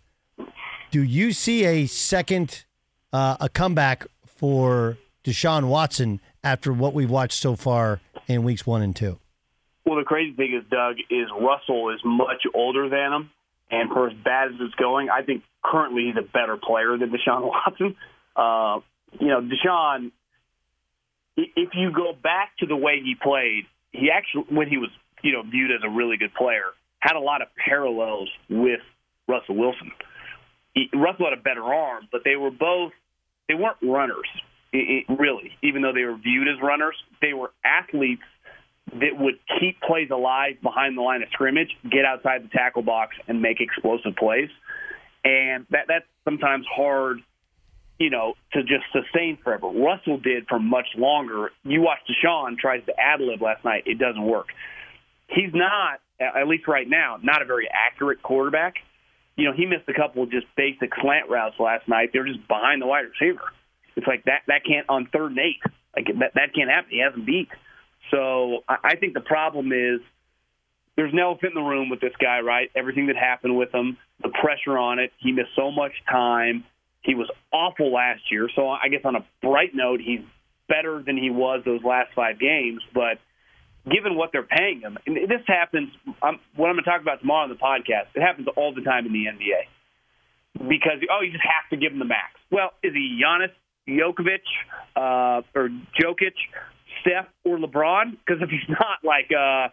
Do 0.91 1.03
you 1.03 1.33
see 1.33 1.67
a 1.67 1.87
second, 1.87 2.65
uh, 3.13 3.37
a 3.39 3.49
comeback 3.51 4.07
for 4.25 4.97
Deshaun 5.29 5.69
Watson 5.69 6.21
after 6.43 6.73
what 6.73 6.95
we've 6.95 7.11
watched 7.11 7.39
so 7.39 7.55
far 7.55 8.01
in 8.27 8.45
weeks 8.45 8.67
one 8.67 8.81
and 8.81 8.97
two? 8.97 9.19
Well, 9.85 9.99
the 9.99 10.05
crazy 10.05 10.35
thing 10.35 10.55
is, 10.55 10.65
Doug, 10.71 10.97
is 11.11 11.29
Russell 11.39 11.91
is 11.91 12.01
much 12.03 12.47
older 12.55 12.89
than 12.89 13.13
him, 13.13 13.31
and 13.71 13.91
for 13.91 14.09
as 14.09 14.17
bad 14.25 14.49
as 14.49 14.55
it's 14.61 14.75
going, 14.77 15.11
I 15.11 15.23
think 15.23 15.43
currently 15.63 16.07
he's 16.07 16.17
a 16.17 16.27
better 16.27 16.57
player 16.57 16.97
than 16.97 17.11
Deshaun 17.11 17.43
Watson. 17.67 17.95
Uh, 18.35 18.81
you 19.21 19.29
know, 19.29 19.43
Deshaun, 19.43 20.13
if 21.37 21.71
you 21.75 21.93
go 21.93 22.15
back 22.15 22.57
to 22.61 22.67
the 22.67 22.77
way 22.77 23.01
he 23.05 23.15
played, 23.15 23.65
he 23.93 24.11
actually, 24.11 24.55
when 24.55 24.69
he 24.69 24.79
was, 24.79 24.91
you 25.23 25.33
know, 25.33 25.43
viewed 25.43 25.73
as 25.73 25.81
a 25.85 25.91
really 25.91 26.17
good 26.17 26.33
player, 26.33 26.73
had 27.01 27.17
a 27.17 27.21
lot 27.21 27.43
of 27.43 27.49
parallels 27.63 28.31
with 28.49 28.81
Russell 29.27 29.57
Wilson. 29.57 29.93
He, 30.75 30.89
Russell 30.95 31.27
had 31.29 31.39
a 31.39 31.43
better 31.43 31.65
arm, 31.65 32.09
but 32.11 32.23
they 32.25 32.37
were 32.37 32.51
both, 32.51 32.93
they 33.47 33.55
weren't 33.55 33.77
runners, 33.83 34.29
it, 34.73 35.07
it, 35.09 35.19
really, 35.19 35.53
even 35.63 35.83
though 35.83 35.93
they 35.93 36.05
were 36.05 36.17
viewed 36.17 36.49
as 36.49 36.61
runners. 36.63 36.97
They 37.21 37.33
were 37.33 37.53
athletes 37.65 38.23
that 38.93 39.19
would 39.19 39.39
keep 39.61 39.81
plays 39.81 40.11
alive 40.11 40.57
behind 40.63 40.97
the 40.97 41.03
line 41.03 41.23
of 41.23 41.29
scrimmage, 41.33 41.71
get 41.91 42.05
outside 42.05 42.45
the 42.45 42.49
tackle 42.49 42.83
box, 42.83 43.17
and 43.27 43.43
make 43.43 43.61
explosive 43.61 44.17
plays. 44.17 44.49
And 45.25 45.67
that 45.71 45.87
that's 45.89 46.07
sometimes 46.25 46.65
hard, 46.75 47.21
you 47.99 48.11
know, 48.11 48.35
to 48.53 48.63
just 48.63 48.85
sustain 48.93 49.39
forever. 49.43 49.69
Russell 49.69 50.19
did 50.19 50.47
for 50.49 50.59
much 50.59 50.87
longer. 50.97 51.51
You 51.65 51.83
watch 51.83 51.99
Deshaun 52.09 52.57
tries 52.57 52.85
to 52.87 52.99
ad 52.99 53.21
lib 53.21 53.43
last 53.43 53.65
night; 53.65 53.85
it 53.87 53.99
doesn't 53.99 54.23
work. 54.23 54.49
He's 55.29 55.53
not, 55.53 56.01
at 56.21 56.49
least 56.49 56.67
right 56.69 56.89
now, 56.89 57.19
not 57.23 57.43
a 57.43 57.45
very 57.45 57.69
accurate 57.69 58.23
quarterback. 58.23 58.77
You 59.37 59.45
know, 59.45 59.53
he 59.53 59.67
missed 59.67 59.89
a 59.89 59.93
couple 59.93 60.23
of 60.23 60.31
just 60.31 60.47
basic 60.57 60.91
slant 61.01 61.29
routes 61.29 61.57
last 61.61 61.87
night. 61.87 62.11
They're 62.13 62.27
just 62.27 62.47
behind 62.49 62.81
the 62.81 62.87
wide 62.87 63.05
receiver. 63.21 63.53
It's 63.99 64.07
like 64.07 64.25
that 64.25 64.43
that 64.47 64.65
can't 64.65 64.89
on 64.89 65.09
third 65.13 65.33
and 65.33 65.41
eight. 65.41 65.61
Like 65.95 66.07
that 66.21 66.35
that 66.35 66.55
can't 66.55 66.71
happen. 66.71 66.91
He 66.91 67.03
hasn't 67.03 67.27
beat. 67.27 67.49
So 68.13 68.63
I 68.69 68.95
think 68.95 69.13
the 69.13 69.21
problem 69.21 69.73
is 69.73 70.01
there's 70.97 71.13
an 71.13 71.19
elephant 71.19 71.53
in 71.57 71.63
the 71.63 71.69
room 71.69 71.91
with 71.91 72.01
this 72.01 72.15
guy, 72.21 72.41
right? 72.41 72.71
Everything 72.77 73.09
that 73.09 73.17
happened 73.17 73.59
with 73.59 73.75
him, 73.75 73.99
the 74.23 74.31
pressure 74.31 74.79
on 74.79 75.01
it. 75.01 75.13
He 75.19 75.33
missed 75.33 75.51
so 75.57 75.73
much 75.73 75.93
time. 76.09 76.65
He 77.03 77.15
was 77.15 77.29
awful 77.53 77.93
last 77.93 78.23
year. 78.31 78.49
So 78.55 78.69
I 78.69 78.89
guess 78.89 79.01
on 79.05 79.17
a 79.17 79.27
bright 79.43 79.75
note, 79.75 80.01
he's 80.01 80.21
better 80.69 81.03
than 81.05 81.17
he 81.17 81.31
was 81.31 81.63
those 81.65 81.83
last 81.83 82.11
five 82.15 82.39
games. 82.39 82.81
But 82.95 83.19
given 83.91 84.15
what 84.15 84.31
they're 84.33 84.47
paying 84.47 84.81
him, 84.81 84.97
and 85.07 85.17
this 85.17 85.43
happens. 85.47 85.91
I'm, 86.23 86.39
what 86.55 86.69
I'm 86.69 86.75
going 86.75 86.85
to 86.85 86.91
talk 86.91 87.03
about 87.03 87.21
tomorrow 87.21 87.45
on 87.45 87.51
the 87.51 87.57
podcast, 87.57 88.15
it 88.15 88.21
happens 88.21 88.47
all 88.57 88.73
the 88.73 88.83
time 88.83 89.07
in 89.07 89.13
the 89.13 89.27
NBA. 89.27 90.69
Because 90.69 91.03
oh, 91.11 91.23
you 91.23 91.33
just 91.33 91.45
have 91.45 91.69
to 91.71 91.77
give 91.77 91.93
him 91.93 91.99
the 91.99 92.07
max. 92.07 92.39
Well, 92.51 92.71
is 92.83 92.93
he 92.95 93.21
Giannis, 93.23 93.53
Jokovic, 93.89 94.45
uh, 94.97 95.43
or 95.55 95.69
Jokic? 96.01 96.35
Steph 97.01 97.27
or 97.45 97.59
LeBron? 97.59 98.13
Because 98.13 98.43
if 98.43 98.51
he's 98.51 98.69
not, 98.69 99.05
like, 99.05 99.31
uh, 99.33 99.69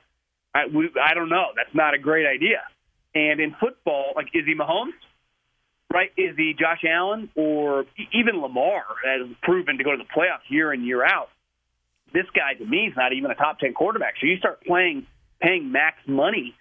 I, 0.54 0.68
we, 0.74 0.90
I 1.02 1.14
don't 1.14 1.30
know. 1.30 1.48
That's 1.56 1.74
not 1.76 1.94
a 1.94 2.00
great 2.00 2.26
idea. 2.26 2.62
And 3.14 3.40
in 3.40 3.56
football, 3.60 4.14
like, 4.16 4.28
is 4.34 4.46
he 4.46 4.56
Mahomes? 4.56 4.94
Right? 5.94 6.10
Is 6.18 6.36
he 6.36 6.54
Josh 6.60 6.84
Allen 6.86 7.30
or 7.36 7.86
even 8.12 8.42
Lamar 8.42 8.84
has 9.06 9.28
proven 9.44 9.78
to 9.78 9.84
go 9.84 9.92
to 9.92 9.98
the 9.98 10.04
playoffs 10.04 10.50
year 10.50 10.74
in 10.74 10.84
year 10.84 11.06
out? 11.06 11.30
This 12.14 12.26
guy 12.36 12.54
to 12.58 12.66
me 12.66 12.88
is 12.88 12.94
not 12.98 13.14
even 13.14 13.32
a 13.32 13.36
top 13.36 13.60
ten 13.60 13.74
quarterback. 13.74 14.16
So 14.20 14.28
you 14.28 14.38
start 14.38 14.62
playing 14.66 15.06
paying 15.42 15.72
max 15.72 15.98
money 16.08 16.54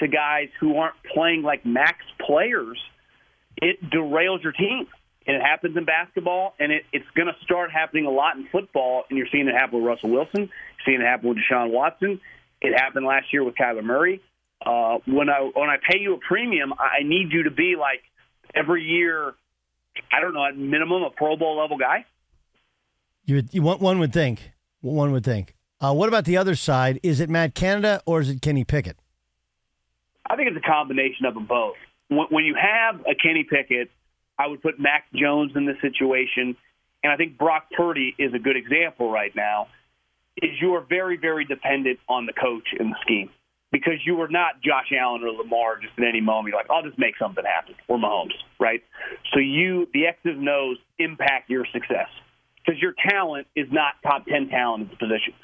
to 0.00 0.08
guys 0.08 0.48
who 0.58 0.76
aren't 0.76 0.96
playing 1.14 1.42
like 1.42 1.64
max 1.64 1.98
players, 2.26 2.78
it 3.58 3.78
derails 3.90 4.42
your 4.42 4.52
team 4.52 4.86
and 5.26 5.36
it 5.36 5.42
happens 5.42 5.76
in 5.76 5.84
basketball, 5.84 6.54
and 6.58 6.72
it, 6.72 6.82
it's 6.92 7.06
going 7.14 7.28
to 7.28 7.44
start 7.44 7.70
happening 7.70 8.06
a 8.06 8.10
lot 8.10 8.36
in 8.36 8.48
football. 8.50 9.04
And 9.08 9.18
you're 9.18 9.28
seeing 9.30 9.48
it 9.48 9.54
happen 9.54 9.78
with 9.80 9.86
Russell 9.86 10.10
Wilson, 10.10 10.48
you're 10.48 10.84
seeing 10.84 11.00
it 11.00 11.04
happen 11.04 11.28
with 11.28 11.38
Deshaun 11.38 11.70
Watson. 11.70 12.20
It 12.60 12.78
happened 12.78 13.06
last 13.06 13.32
year 13.32 13.44
with 13.44 13.54
Kyler 13.54 13.84
Murray. 13.84 14.20
Uh, 14.64 14.98
when 15.06 15.30
I 15.30 15.50
when 15.54 15.70
I 15.70 15.76
pay 15.76 15.98
you 15.98 16.14
a 16.14 16.18
premium, 16.18 16.74
I 16.74 17.02
need 17.02 17.32
you 17.32 17.44
to 17.44 17.50
be 17.50 17.76
like 17.78 18.02
every 18.54 18.82
year. 18.82 19.34
I 20.12 20.20
don't 20.20 20.34
know, 20.34 20.44
at 20.44 20.56
minimum, 20.56 21.02
a 21.02 21.10
Pro 21.10 21.36
Bowl 21.36 21.58
level 21.58 21.78
guy. 21.78 22.04
You, 23.24 23.42
you 23.50 23.62
want 23.62 23.80
one 23.80 23.98
would 23.98 24.12
think. 24.12 24.52
One 24.80 25.12
would 25.12 25.24
think. 25.24 25.54
Uh, 25.80 25.94
what 25.94 26.08
about 26.08 26.24
the 26.24 26.36
other 26.36 26.54
side? 26.54 27.00
Is 27.02 27.20
it 27.20 27.30
Matt 27.30 27.54
Canada 27.54 28.02
or 28.06 28.20
is 28.20 28.28
it 28.28 28.42
Kenny 28.42 28.64
Pickett? 28.64 28.96
I 30.28 30.36
think 30.36 30.48
it's 30.48 30.64
a 30.64 30.68
combination 30.68 31.26
of 31.26 31.34
them 31.34 31.46
both. 31.46 31.76
When, 32.08 32.26
when 32.30 32.44
you 32.44 32.54
have 32.54 33.00
a 33.00 33.14
Kenny 33.14 33.44
Pickett 33.48 33.90
I 34.40 34.46
would 34.46 34.62
put 34.62 34.80
Mac 34.80 35.04
Jones 35.14 35.52
in 35.54 35.66
this 35.66 35.76
situation, 35.82 36.56
and 37.02 37.12
I 37.12 37.16
think 37.16 37.36
Brock 37.36 37.66
Purdy 37.76 38.14
is 38.18 38.32
a 38.32 38.38
good 38.38 38.56
example 38.56 39.10
right 39.10 39.34
now. 39.36 39.68
Is 40.40 40.50
you 40.62 40.74
are 40.76 40.80
very, 40.80 41.18
very 41.18 41.44
dependent 41.44 41.98
on 42.08 42.24
the 42.24 42.32
coach 42.32 42.68
and 42.78 42.92
the 42.92 42.96
scheme 43.02 43.28
because 43.70 44.00
you 44.06 44.18
are 44.22 44.28
not 44.28 44.62
Josh 44.62 44.92
Allen 44.98 45.22
or 45.22 45.30
Lamar 45.32 45.78
just 45.78 45.92
at 45.98 46.04
any 46.08 46.22
moment. 46.22 46.52
You're 46.52 46.58
like, 46.58 46.70
I'll 46.70 46.82
just 46.82 46.98
make 46.98 47.18
something 47.18 47.44
happen, 47.44 47.74
or 47.86 47.98
Mahomes, 47.98 48.32
right? 48.58 48.82
So 49.34 49.40
you, 49.40 49.86
the 49.92 50.06
X's 50.06 50.38
and 50.38 50.48
O's 50.48 50.78
impact 50.98 51.50
your 51.50 51.66
success 51.70 52.08
because 52.64 52.80
your 52.80 52.94
talent 53.10 53.46
is 53.54 53.66
not 53.70 53.94
top 54.02 54.24
10 54.24 54.48
talent 54.48 54.84
at 54.84 54.90
the 54.90 54.96
position. 54.96 55.34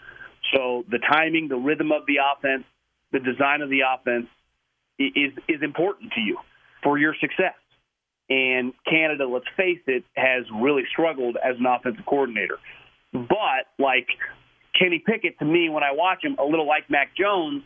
So 0.55 0.85
the 0.91 0.99
timing, 0.99 1.49
the 1.49 1.57
rhythm 1.57 1.93
of 1.93 2.07
the 2.07 2.17
offense, 2.33 2.65
the 3.13 3.21
design 3.21 3.61
of 3.61 3.69
the 3.69 3.81
offense 3.81 4.29
is, 4.99 5.33
is 5.49 5.61
important 5.61 6.13
to 6.13 6.21
you 6.21 6.39
for 6.83 6.97
your 6.97 7.15
success. 7.21 7.55
And 8.29 8.73
Canada, 8.89 9.27
let's 9.27 9.47
face 9.57 9.81
it, 9.87 10.05
has 10.15 10.45
really 10.53 10.83
struggled 10.91 11.37
as 11.37 11.57
an 11.59 11.67
offensive 11.67 12.05
coordinator. 12.07 12.59
But 13.13 13.71
like 13.79 14.09
Kenny 14.79 15.03
Pickett, 15.05 15.39
to 15.39 15.45
me, 15.45 15.69
when 15.69 15.85
I 15.85 15.93
watch 15.93 16.25
him, 16.25 16.37
a 16.39 16.45
little 16.45 16.67
like 16.67 16.91
Mac 16.91 17.17
Jones, 17.17 17.63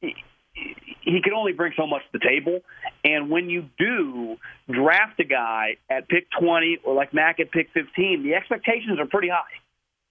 he, 0.00 0.14
he 1.00 1.20
can 1.22 1.32
only 1.32 1.52
bring 1.52 1.72
so 1.76 1.86
much 1.86 2.02
to 2.12 2.18
the 2.18 2.24
table. 2.24 2.60
And 3.02 3.28
when 3.28 3.50
you 3.50 3.64
do 3.76 4.36
draft 4.70 5.18
a 5.18 5.24
guy 5.24 5.78
at 5.90 6.08
pick 6.08 6.28
20 6.38 6.78
or 6.84 6.94
like 6.94 7.12
Mac 7.12 7.40
at 7.40 7.50
pick 7.50 7.68
15, 7.74 8.22
the 8.22 8.34
expectations 8.34 9.00
are 9.00 9.06
pretty 9.06 9.28
high. 9.28 9.58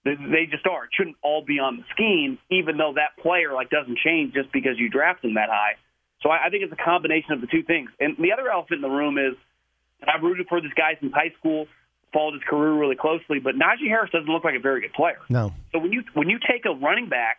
They 0.04 0.46
just 0.50 0.66
are. 0.66 0.84
It 0.84 0.90
shouldn't 0.92 1.16
all 1.22 1.44
be 1.46 1.60
on 1.60 1.76
the 1.78 1.84
scheme, 1.94 2.36
even 2.50 2.76
though 2.76 2.94
that 2.96 3.22
player 3.22 3.54
like 3.54 3.70
doesn't 3.70 3.98
change 4.04 4.34
just 4.34 4.52
because 4.52 4.72
you 4.76 4.90
draft 4.90 5.24
him 5.24 5.34
that 5.34 5.48
high. 5.48 5.76
So 6.22 6.28
I, 6.28 6.46
I 6.46 6.50
think 6.50 6.64
it's 6.64 6.72
a 6.72 6.84
combination 6.84 7.32
of 7.32 7.40
the 7.40 7.46
two 7.46 7.62
things. 7.62 7.88
And 8.00 8.16
the 8.18 8.32
other 8.32 8.50
elephant 8.50 8.84
in 8.84 8.90
the 8.90 8.94
room 8.94 9.16
is– 9.16 9.34
I've 10.08 10.22
rooted 10.22 10.46
for 10.48 10.60
this 10.60 10.72
guy 10.76 10.96
since 11.00 11.12
high 11.12 11.32
school, 11.38 11.66
followed 12.12 12.34
his 12.34 12.42
career 12.42 12.72
really 12.72 12.96
closely, 12.96 13.38
but 13.38 13.54
Najee 13.54 13.88
Harris 13.88 14.10
doesn't 14.10 14.28
look 14.28 14.44
like 14.44 14.54
a 14.54 14.60
very 14.60 14.80
good 14.80 14.92
player. 14.92 15.18
No. 15.28 15.52
So 15.72 15.78
when 15.78 15.92
you 15.92 16.04
when 16.14 16.28
you 16.28 16.38
take 16.38 16.64
a 16.66 16.74
running 16.74 17.08
back, 17.08 17.38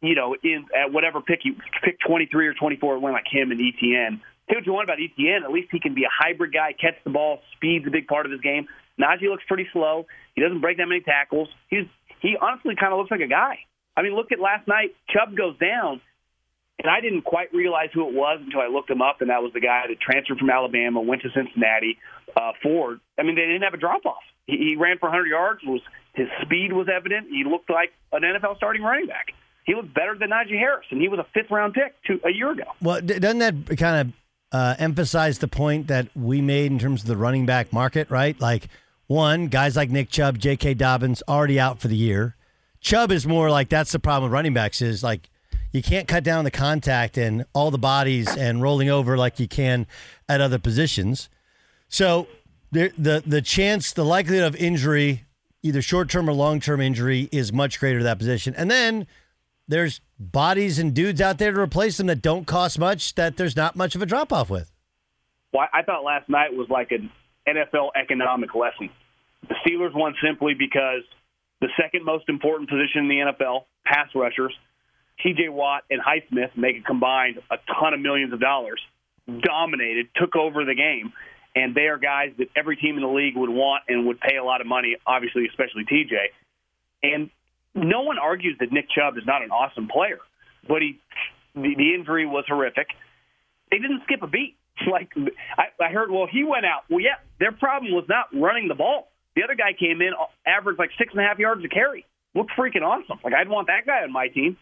you 0.00 0.14
know, 0.14 0.36
in 0.42 0.66
at 0.76 0.92
whatever 0.92 1.20
pick 1.20 1.40
you 1.44 1.54
pick 1.84 1.98
23 2.06 2.48
or 2.48 2.54
24, 2.54 2.98
one 2.98 3.12
like 3.12 3.24
him 3.30 3.50
and 3.50 3.60
ETN. 3.60 4.20
Say 4.48 4.54
what 4.56 4.66
you 4.66 4.72
want 4.72 4.88
about 4.88 4.98
ETN, 4.98 5.44
at 5.44 5.50
least 5.50 5.68
he 5.70 5.78
can 5.78 5.94
be 5.94 6.04
a 6.04 6.10
hybrid 6.10 6.54
guy, 6.54 6.72
catch 6.72 6.94
the 7.04 7.10
ball, 7.10 7.40
speed's 7.56 7.86
a 7.86 7.90
big 7.90 8.06
part 8.06 8.24
of 8.24 8.32
his 8.32 8.40
game. 8.40 8.66
Najee 8.98 9.28
looks 9.28 9.44
pretty 9.46 9.68
slow. 9.74 10.06
He 10.34 10.40
doesn't 10.40 10.60
break 10.60 10.78
that 10.78 10.86
many 10.86 11.02
tackles. 11.02 11.48
He's 11.68 11.84
he 12.20 12.36
honestly 12.40 12.74
kind 12.74 12.92
of 12.92 12.98
looks 12.98 13.10
like 13.10 13.20
a 13.20 13.28
guy. 13.28 13.58
I 13.96 14.02
mean, 14.02 14.14
look 14.14 14.32
at 14.32 14.40
last 14.40 14.66
night. 14.66 14.94
Chubb 15.10 15.36
goes 15.36 15.58
down 15.58 16.00
and 16.78 16.90
I 16.90 17.00
didn't 17.00 17.22
quite 17.22 17.52
realize 17.52 17.88
who 17.92 18.06
it 18.08 18.14
was 18.14 18.40
until 18.44 18.60
I 18.60 18.68
looked 18.68 18.90
him 18.90 19.02
up, 19.02 19.20
and 19.20 19.30
that 19.30 19.42
was 19.42 19.52
the 19.52 19.60
guy 19.60 19.84
that 19.88 20.00
transferred 20.00 20.38
from 20.38 20.50
Alabama, 20.50 21.00
went 21.00 21.22
to 21.22 21.30
Cincinnati. 21.34 21.98
Uh, 22.36 22.52
Ford. 22.62 23.00
I 23.18 23.22
mean, 23.22 23.34
they 23.34 23.46
didn't 23.46 23.62
have 23.62 23.74
a 23.74 23.78
drop 23.78 24.04
off. 24.04 24.22
He, 24.46 24.58
he 24.58 24.76
ran 24.76 24.98
for 24.98 25.08
100 25.08 25.26
yards. 25.26 25.60
Was 25.64 25.80
his 26.14 26.28
speed 26.42 26.72
was 26.72 26.86
evident. 26.94 27.28
He 27.30 27.42
looked 27.42 27.70
like 27.70 27.92
an 28.12 28.22
NFL 28.22 28.56
starting 28.58 28.82
running 28.82 29.06
back. 29.06 29.28
He 29.64 29.74
looked 29.74 29.94
better 29.94 30.16
than 30.16 30.30
Najee 30.30 30.58
Harris, 30.58 30.86
and 30.90 31.00
he 31.00 31.08
was 31.08 31.18
a 31.18 31.26
fifth 31.34 31.50
round 31.50 31.74
pick 31.74 31.94
two, 32.06 32.20
a 32.24 32.30
year 32.30 32.52
ago. 32.52 32.64
Well, 32.80 33.00
doesn't 33.00 33.38
that 33.38 33.78
kind 33.78 34.08
of 34.08 34.12
uh, 34.52 34.74
emphasize 34.78 35.38
the 35.38 35.48
point 35.48 35.88
that 35.88 36.08
we 36.14 36.40
made 36.40 36.70
in 36.70 36.78
terms 36.78 37.02
of 37.02 37.08
the 37.08 37.16
running 37.16 37.46
back 37.46 37.72
market? 37.72 38.10
Right, 38.10 38.38
like 38.40 38.68
one 39.06 39.48
guys 39.48 39.74
like 39.76 39.90
Nick 39.90 40.10
Chubb, 40.10 40.38
J.K. 40.38 40.74
Dobbins 40.74 41.22
already 41.28 41.58
out 41.58 41.80
for 41.80 41.88
the 41.88 41.96
year. 41.96 42.36
Chubb 42.80 43.10
is 43.10 43.26
more 43.26 43.50
like 43.50 43.68
that's 43.68 43.92
the 43.92 43.98
problem 43.98 44.30
with 44.30 44.32
running 44.32 44.54
backs 44.54 44.80
is 44.80 45.02
like 45.02 45.28
you 45.72 45.82
can't 45.82 46.08
cut 46.08 46.24
down 46.24 46.44
the 46.44 46.50
contact 46.50 47.18
and 47.18 47.44
all 47.52 47.70
the 47.70 47.78
bodies 47.78 48.34
and 48.36 48.62
rolling 48.62 48.88
over 48.88 49.16
like 49.16 49.38
you 49.38 49.48
can 49.48 49.86
at 50.28 50.40
other 50.40 50.58
positions. 50.58 51.28
So 51.88 52.26
the 52.72 52.92
the 52.98 53.22
the 53.26 53.42
chance, 53.42 53.92
the 53.92 54.04
likelihood 54.04 54.44
of 54.44 54.56
injury, 54.56 55.24
either 55.62 55.82
short 55.82 56.10
term 56.10 56.28
or 56.28 56.32
long 56.32 56.60
term 56.60 56.80
injury, 56.80 57.28
is 57.32 57.52
much 57.52 57.80
greater 57.80 58.02
that 58.02 58.18
position. 58.18 58.54
And 58.56 58.70
then 58.70 59.06
there's 59.66 60.00
bodies 60.18 60.78
and 60.78 60.94
dudes 60.94 61.20
out 61.20 61.38
there 61.38 61.52
to 61.52 61.60
replace 61.60 61.98
them 61.98 62.06
that 62.06 62.22
don't 62.22 62.46
cost 62.46 62.78
much. 62.78 63.14
That 63.14 63.36
there's 63.36 63.56
not 63.56 63.76
much 63.76 63.94
of 63.94 64.02
a 64.02 64.06
drop 64.06 64.32
off 64.32 64.50
with. 64.50 64.72
Well, 65.52 65.66
I 65.72 65.82
thought 65.82 66.04
last 66.04 66.28
night 66.28 66.54
was 66.54 66.68
like 66.68 66.90
an 66.90 67.10
NFL 67.46 67.90
economic 67.96 68.54
lesson. 68.54 68.90
The 69.48 69.54
Steelers 69.66 69.94
won 69.94 70.14
simply 70.22 70.54
because 70.54 71.02
the 71.60 71.68
second 71.80 72.04
most 72.04 72.28
important 72.28 72.68
position 72.68 73.02
in 73.02 73.08
the 73.08 73.32
NFL, 73.32 73.64
pass 73.84 74.08
rushers, 74.14 74.54
TJ 75.24 75.50
Watt 75.50 75.84
and 75.90 76.00
Highsmith 76.00 76.56
make 76.56 76.76
a 76.78 76.82
combined 76.82 77.38
a 77.50 77.56
ton 77.80 77.94
of 77.94 78.00
millions 78.00 78.32
of 78.32 78.40
dollars, 78.40 78.80
dominated, 79.26 80.08
took 80.16 80.36
over 80.36 80.64
the 80.64 80.74
game, 80.74 81.12
and 81.54 81.74
they 81.74 81.88
are 81.88 81.98
guys 81.98 82.30
that 82.38 82.48
every 82.56 82.76
team 82.76 82.96
in 82.96 83.02
the 83.02 83.08
league 83.08 83.36
would 83.36 83.50
want 83.50 83.84
and 83.88 84.06
would 84.06 84.20
pay 84.20 84.36
a 84.36 84.44
lot 84.44 84.60
of 84.60 84.66
money, 84.66 84.96
obviously, 85.06 85.46
especially 85.46 85.84
TJ. 85.84 86.14
And 87.02 87.30
no 87.74 88.02
one 88.02 88.18
argues 88.18 88.56
that 88.60 88.72
Nick 88.72 88.86
Chubb 88.90 89.16
is 89.16 89.24
not 89.26 89.42
an 89.42 89.50
awesome 89.50 89.88
player. 89.88 90.18
but 90.66 90.82
he 90.82 90.98
the, 91.54 91.74
the 91.76 91.94
injury 91.94 92.26
was 92.26 92.44
horrific. 92.46 92.88
They 93.70 93.78
didn't 93.78 94.02
skip 94.04 94.22
a 94.22 94.26
beat. 94.26 94.56
Like 94.88 95.10
I, 95.58 95.84
I 95.84 95.90
heard, 95.90 96.08
well, 96.08 96.28
he 96.30 96.44
went 96.44 96.64
out. 96.64 96.82
Well, 96.88 97.00
yeah, 97.00 97.18
their 97.40 97.50
problem 97.50 97.90
was 97.92 98.04
not 98.08 98.26
running 98.32 98.68
the 98.68 98.76
ball. 98.76 99.08
The 99.34 99.42
other 99.42 99.56
guy 99.56 99.72
came 99.72 100.00
in, 100.00 100.12
averaged 100.46 100.78
like 100.78 100.90
six 100.96 101.12
and 101.12 101.20
a 101.20 101.26
half 101.26 101.40
yards 101.40 101.64
a 101.64 101.68
carry. 101.68 102.06
Looked 102.36 102.52
freaking 102.56 102.82
awesome. 102.82 103.18
Like 103.24 103.34
I'd 103.34 103.48
want 103.48 103.66
that 103.66 103.86
guy 103.86 104.04
on 104.04 104.12
my 104.12 104.28
team. 104.28 104.56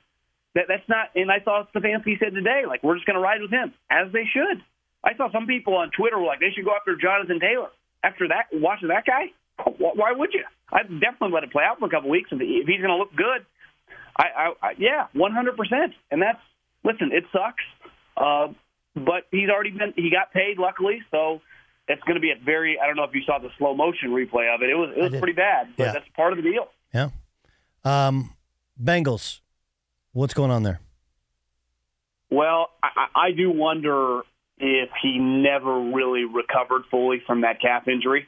That 0.56 0.64
that's 0.68 0.88
not. 0.88 1.10
And 1.14 1.30
I 1.30 1.38
saw 1.44 1.64
Stefanski 1.74 2.18
said 2.18 2.32
today, 2.34 2.62
like 2.66 2.82
we're 2.82 2.96
just 2.96 3.06
going 3.06 3.14
to 3.16 3.22
ride 3.22 3.40
with 3.42 3.50
him, 3.52 3.74
as 3.90 4.10
they 4.12 4.24
should. 4.32 4.64
I 5.04 5.14
saw 5.16 5.30
some 5.30 5.46
people 5.46 5.76
on 5.76 5.90
Twitter 5.92 6.18
were 6.18 6.24
like 6.26 6.40
they 6.40 6.50
should 6.56 6.64
go 6.64 6.72
after 6.74 6.96
Jonathan 6.96 7.38
Taylor. 7.38 7.68
After 8.02 8.26
that, 8.28 8.46
watching 8.52 8.88
that 8.88 9.04
guy, 9.04 9.30
why 9.78 10.12
would 10.12 10.32
you? 10.32 10.42
I'd 10.72 10.88
definitely 11.00 11.32
let 11.34 11.44
it 11.44 11.52
play 11.52 11.62
out 11.62 11.78
for 11.78 11.86
a 11.86 11.90
couple 11.90 12.08
weeks 12.10 12.30
if 12.32 12.40
he's 12.40 12.78
going 12.80 12.90
to 12.90 12.96
look 12.96 13.14
good. 13.14 13.44
I, 14.16 14.24
I, 14.24 14.52
I 14.62 14.70
yeah, 14.78 15.06
one 15.12 15.32
hundred 15.32 15.56
percent. 15.56 15.92
And 16.10 16.22
that's 16.22 16.40
listen, 16.84 17.10
it 17.12 17.24
sucks. 17.32 17.62
Uh, 18.16 18.48
but 18.96 19.24
he's 19.30 19.50
already 19.50 19.70
been 19.70 19.92
he 19.94 20.10
got 20.10 20.32
paid 20.32 20.58
luckily, 20.58 21.02
so 21.10 21.42
it's 21.86 22.02
going 22.04 22.14
to 22.16 22.20
be 22.20 22.30
a 22.30 22.42
very 22.42 22.78
I 22.82 22.86
don't 22.86 22.96
know 22.96 23.04
if 23.04 23.14
you 23.14 23.22
saw 23.26 23.38
the 23.38 23.50
slow 23.58 23.74
motion 23.74 24.10
replay 24.10 24.52
of 24.54 24.62
it. 24.62 24.70
It 24.70 24.74
was 24.74 24.94
it 24.96 25.02
was 25.02 25.20
pretty 25.20 25.34
bad, 25.36 25.68
but 25.76 25.84
Yeah. 25.84 25.92
that's 25.92 26.08
part 26.16 26.32
of 26.32 26.38
the 26.42 26.50
deal. 26.50 26.68
Yeah. 26.94 27.10
Um, 27.84 28.34
Bengals, 28.82 29.40
what's 30.16 30.34
going 30.34 30.50
on 30.50 30.62
there? 30.62 30.80
Well, 32.30 32.70
I, 32.82 33.06
I 33.14 33.30
do 33.36 33.50
wonder 33.50 34.22
if 34.58 34.88
he 35.02 35.18
never 35.18 35.78
really 35.92 36.24
recovered 36.24 36.82
fully 36.90 37.22
from 37.26 37.42
that 37.42 37.60
calf 37.60 37.86
injury. 37.86 38.26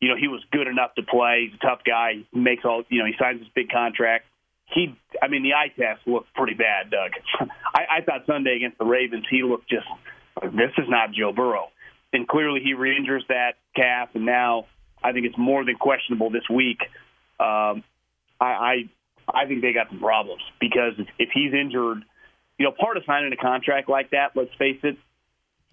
You 0.00 0.08
know, 0.08 0.16
he 0.20 0.28
was 0.28 0.42
good 0.52 0.66
enough 0.66 0.94
to 0.96 1.02
play. 1.02 1.48
He's 1.48 1.58
a 1.60 1.66
tough 1.66 1.80
guy. 1.86 2.24
He 2.30 2.38
makes 2.38 2.64
all 2.64 2.82
you 2.88 2.98
know. 2.98 3.06
He 3.06 3.14
signs 3.18 3.40
this 3.40 3.48
big 3.54 3.70
contract. 3.70 4.26
He, 4.74 4.94
I 5.22 5.28
mean, 5.28 5.42
the 5.42 5.54
eye 5.54 5.68
test 5.68 6.06
looked 6.06 6.32
pretty 6.34 6.54
bad, 6.54 6.90
Doug. 6.90 7.12
I, 7.74 7.98
I 7.98 8.00
thought 8.04 8.26
Sunday 8.26 8.56
against 8.56 8.78
the 8.78 8.84
Ravens, 8.84 9.24
he 9.30 9.42
looked 9.42 9.68
just. 9.68 9.86
This 10.42 10.72
is 10.78 10.86
not 10.88 11.12
Joe 11.12 11.32
Burrow, 11.32 11.68
and 12.12 12.26
clearly 12.26 12.60
he 12.64 12.74
re-injures 12.74 13.24
that 13.28 13.52
calf, 13.76 14.10
and 14.14 14.24
now 14.24 14.66
I 15.02 15.12
think 15.12 15.26
it's 15.26 15.38
more 15.38 15.64
than 15.64 15.76
questionable 15.76 16.30
this 16.30 16.48
week. 16.48 16.80
Um, 17.38 17.84
I, 18.40 18.46
I, 18.46 18.74
I 19.34 19.46
think 19.46 19.62
they 19.62 19.72
got 19.72 19.88
some 19.88 20.00
problems 20.00 20.42
because 20.60 20.92
if, 21.18 21.28
he's 21.32 21.52
injured, 21.52 22.04
you 22.58 22.66
know, 22.66 22.72
part 22.72 22.96
of 22.96 23.04
signing 23.06 23.32
a 23.32 23.36
contract 23.36 23.88
like 23.88 24.10
that, 24.10 24.32
let's 24.34 24.54
face 24.58 24.78
it, 24.82 24.96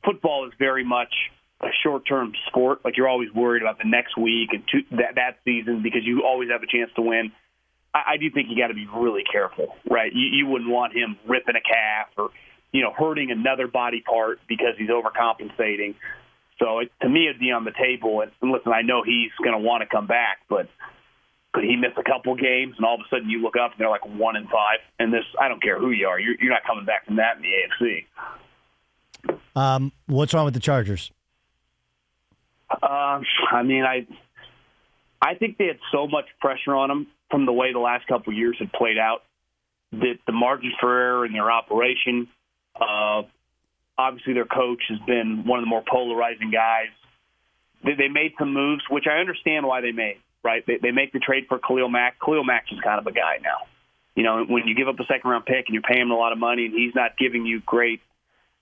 football 0.03 0.47
is 0.47 0.53
very 0.57 0.83
much 0.83 1.13
a 1.61 1.67
short-term 1.83 2.33
sport. 2.47 2.79
Like 2.85 2.97
you're 2.97 3.07
always 3.07 3.31
worried 3.33 3.61
about 3.61 3.77
the 3.77 3.89
next 3.89 4.17
week 4.17 4.49
and 4.53 4.63
two, 4.71 4.81
that 4.97 5.15
that 5.15 5.39
season 5.43 5.83
because 5.83 6.01
you 6.03 6.23
always 6.25 6.49
have 6.49 6.63
a 6.63 6.67
chance 6.67 6.89
to 6.95 7.01
win. 7.01 7.31
I, 7.93 8.13
I 8.13 8.17
do 8.17 8.29
think 8.31 8.47
you 8.49 8.57
got 8.57 8.67
to 8.67 8.73
be 8.73 8.87
really 8.87 9.23
careful, 9.29 9.75
right? 9.89 10.11
You, 10.13 10.27
you 10.31 10.47
wouldn't 10.47 10.69
want 10.69 10.93
him 10.93 11.17
ripping 11.27 11.55
a 11.55 11.61
calf 11.61 12.07
or 12.17 12.29
you 12.71 12.81
know 12.81 12.93
hurting 12.97 13.31
another 13.31 13.67
body 13.67 14.01
part 14.01 14.39
because 14.47 14.75
he's 14.77 14.89
overcompensating. 14.89 15.95
So 16.59 16.79
it, 16.79 16.91
to 17.01 17.09
me, 17.09 17.27
it'd 17.27 17.39
be 17.39 17.51
on 17.51 17.63
the 17.63 17.71
table. 17.71 18.21
And 18.21 18.51
listen, 18.51 18.71
I 18.71 18.81
know 18.81 19.03
he's 19.03 19.31
going 19.43 19.53
to 19.53 19.63
want 19.63 19.81
to 19.81 19.87
come 19.87 20.07
back, 20.07 20.39
but 20.49 20.67
could 21.59 21.67
he 21.67 21.75
miss 21.75 21.91
a 21.97 22.03
couple 22.03 22.35
games 22.35 22.75
and 22.77 22.85
all 22.85 22.95
of 22.95 23.01
a 23.01 23.09
sudden 23.09 23.29
you 23.29 23.41
look 23.41 23.55
up 23.57 23.71
and 23.71 23.79
they're 23.79 23.89
like 23.89 24.05
one 24.05 24.37
and 24.37 24.47
five? 24.47 24.79
And 24.97 25.11
this, 25.13 25.25
I 25.39 25.49
don't 25.49 25.61
care 25.61 25.77
who 25.77 25.91
you 25.91 26.07
are, 26.07 26.17
you're, 26.17 26.35
you're 26.39 26.51
not 26.51 26.63
coming 26.65 26.85
back 26.85 27.05
from 27.05 27.17
that 27.17 27.35
in 27.35 27.43
the 27.43 27.51
AFC. 29.27 29.39
Um, 29.55 29.91
what's 30.05 30.33
wrong 30.33 30.45
with 30.45 30.53
the 30.53 30.61
Chargers? 30.61 31.11
Um, 32.71 33.25
I 33.51 33.63
mean, 33.63 33.83
I 33.83 34.07
I 35.21 35.35
think 35.35 35.57
they 35.57 35.65
had 35.65 35.79
so 35.91 36.07
much 36.07 36.25
pressure 36.39 36.73
on 36.75 36.87
them 36.87 37.07
from 37.29 37.45
the 37.45 37.51
way 37.51 37.73
the 37.73 37.79
last 37.79 38.07
couple 38.07 38.31
of 38.31 38.37
years 38.37 38.55
had 38.57 38.71
played 38.71 38.97
out 38.97 39.23
that 39.91 40.19
the 40.25 40.31
margin 40.31 40.71
for 40.79 40.97
error 40.97 41.25
in 41.25 41.33
their 41.33 41.51
operation. 41.51 42.29
Uh, 42.79 43.23
obviously, 43.97 44.33
their 44.33 44.45
coach 44.45 44.83
has 44.87 44.99
been 45.05 45.43
one 45.45 45.59
of 45.59 45.65
the 45.65 45.69
more 45.69 45.83
polarizing 45.85 46.51
guys. 46.51 46.93
They, 47.83 47.95
they 47.95 48.07
made 48.07 48.33
some 48.39 48.53
moves, 48.53 48.83
which 48.89 49.05
I 49.11 49.19
understand 49.19 49.65
why 49.65 49.81
they 49.81 49.91
made. 49.91 50.19
Right? 50.43 50.63
They, 50.65 50.77
they 50.81 50.91
make 50.91 51.11
the 51.11 51.19
trade 51.19 51.45
for 51.49 51.59
Khalil 51.59 51.89
Mack. 51.89 52.19
Khalil 52.23 52.43
Mack 52.43 52.65
is 52.71 52.79
kind 52.79 52.99
of 52.99 53.07
a 53.07 53.11
guy 53.11 53.39
now. 53.43 53.67
You 54.15 54.23
know, 54.23 54.45
when 54.47 54.67
you 54.67 54.75
give 54.75 54.87
up 54.87 54.99
a 54.99 55.05
second 55.05 55.29
round 55.29 55.45
pick 55.45 55.65
and 55.67 55.75
you 55.75 55.81
pay 55.81 55.99
him 55.99 56.11
a 56.11 56.15
lot 56.15 56.31
of 56.31 56.37
money 56.37 56.65
and 56.65 56.73
he's 56.73 56.95
not 56.95 57.17
giving 57.17 57.45
you 57.45 57.61
great, 57.65 58.01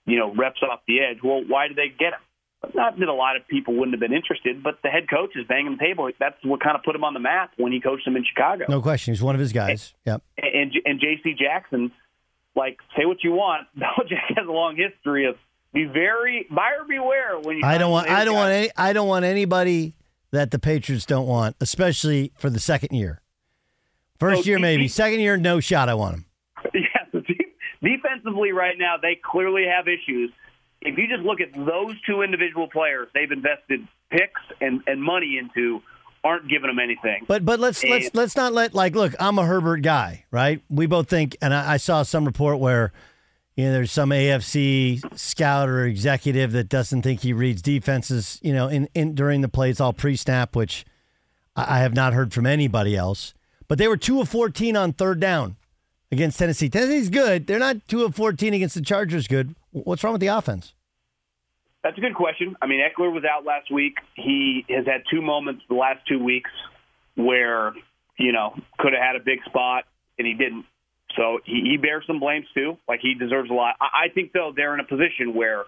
you 0.05 0.17
know, 0.17 0.34
reps 0.34 0.61
off 0.61 0.82
the 0.88 0.99
edge. 0.99 1.17
Well, 1.23 1.43
why 1.47 1.67
did 1.67 1.78
they 1.78 1.89
get 1.89 2.13
him? 2.13 2.73
Not 2.73 2.99
that 2.99 3.07
a 3.07 3.13
lot 3.13 3.36
of 3.36 3.47
people 3.47 3.75
wouldn't 3.75 3.93
have 3.93 3.99
been 3.99 4.13
interested, 4.13 4.63
but 4.63 4.80
the 4.84 4.89
head 4.89 5.09
coach 5.09 5.32
is 5.36 5.45
banging 5.47 5.78
the 5.78 5.84
table. 5.84 6.09
That's 6.19 6.38
what 6.43 6.61
kind 6.61 6.75
of 6.75 6.84
put 6.84 6.95
him 6.95 7.03
on 7.03 7.13
the 7.13 7.19
map 7.19 7.51
when 7.57 7.71
he 7.71 7.80
coached 7.80 8.05
him 8.05 8.15
in 8.15 8.25
Chicago. 8.25 8.65
No 8.67 8.82
question. 8.82 9.13
He's 9.13 9.21
one 9.21 9.36
of 9.36 9.39
his 9.39 9.53
guys. 9.53 9.93
Yep. 10.05 10.23
And 10.38 10.73
and 10.86 10.99
J.C. 10.99 11.34
Jackson, 11.34 11.91
like 12.55 12.78
say 12.97 13.05
what 13.05 13.23
you 13.23 13.32
want, 13.32 13.67
Belichick 13.78 14.36
has 14.36 14.47
a 14.47 14.51
long 14.51 14.75
history 14.75 15.25
of 15.25 15.36
be 15.73 15.86
very 15.86 16.47
buyer 16.49 16.84
beware 16.88 17.39
when 17.39 17.57
you. 17.57 17.63
I 17.63 17.78
don't 17.78 17.91
want. 17.91 18.09
I 18.09 18.25
don't 18.25 18.36
want 18.36 18.51
any. 18.51 18.69
I 18.75 18.93
don't 18.93 19.07
want 19.07 19.25
anybody 19.25 19.93
that 20.32 20.51
the 20.51 20.59
Patriots 20.59 21.05
don't 21.05 21.28
want, 21.28 21.55
especially 21.61 22.32
for 22.38 22.49
the 22.49 22.59
second 22.59 22.95
year. 22.95 23.21
First 24.19 24.43
So 24.43 24.49
year, 24.49 24.59
maybe. 24.59 24.88
Second 24.88 25.19
year, 25.19 25.38
no 25.38 25.59
shot. 25.59 25.89
I 25.89 25.93
want 25.93 26.15
him. 26.15 26.25
Yeah, 26.73 27.21
defensively 27.82 28.51
right 28.51 28.75
now 28.78 28.95
they 29.01 29.19
clearly 29.23 29.65
have 29.65 29.88
issues. 29.88 30.32
If 30.82 30.97
you 30.97 31.07
just 31.07 31.21
look 31.23 31.39
at 31.41 31.53
those 31.53 31.93
two 32.05 32.21
individual 32.21 32.67
players, 32.67 33.07
they've 33.13 33.32
invested 33.32 33.88
picks 34.09 34.41
and, 34.61 34.82
and 34.88 35.01
money 35.01 35.38
into, 35.39 35.82
aren't 36.23 36.49
giving 36.49 36.67
them 36.67 36.80
anything. 36.80 37.25
But 37.28 37.45
but 37.45 37.59
let's 37.59 37.84
let's 37.84 38.09
let's 38.13 38.36
not 38.36 38.53
let 38.53 38.73
like 38.73 38.95
look. 38.95 39.13
I'm 39.19 39.38
a 39.39 39.45
Herbert 39.45 39.82
guy, 39.82 40.25
right? 40.32 40.61
We 40.69 40.86
both 40.88 41.09
think, 41.09 41.38
and 41.41 41.53
I, 41.53 41.73
I 41.73 41.78
saw 41.78 42.03
some 42.03 42.25
report 42.25 42.59
where 42.59 42.91
you 43.58 43.66
know 43.66 43.72
there's 43.74 43.91
some 43.91 44.12
AFC 44.12 45.18
scout 45.18 45.68
or 45.68 45.84
executive 45.84 46.51
that 46.51 46.70
doesn't 46.70 47.01
think 47.01 47.22
he 47.22 47.34
reads 47.34 47.62
defenses. 47.62 48.39
You 48.43 48.53
know, 48.53 48.68
in, 48.68 48.88
in 48.93 49.16
during 49.16 49.41
the 49.41 49.49
plays 49.49 49.82
all 49.82 49.93
pre-snap, 49.93 50.55
which 50.55 50.86
I, 51.55 51.78
I 51.78 51.80
have 51.80 51.95
not 51.95 52.14
heard 52.14 52.34
from 52.34 52.45
anybody 52.45 52.95
else. 52.95 53.34
But 53.68 53.80
they 53.80 53.88
were 53.88 53.97
two 53.97 54.22
of 54.22 54.30
14 54.30 54.78
on 54.78 54.93
third 54.93 55.20
down 55.20 55.58
against 56.12 56.38
Tennessee. 56.39 56.70
Tennessee's 56.70 57.10
good. 57.10 57.47
They're 57.47 57.60
not 57.60 57.88
two 57.88 58.05
of 58.05 58.16
14 58.16 58.53
against 58.53 58.76
the 58.76 58.82
Chargers. 58.82 59.28
Good. 59.28 59.55
What's 59.72 60.03
wrong 60.03 60.14
with 60.14 60.22
the 60.22 60.28
offense? 60.28 60.74
That's 61.84 61.97
a 61.97 62.01
good 62.01 62.16
question. 62.16 62.55
I 62.62 62.68
mean, 62.68 62.80
Ekeler 62.80 63.12
was 63.12 63.24
out 63.24 63.43
last 63.43 63.72
week. 63.72 63.95
He 64.14 64.66
has 64.70 64.86
had 64.86 65.01
two 65.10 65.22
moments 65.22 65.64
the 65.68 65.76
last 65.76 66.05
two 66.08 66.24
weeks 66.24 66.51
where, 67.16 67.74
you 68.18 68.32
know, 68.32 68.53
could 68.78 68.93
have 68.93 69.01
had 69.01 69.16
a 69.16 69.24
big 69.24 69.39
spot 69.45 69.86
and 70.18 70.28
he 70.28 70.34
didn't. 70.34 70.66
So 71.16 71.39
he, 71.45 71.62
he 71.72 71.78
bears 71.78 72.03
some 72.05 72.20
blames 72.20 72.47
too. 72.53 72.78
Like 72.88 72.99
he 73.01 73.14
deserves 73.14 73.49
a 73.49 73.53
lot. 73.53 73.76
I, 73.80 74.05
I 74.05 74.10
think 74.14 74.34
though 74.34 74.51
they're 74.55 74.74
in 74.74 74.80
a 74.80 74.88
position 74.88 75.34
where 75.34 75.66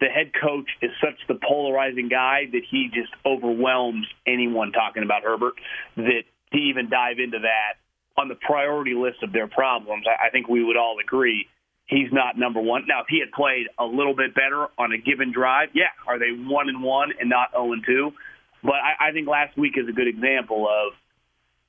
the 0.00 0.06
head 0.06 0.32
coach 0.40 0.68
is 0.80 0.90
such 1.00 1.14
the 1.28 1.38
polarizing 1.46 2.08
guy 2.08 2.46
that 2.50 2.62
he 2.68 2.90
just 2.92 3.12
overwhelms 3.24 4.06
anyone 4.26 4.72
talking 4.72 5.02
about 5.02 5.22
Herbert. 5.22 5.54
That 5.96 6.22
to 6.52 6.58
even 6.58 6.90
dive 6.90 7.18
into 7.18 7.38
that 7.40 7.78
on 8.20 8.28
the 8.28 8.34
priority 8.34 8.94
list 8.94 9.22
of 9.22 9.32
their 9.32 9.46
problems, 9.46 10.04
I, 10.06 10.28
I 10.28 10.30
think 10.30 10.48
we 10.48 10.62
would 10.62 10.76
all 10.76 10.96
agree 11.02 11.46
he's 11.86 12.12
not 12.12 12.38
number 12.38 12.60
one. 12.60 12.84
Now, 12.88 13.00
if 13.00 13.06
he 13.08 13.20
had 13.20 13.32
played 13.32 13.66
a 13.78 13.84
little 13.84 14.14
bit 14.14 14.34
better 14.34 14.68
on 14.78 14.92
a 14.92 14.98
given 14.98 15.32
drive, 15.32 15.68
yeah, 15.74 15.92
are 16.06 16.18
they 16.18 16.30
one 16.32 16.68
and 16.68 16.82
one 16.82 17.12
and 17.20 17.28
not 17.28 17.50
zero 17.52 17.72
and 17.72 17.82
two? 17.84 18.12
But 18.62 18.76
I, 18.76 19.08
I 19.08 19.12
think 19.12 19.28
last 19.28 19.56
week 19.58 19.74
is 19.76 19.88
a 19.88 19.92
good 19.92 20.08
example 20.08 20.66
of 20.68 20.94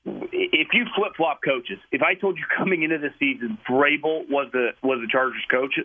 if 0.05 0.67
you 0.73 0.85
flip 0.95 1.13
flop 1.17 1.39
coaches. 1.43 1.79
If 1.91 2.01
I 2.01 2.15
told 2.15 2.37
you 2.37 2.43
coming 2.57 2.83
into 2.83 2.97
the 2.97 3.09
season 3.19 3.57
Vrabel 3.69 4.29
was 4.29 4.49
the 4.51 4.69
was 4.81 4.99
the 5.01 5.07
Chargers 5.11 5.43
coach, 5.49 5.75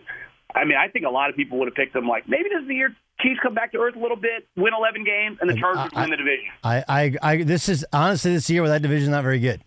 I 0.53 0.65
mean, 0.65 0.77
I 0.77 0.87
think 0.89 1.05
a 1.05 1.09
lot 1.09 1.29
of 1.29 1.35
people 1.35 1.59
would 1.59 1.67
have 1.67 1.75
picked 1.75 1.93
them 1.93 2.07
like 2.07 2.27
maybe 2.27 2.49
this 2.49 2.61
is 2.61 2.67
the 2.67 2.75
year 2.75 2.95
Chiefs 3.21 3.39
come 3.43 3.53
back 3.53 3.73
to 3.73 3.77
earth 3.79 3.95
a 3.95 3.99
little 3.99 4.15
bit, 4.17 4.47
win 4.55 4.73
11 4.73 5.03
games, 5.03 5.37
and 5.41 5.49
the 5.49 5.55
Chargers 5.55 5.91
win 5.93 6.09
the 6.09 6.15
division. 6.15 6.45
I, 6.63 6.83
I, 6.87 7.15
I, 7.21 7.43
this 7.43 7.67
is 7.67 7.85
honestly 7.91 8.31
this 8.31 8.49
year 8.49 8.61
where 8.61 8.69
that 8.71 8.81
division 8.81 9.03
is 9.03 9.09
not 9.09 9.23
very 9.23 9.39
good, 9.39 9.61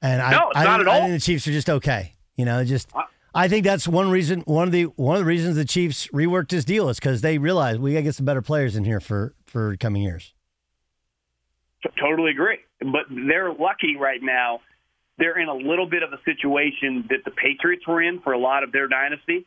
and 0.00 0.22
I, 0.22 0.30
No, 0.30 0.50
I, 0.54 0.64
not 0.64 0.78
think- 0.78 0.88
at 0.88 0.94
I 0.94 1.00
think 1.00 1.12
the 1.12 1.20
Chiefs 1.20 1.46
are 1.48 1.52
just 1.52 1.68
okay. 1.68 2.14
You 2.36 2.44
know, 2.44 2.64
just 2.64 2.88
I 3.34 3.48
think 3.48 3.64
that's 3.64 3.86
one 3.86 4.10
reason. 4.10 4.40
One 4.42 4.66
of 4.68 4.72
the 4.72 4.84
one 4.84 5.16
of 5.16 5.20
the 5.20 5.26
reasons 5.26 5.56
the 5.56 5.64
Chiefs 5.64 6.06
reworked 6.14 6.48
this 6.48 6.64
deal 6.64 6.88
is 6.88 6.98
because 6.98 7.20
they 7.20 7.36
realized 7.36 7.80
we 7.80 7.92
got 7.92 7.98
to 7.98 8.02
get 8.04 8.14
some 8.14 8.24
better 8.26 8.42
players 8.42 8.74
in 8.76 8.84
here 8.84 9.00
for 9.00 9.34
for 9.46 9.76
coming 9.76 10.02
years. 10.02 10.32
T- 11.82 11.90
Totally 12.00 12.30
agree. 12.30 12.58
But 12.80 13.06
they're 13.10 13.50
lucky 13.52 13.96
right 13.98 14.20
now. 14.22 14.60
They're 15.18 15.38
in 15.38 15.48
a 15.48 15.54
little 15.54 15.86
bit 15.88 16.02
of 16.02 16.12
a 16.12 16.18
situation 16.24 17.06
that 17.10 17.24
the 17.24 17.32
Patriots 17.32 17.86
were 17.86 18.00
in 18.00 18.20
for 18.20 18.32
a 18.32 18.38
lot 18.38 18.62
of 18.62 18.70
their 18.70 18.86
dynasty. 18.86 19.46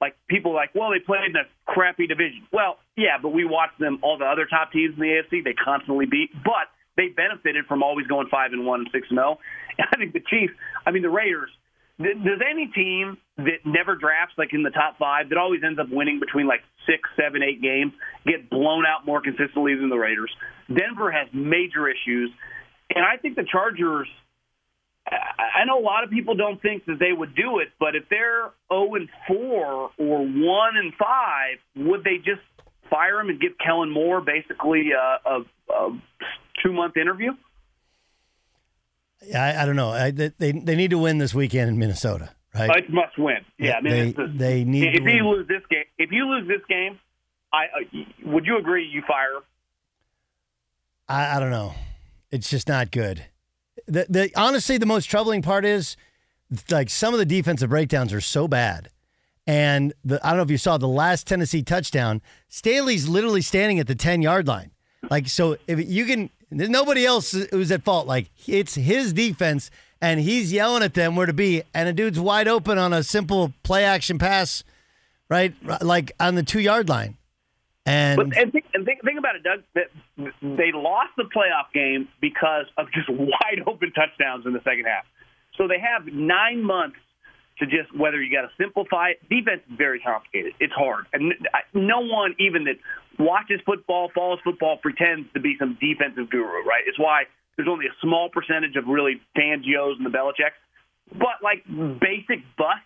Like 0.00 0.14
people 0.28 0.54
like, 0.54 0.70
well, 0.76 0.90
they 0.90 1.00
played 1.00 1.24
in 1.30 1.34
a 1.34 1.42
crappy 1.66 2.06
division. 2.06 2.46
Well, 2.52 2.78
yeah, 2.96 3.18
but 3.20 3.30
we 3.30 3.44
watched 3.44 3.80
them. 3.80 3.98
All 4.02 4.16
the 4.16 4.26
other 4.26 4.46
top 4.46 4.70
teams 4.70 4.94
in 4.94 5.00
the 5.00 5.10
AFC, 5.22 5.42
they 5.42 5.54
constantly 5.54 6.06
beat, 6.06 6.30
but 6.44 6.70
they 6.96 7.08
benefited 7.08 7.66
from 7.66 7.82
always 7.82 8.06
going 8.06 8.28
five 8.30 8.52
and 8.52 8.64
one 8.64 8.80
and 8.80 8.88
six 8.92 9.08
and 9.10 9.16
zero. 9.18 9.38
Oh. 9.38 9.42
And 9.78 9.86
I 9.92 9.96
think 9.98 10.12
the 10.12 10.22
Chiefs. 10.22 10.52
I 10.86 10.92
mean, 10.92 11.02
the 11.02 11.10
Raiders. 11.10 11.50
th- 12.00 12.14
Does 12.22 12.38
any 12.48 12.66
team 12.68 13.18
that 13.38 13.66
never 13.66 13.96
drafts 13.96 14.34
like 14.38 14.54
in 14.54 14.62
the 14.62 14.70
top 14.70 14.98
five 14.98 15.30
that 15.30 15.38
always 15.38 15.62
ends 15.66 15.80
up 15.80 15.88
winning 15.90 16.20
between 16.20 16.46
like 16.46 16.62
six, 16.86 17.02
seven, 17.18 17.42
eight 17.42 17.60
games 17.60 17.90
get 18.24 18.48
blown 18.50 18.84
out 18.86 19.04
more 19.04 19.20
consistently 19.20 19.74
than 19.74 19.88
the 19.90 19.98
Raiders? 19.98 20.30
Denver 20.68 21.10
has 21.10 21.26
major 21.32 21.88
issues, 21.90 22.30
and 22.94 23.04
I 23.04 23.16
think 23.16 23.36
the 23.36 23.44
Chargers 23.44 24.08
I 25.10 25.64
know 25.64 25.78
a 25.78 25.80
lot 25.80 26.04
of 26.04 26.10
people 26.10 26.34
don't 26.34 26.60
think 26.60 26.84
that 26.84 26.98
they 26.98 27.12
would 27.12 27.34
do 27.34 27.60
it, 27.60 27.68
but 27.80 27.96
if 27.96 28.04
they're 28.10 28.50
0 28.70 28.94
and 28.96 29.08
4 29.26 29.36
or 29.36 29.90
1 29.98 30.76
and 30.76 30.92
5, 30.94 31.86
would 31.86 32.04
they 32.04 32.18
just 32.18 32.42
fire 32.90 33.18
him 33.20 33.30
and 33.30 33.40
give 33.40 33.52
Kellen 33.64 33.90
Moore 33.90 34.20
basically 34.20 34.90
a, 34.92 35.18
a, 35.30 35.44
a 35.72 36.00
two 36.62 36.72
month 36.72 36.96
interview? 36.98 37.32
I, 39.34 39.62
I 39.62 39.66
don't 39.66 39.76
know. 39.76 39.90
I, 39.90 40.10
they 40.10 40.30
they 40.52 40.76
need 40.76 40.90
to 40.90 40.98
win 40.98 41.18
this 41.18 41.34
weekend 41.34 41.70
in 41.70 41.78
Minnesota, 41.78 42.30
right? 42.54 42.70
It's 42.76 42.88
must 42.92 43.18
win. 43.18 43.38
Yeah, 43.58 43.76
I 43.78 43.80
mean, 43.80 43.92
they, 43.92 44.12
just- 44.12 44.38
they 44.38 44.64
need 44.64 44.94
if 44.94 45.02
you 45.04 45.26
lose 45.28 45.48
this 45.48 45.62
game, 45.70 45.84
if 45.98 46.12
you 46.12 46.26
lose 46.26 46.46
this 46.46 46.60
game, 46.68 46.98
I 47.52 47.64
uh, 47.64 48.30
would 48.30 48.46
you 48.46 48.58
agree 48.58 48.86
you 48.86 49.02
fire? 49.08 49.40
I, 51.08 51.36
I 51.36 51.40
don't 51.40 51.50
know. 51.50 51.72
It's 52.30 52.50
just 52.50 52.68
not 52.68 52.90
good. 52.90 53.24
The, 53.86 54.06
the 54.08 54.30
honestly, 54.36 54.78
the 54.78 54.86
most 54.86 55.06
troubling 55.06 55.42
part 55.42 55.64
is 55.64 55.96
like 56.70 56.90
some 56.90 57.14
of 57.14 57.18
the 57.18 57.26
defensive 57.26 57.70
breakdowns 57.70 58.12
are 58.12 58.20
so 58.20 58.48
bad. 58.48 58.90
And 59.46 59.94
the, 60.04 60.24
I 60.24 60.30
don't 60.30 60.38
know 60.38 60.42
if 60.42 60.50
you 60.50 60.58
saw 60.58 60.76
the 60.76 60.88
last 60.88 61.26
Tennessee 61.26 61.62
touchdown. 61.62 62.20
Staley's 62.48 63.08
literally 63.08 63.40
standing 63.40 63.78
at 63.78 63.86
the 63.86 63.94
ten 63.94 64.20
yard 64.20 64.46
line. 64.46 64.70
Like 65.10 65.28
so, 65.28 65.56
if 65.66 65.88
you 65.88 66.04
can, 66.04 66.30
there's 66.50 66.68
nobody 66.68 67.06
else 67.06 67.32
who's 67.32 67.70
at 67.72 67.82
fault. 67.84 68.06
Like 68.06 68.30
it's 68.46 68.74
his 68.74 69.12
defense, 69.12 69.70
and 70.00 70.20
he's 70.20 70.52
yelling 70.52 70.82
at 70.82 70.94
them 70.94 71.16
where 71.16 71.26
to 71.26 71.32
be, 71.32 71.62
and 71.74 71.88
a 71.88 71.92
dude's 71.92 72.20
wide 72.20 72.48
open 72.48 72.78
on 72.78 72.92
a 72.92 73.02
simple 73.02 73.52
play 73.62 73.84
action 73.84 74.18
pass, 74.18 74.64
right? 75.28 75.54
Like 75.82 76.12
on 76.20 76.34
the 76.34 76.42
two 76.42 76.60
yard 76.60 76.88
line. 76.88 77.16
And 77.88 78.16
But 78.16 78.36
and 78.36 78.52
think, 78.52 78.66
and 78.74 78.84
think, 78.84 79.02
think 79.02 79.18
about 79.18 79.34
it, 79.36 79.42
Doug. 79.42 79.62
They 79.74 80.72
lost 80.72 81.10
the 81.16 81.24
playoff 81.24 81.72
game 81.72 82.08
because 82.20 82.66
of 82.76 82.86
just 82.92 83.08
wide 83.10 83.64
open 83.66 83.92
touchdowns 83.92 84.44
in 84.44 84.52
the 84.52 84.60
second 84.62 84.84
half. 84.84 85.04
So 85.56 85.66
they 85.66 85.78
have 85.80 86.06
nine 86.06 86.62
months 86.62 86.98
to 87.60 87.66
just 87.66 87.94
whether 87.96 88.22
you 88.22 88.30
got 88.30 88.42
to 88.42 88.50
simplify 88.60 89.10
it. 89.10 89.28
Defense 89.28 89.62
is 89.68 89.76
very 89.76 90.00
complicated. 90.00 90.52
It's 90.60 90.72
hard, 90.72 91.06
and 91.14 91.32
no 91.72 92.00
one 92.00 92.36
even 92.38 92.64
that 92.64 92.76
watches 93.18 93.60
football, 93.64 94.10
follows 94.14 94.38
football, 94.44 94.76
pretends 94.76 95.32
to 95.32 95.40
be 95.40 95.56
some 95.58 95.78
defensive 95.80 96.30
guru. 96.30 96.62
Right? 96.64 96.84
It's 96.86 96.98
why 96.98 97.24
there's 97.56 97.68
only 97.68 97.86
a 97.86 97.96
small 98.02 98.28
percentage 98.28 98.76
of 98.76 98.86
really 98.86 99.20
Fangios 99.36 99.96
and 99.96 100.04
the 100.04 100.10
Belichicks. 100.10 100.60
But 101.10 101.42
like 101.42 101.64
basic 101.66 102.44
bust 102.58 102.84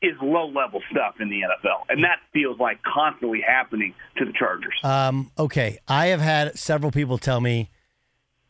is 0.00 0.14
low 0.22 0.46
level 0.46 0.80
stuff 0.90 1.16
in 1.20 1.28
the 1.28 1.40
NFL, 1.40 1.82
and 1.88 2.04
that 2.04 2.20
feels 2.32 2.58
like 2.58 2.82
constantly 2.82 3.40
happening 3.40 3.94
to 4.16 4.24
the 4.24 4.32
Chargers. 4.32 4.78
Um, 4.84 5.32
okay, 5.38 5.78
I 5.88 6.06
have 6.06 6.20
had 6.20 6.56
several 6.58 6.92
people 6.92 7.18
tell 7.18 7.40
me 7.40 7.70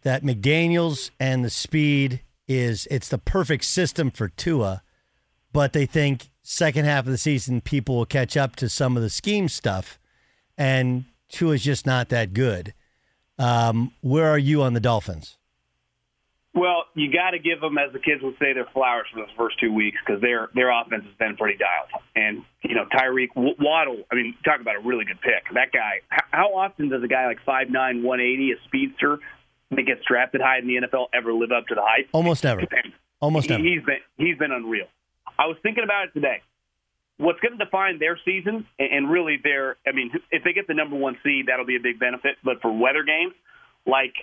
that 0.02 0.22
McDaniel's 0.22 1.10
and 1.18 1.44
the 1.44 1.50
speed 1.50 2.20
is 2.46 2.86
it's 2.90 3.08
the 3.08 3.18
perfect 3.18 3.64
system 3.64 4.10
for 4.10 4.28
Tua, 4.28 4.82
but 5.52 5.72
they 5.72 5.86
think 5.86 6.28
second 6.42 6.84
half 6.84 7.06
of 7.06 7.10
the 7.10 7.18
season 7.18 7.60
people 7.60 7.96
will 7.96 8.06
catch 8.06 8.36
up 8.36 8.56
to 8.56 8.68
some 8.68 8.96
of 8.96 9.02
the 9.02 9.10
scheme 9.10 9.48
stuff, 9.48 9.98
and 10.58 11.04
Tua's 11.30 11.62
just 11.62 11.86
not 11.86 12.10
that 12.10 12.34
good. 12.34 12.74
Um, 13.38 13.92
where 14.02 14.28
are 14.28 14.38
you 14.38 14.62
on 14.62 14.74
the 14.74 14.80
Dolphins? 14.80 15.37
Well, 16.58 16.86
you 16.94 17.12
got 17.12 17.30
to 17.30 17.38
give 17.38 17.60
them, 17.60 17.78
as 17.78 17.92
the 17.92 18.00
kids 18.00 18.20
would 18.22 18.34
say, 18.40 18.52
their 18.52 18.66
flowers 18.74 19.06
for 19.12 19.20
those 19.20 19.30
first 19.36 19.60
two 19.60 19.72
weeks 19.72 19.96
because 20.04 20.20
their 20.20 20.48
their 20.54 20.70
offense 20.70 21.04
has 21.04 21.14
been 21.14 21.36
pretty 21.36 21.56
dialed. 21.56 21.88
And 22.16 22.42
you 22.62 22.74
know, 22.74 22.84
Tyreek 22.92 23.28
W- 23.36 23.54
Waddle. 23.60 24.02
I 24.10 24.16
mean, 24.16 24.34
talk 24.44 24.60
about 24.60 24.74
a 24.76 24.80
really 24.80 25.04
good 25.04 25.20
pick. 25.20 25.46
That 25.54 25.70
guy. 25.72 26.00
How 26.10 26.54
often 26.54 26.88
does 26.88 27.02
a 27.04 27.08
guy 27.08 27.26
like 27.26 27.38
five 27.46 27.70
nine, 27.70 28.02
one 28.02 28.20
eighty, 28.20 28.50
a 28.50 28.56
speedster 28.66 29.20
that 29.70 29.82
gets 29.82 30.00
drafted 30.04 30.40
high 30.40 30.58
in 30.58 30.66
the 30.66 30.80
NFL 30.86 31.08
ever 31.14 31.32
live 31.32 31.52
up 31.52 31.66
to 31.68 31.74
the 31.76 31.82
hype? 31.84 32.08
Almost 32.12 32.42
never. 32.42 32.62
Almost 33.20 33.48
never. 33.50 33.62
He's 33.62 33.82
been 33.84 34.00
he's 34.16 34.36
been 34.36 34.50
unreal. 34.52 34.86
I 35.38 35.46
was 35.46 35.56
thinking 35.62 35.84
about 35.84 36.06
it 36.08 36.14
today. 36.14 36.42
What's 37.18 37.38
going 37.40 37.58
to 37.58 37.64
define 37.64 37.98
their 37.98 38.18
season 38.24 38.66
and- 38.78 38.92
and 38.92 39.10
really 39.10 39.36
their 39.42 39.76
I 39.86 39.92
mean, 39.92 40.10
if 40.32 40.42
they 40.42 40.52
get 40.52 40.66
the 40.66 40.74
number 40.74 40.96
one 40.96 41.18
seed, 41.22 41.46
that'll 41.46 41.66
be 41.66 41.76
a 41.76 41.80
big 41.80 42.00
benefit. 42.00 42.36
But 42.42 42.60
for 42.62 42.72
weather 42.72 43.04
games, 43.04 43.34
like 43.86 44.14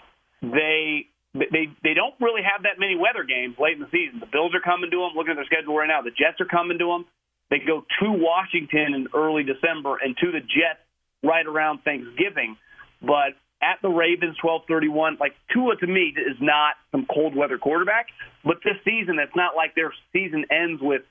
they 0.41 1.07
they 1.35 1.67
they 1.83 1.93
don't 1.93 2.15
really 2.19 2.41
have 2.41 2.63
that 2.63 2.79
many 2.79 2.95
weather 2.95 3.27
games 3.27 3.55
late 3.59 3.75
in 3.75 3.83
the 3.83 3.91
season. 3.91 4.19
The 4.23 4.31
Bills 4.31 4.55
are 4.55 4.63
coming 4.63 4.89
to 4.89 4.99
them. 5.03 5.11
Looking 5.15 5.35
at 5.35 5.37
their 5.37 5.45
schedule 5.51 5.75
right 5.75 5.87
now, 5.87 6.01
the 6.01 6.15
Jets 6.15 6.39
are 6.39 6.47
coming 6.47 6.79
to 6.79 6.87
them. 6.87 7.05
They 7.51 7.59
go 7.59 7.83
to 8.01 8.07
Washington 8.09 8.95
in 8.95 9.07
early 9.13 9.43
December 9.43 9.97
and 10.01 10.15
to 10.17 10.31
the 10.31 10.39
Jets 10.39 10.81
right 11.21 11.45
around 11.45 11.83
Thanksgiving. 11.83 12.57
But 13.01 13.35
at 13.61 13.81
the 13.81 13.89
Ravens, 13.89 14.37
twelve 14.41 14.63
thirty 14.67 14.87
one. 14.87 15.17
Like 15.19 15.35
Tua 15.51 15.75
to 15.75 15.87
me 15.87 16.15
is 16.15 16.39
not 16.39 16.75
some 16.91 17.05
cold 17.05 17.35
weather 17.35 17.57
quarterback. 17.57 18.07
But 18.43 18.63
this 18.63 18.79
season, 18.85 19.19
it's 19.19 19.35
not 19.35 19.55
like 19.55 19.75
their 19.75 19.93
season 20.13 20.45
ends 20.49 20.81
with 20.81 21.01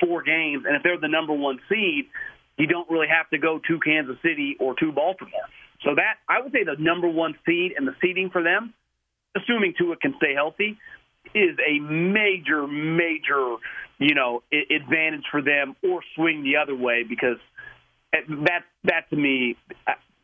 four 0.00 0.22
games. 0.22 0.64
And 0.66 0.76
if 0.76 0.82
they're 0.82 1.00
the 1.00 1.08
number 1.08 1.32
one 1.32 1.58
seed, 1.68 2.06
you 2.56 2.66
don't 2.66 2.88
really 2.90 3.08
have 3.08 3.28
to 3.30 3.38
go 3.38 3.58
to 3.58 3.80
Kansas 3.80 4.16
City 4.22 4.56
or 4.60 4.74
to 4.76 4.92
Baltimore. 4.92 5.48
So 5.84 5.94
that 5.96 6.22
I 6.28 6.40
would 6.40 6.52
say 6.52 6.64
the 6.64 6.80
number 6.80 7.08
one 7.08 7.34
seed 7.44 7.72
and 7.76 7.86
the 7.86 7.94
seeding 8.00 8.30
for 8.30 8.42
them, 8.42 8.72
assuming 9.36 9.74
Tua 9.76 9.96
can 9.96 10.14
stay 10.16 10.34
healthy, 10.34 10.78
is 11.34 11.56
a 11.66 11.78
major, 11.80 12.66
major, 12.66 13.56
you 13.98 14.14
know, 14.14 14.42
advantage 14.52 15.24
for 15.30 15.42
them, 15.42 15.76
or 15.82 16.02
swing 16.14 16.42
the 16.42 16.56
other 16.56 16.74
way 16.74 17.04
because 17.08 17.38
that 18.12 18.64
that 18.84 19.08
to 19.10 19.16
me, 19.16 19.56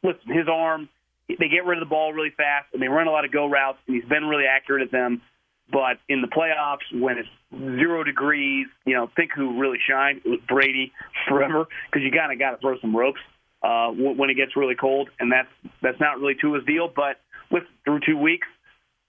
listen, 0.03 0.21
his 0.27 0.49
arm, 0.49 0.89
they 1.29 1.49
get 1.49 1.65
rid 1.65 1.79
of 1.79 1.87
the 1.87 1.91
ball 1.91 2.13
really 2.13 2.33
fast 2.37 2.67
and 2.73 2.83
they 2.83 2.89
run 2.89 3.07
a 3.07 3.11
lot 3.11 3.25
of 3.25 3.33
go 3.33 3.47
routes, 3.47 3.79
and 3.87 3.97
he's 3.97 4.09
been 4.09 4.25
really 4.25 4.45
accurate 4.47 4.83
at 4.83 4.91
them. 4.91 5.23
But 5.71 5.99
in 6.09 6.23
the 6.23 6.29
playoffs, 6.29 6.99
when 6.99 7.19
it's 7.19 7.29
zero 7.53 8.03
degrees, 8.03 8.67
you 8.87 8.95
know, 8.95 9.11
think 9.15 9.33
who 9.35 9.61
really 9.61 9.79
shined? 9.87 10.23
It 10.25 10.29
was 10.29 10.41
Brady 10.49 10.93
forever 11.29 11.67
because 11.91 12.03
you 12.05 12.11
kind 12.11 12.33
of 12.33 12.39
got 12.39 12.53
to 12.53 12.57
throw 12.59 12.79
some 12.81 12.97
ropes 12.97 13.21
uh, 13.63 13.89
when 13.91 14.31
it 14.31 14.35
gets 14.35 14.57
really 14.57 14.75
cold, 14.75 15.11
and 15.21 15.31
that's 15.31 15.49
that's 15.83 16.01
not 16.01 16.21
really 16.21 16.35
Tua's 16.35 16.65
deal. 16.65 16.89
But 16.95 17.21
with 17.51 17.65
through 17.85 18.01
two 18.07 18.17
weeks, 18.17 18.49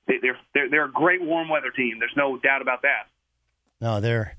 they, 0.10 0.16
they're 0.22 0.38
they're 0.53 0.70
they're 0.70 0.86
a 0.86 0.91
great 0.91 1.22
warm 1.22 1.47
weather 1.47 1.72
team. 1.72 1.99
There's 1.99 2.16
no 2.18 2.38
doubt 2.38 2.62
about 2.62 2.82
that. 2.82 3.07
No, 3.80 4.01
they're 4.01 4.36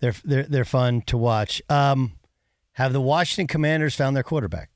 they're 0.00 0.14
they're 0.24 0.44
they're 0.44 0.64
fun 0.64 1.02
to 1.06 1.16
watch. 1.16 1.60
Um, 1.68 2.12
have 2.72 2.92
the 2.92 3.00
Washington 3.00 3.46
Commanders 3.48 3.96
found 3.96 4.14
their 4.14 4.22
quarterback? 4.22 4.68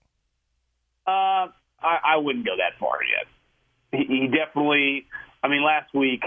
Uh, 1.06 1.52
I, 1.82 1.98
I 2.14 2.16
wouldn't 2.16 2.46
go 2.46 2.56
that 2.56 2.78
far 2.80 2.98
yet. 3.04 4.00
He, 4.00 4.06
he 4.06 4.26
definitely. 4.26 5.06
I 5.42 5.48
mean, 5.48 5.62
last 5.62 5.94
week, 5.94 6.22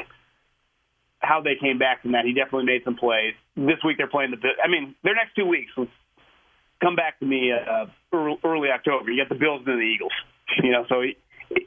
how 1.19 1.41
they 1.41 1.55
came 1.59 1.77
back 1.77 2.01
from 2.01 2.13
that, 2.13 2.25
he 2.25 2.33
definitely 2.33 2.65
made 2.65 2.83
some 2.83 2.95
plays. 2.95 3.33
This 3.55 3.77
week 3.83 3.97
they're 3.97 4.07
playing 4.07 4.31
the. 4.31 4.37
I 4.63 4.67
mean, 4.67 4.95
their 5.03 5.15
next 5.15 5.35
two 5.35 5.45
weeks. 5.45 5.71
Come 6.81 6.95
back 6.95 7.17
to 7.19 7.25
me 7.25 7.51
uh, 7.51 7.85
early, 8.13 8.69
October. 8.69 9.09
You 9.09 9.23
got 9.23 9.29
the 9.29 9.39
Bills 9.39 9.61
and 9.65 9.79
the 9.79 9.83
Eagles. 9.83 10.11
You 10.61 10.71
know, 10.71 10.85
so 10.87 11.01
he, 11.01 11.15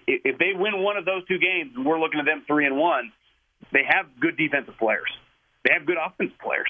if 0.06 0.38
they 0.38 0.52
win 0.54 0.82
one 0.82 0.96
of 0.96 1.04
those 1.04 1.26
two 1.26 1.38
games, 1.38 1.72
and 1.76 1.84
we're 1.84 1.98
looking 2.00 2.20
at 2.20 2.26
them 2.26 2.42
three 2.46 2.66
and 2.66 2.76
one. 2.76 3.12
They 3.72 3.82
have 3.88 4.06
good 4.20 4.36
defensive 4.36 4.76
players. 4.78 5.10
They 5.64 5.72
have 5.72 5.86
good 5.86 5.96
offensive 5.96 6.38
players. 6.38 6.68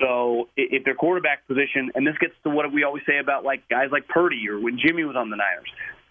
So 0.00 0.48
if 0.56 0.84
their 0.84 0.94
quarterback 0.94 1.46
position, 1.46 1.92
and 1.94 2.06
this 2.06 2.16
gets 2.18 2.34
to 2.44 2.50
what 2.50 2.72
we 2.72 2.82
always 2.84 3.02
say 3.06 3.18
about 3.18 3.44
like 3.44 3.68
guys 3.68 3.88
like 3.92 4.08
Purdy 4.08 4.48
or 4.48 4.58
when 4.58 4.78
Jimmy 4.78 5.04
was 5.04 5.16
on 5.16 5.30
the 5.30 5.36
Niners, 5.36 5.68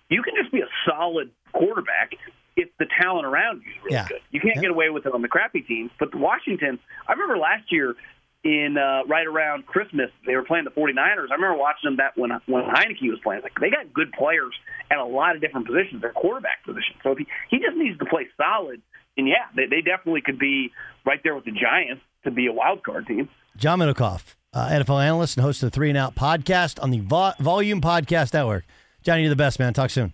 you 0.10 0.22
can 0.24 0.34
just 0.40 0.52
be 0.52 0.62
a 0.62 0.70
solid 0.86 1.32
quarterback 1.52 2.14
if 2.56 2.70
the 2.78 2.86
talent 3.02 3.26
around 3.26 3.64
you 3.66 3.72
is 3.72 3.78
really 3.84 3.96
Yeah. 3.96 4.08
good. 4.08 4.22
You 4.32 4.40
can't 4.40 4.62
get 4.62 4.70
away 4.70 4.90
with 4.90 5.06
it 5.06 5.14
on 5.14 5.22
the 5.22 5.28
crappy 5.28 5.62
teams. 5.62 5.92
But 6.00 6.12
the 6.12 6.18
Washington, 6.18 6.80
I 7.08 7.14
remember 7.14 7.38
last 7.38 7.72
year 7.72 7.96
in 8.44 8.78
uh, 8.78 9.04
right 9.08 9.26
around 9.26 9.66
Christmas, 9.66 10.12
they 10.26 10.36
were 10.36 10.44
playing 10.44 10.66
the 10.66 10.72
49ers. 10.72 11.32
I 11.32 11.36
remember 11.36 11.56
watching 11.58 11.88
them 11.90 11.98
that 11.98 12.16
when 12.18 12.30
when 12.46 12.64
Heinicke 12.66 13.10
was 13.10 13.20
playing. 13.24 13.42
Like 13.42 13.60
they 13.60 13.70
got 13.70 13.92
good 13.94 14.12
players 14.14 14.54
at 14.92 14.98
a 14.98 15.06
lot 15.06 15.36
of 15.36 15.42
different 15.42 15.68
positions, 15.68 16.02
their 16.02 16.12
quarterback 16.12 16.64
position. 16.66 16.96
So 17.04 17.12
if 17.12 17.18
he, 17.20 17.28
he 17.50 17.58
just 17.60 17.78
needs 17.78 17.98
to 18.00 18.06
play 18.06 18.28
solid. 18.38 18.82
And 19.18 19.28
yeah, 19.28 19.46
they, 19.56 19.66
they 19.66 19.82
definitely 19.82 20.22
could 20.22 20.40
be 20.40 20.72
right 21.06 21.20
there 21.24 21.36
with 21.36 21.46
the 21.46 21.52
Giants 21.52 22.02
to 22.24 22.32
be 22.32 22.48
a 22.48 22.54
wild 22.54 22.84
card 22.84 23.08
team. 23.08 23.30
John 23.58 23.80
Middlekauff, 23.80 24.36
uh, 24.54 24.70
NFL 24.70 25.04
analyst 25.04 25.38
and 25.38 25.44
host 25.44 25.62
of 25.62 25.68
the 25.72 25.76
Three 25.76 25.90
and 25.90 25.98
Out 25.98 26.16
podcast 26.16 26.82
on 26.82 26.90
the 26.90 27.00
Vo- 27.00 27.34
Volume 27.40 27.82
Podcast 27.82 28.34
Network. 28.34 28.66
Johnny, 29.04 29.22
you're 29.22 29.30
the 29.30 29.36
best, 29.36 29.60
man. 29.60 29.74
Talk 29.74 29.90
soon. 29.90 30.14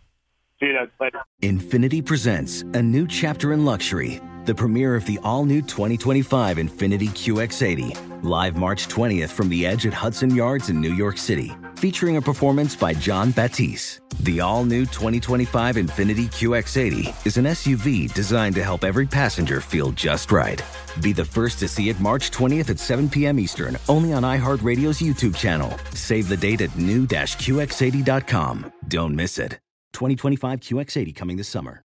See 0.60 0.66
you 0.66 0.88
later. 1.00 1.22
Infiniti 1.42 2.06
presents 2.06 2.64
a 2.74 2.82
new 2.82 3.08
chapter 3.08 3.54
in 3.54 3.64
luxury, 3.64 4.20
the 4.44 4.54
premiere 4.54 4.96
of 4.96 5.06
the 5.06 5.18
all 5.24 5.46
new 5.46 5.62
2025 5.62 6.58
Infiniti 6.58 7.08
QX80, 7.08 8.24
live 8.24 8.58
March 8.58 8.90
20th 8.90 9.30
from 9.30 9.48
the 9.48 9.66
edge 9.66 9.86
at 9.86 9.94
Hudson 9.94 10.36
Yards 10.36 10.70
in 10.70 10.82
New 10.82 10.94
York 10.94 11.18
City, 11.18 11.56
featuring 11.80 12.18
a 12.18 12.22
performance 12.22 12.76
by 12.76 12.94
Jon 12.94 13.32
Batiste. 13.32 14.02
The 14.20 14.42
all 14.42 14.66
new 14.66 14.82
2025 14.82 15.78
Infiniti 15.78 16.26
QX80 16.28 17.26
is 17.26 17.38
an 17.38 17.46
SUV 17.46 18.14
designed 18.14 18.56
to 18.56 18.64
help 18.64 18.84
every 18.84 19.08
passenger 19.08 19.62
feel 19.62 19.92
just 19.94 20.34
right. 20.34 20.62
Be 21.02 21.14
the 21.14 21.24
first 21.24 21.58
to 21.60 21.70
see 21.70 21.88
it 21.88 21.98
March 22.02 22.32
20th 22.32 22.70
at 22.70 22.80
7 22.80 23.10
p.m. 23.10 23.40
Eastern, 23.40 23.78
only 23.88 24.12
on 24.12 24.24
iHeartRadio's 24.24 25.00
YouTube 25.00 25.38
channel. 25.38 25.72
Save 25.94 26.28
the 26.28 26.36
date 26.36 26.60
at 26.60 26.78
new-QX80.com. 26.78 28.74
Don't 28.90 29.16
miss 29.16 29.38
it. 29.38 29.52
2025 29.94 30.60
QX80 30.60 31.16
coming 31.16 31.38
this 31.38 31.48
summer. 31.48 31.82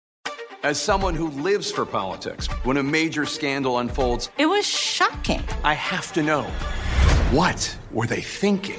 As 0.63 0.81
someone 0.81 1.15
who 1.15 1.29
lives 1.43 1.71
for 1.71 1.85
politics, 1.85 2.47
when 2.65 2.79
a 2.79 2.83
major 2.83 3.27
scandal 3.27 3.79
unfolds, 3.81 4.31
it 4.39 4.47
was 4.47 4.65
shocking. 4.65 5.43
I 5.65 5.75
have 5.75 6.13
to 6.15 6.23
know 6.23 6.45
what 7.33 7.77
were 7.91 8.07
they 8.07 8.21
thinking? 8.21 8.79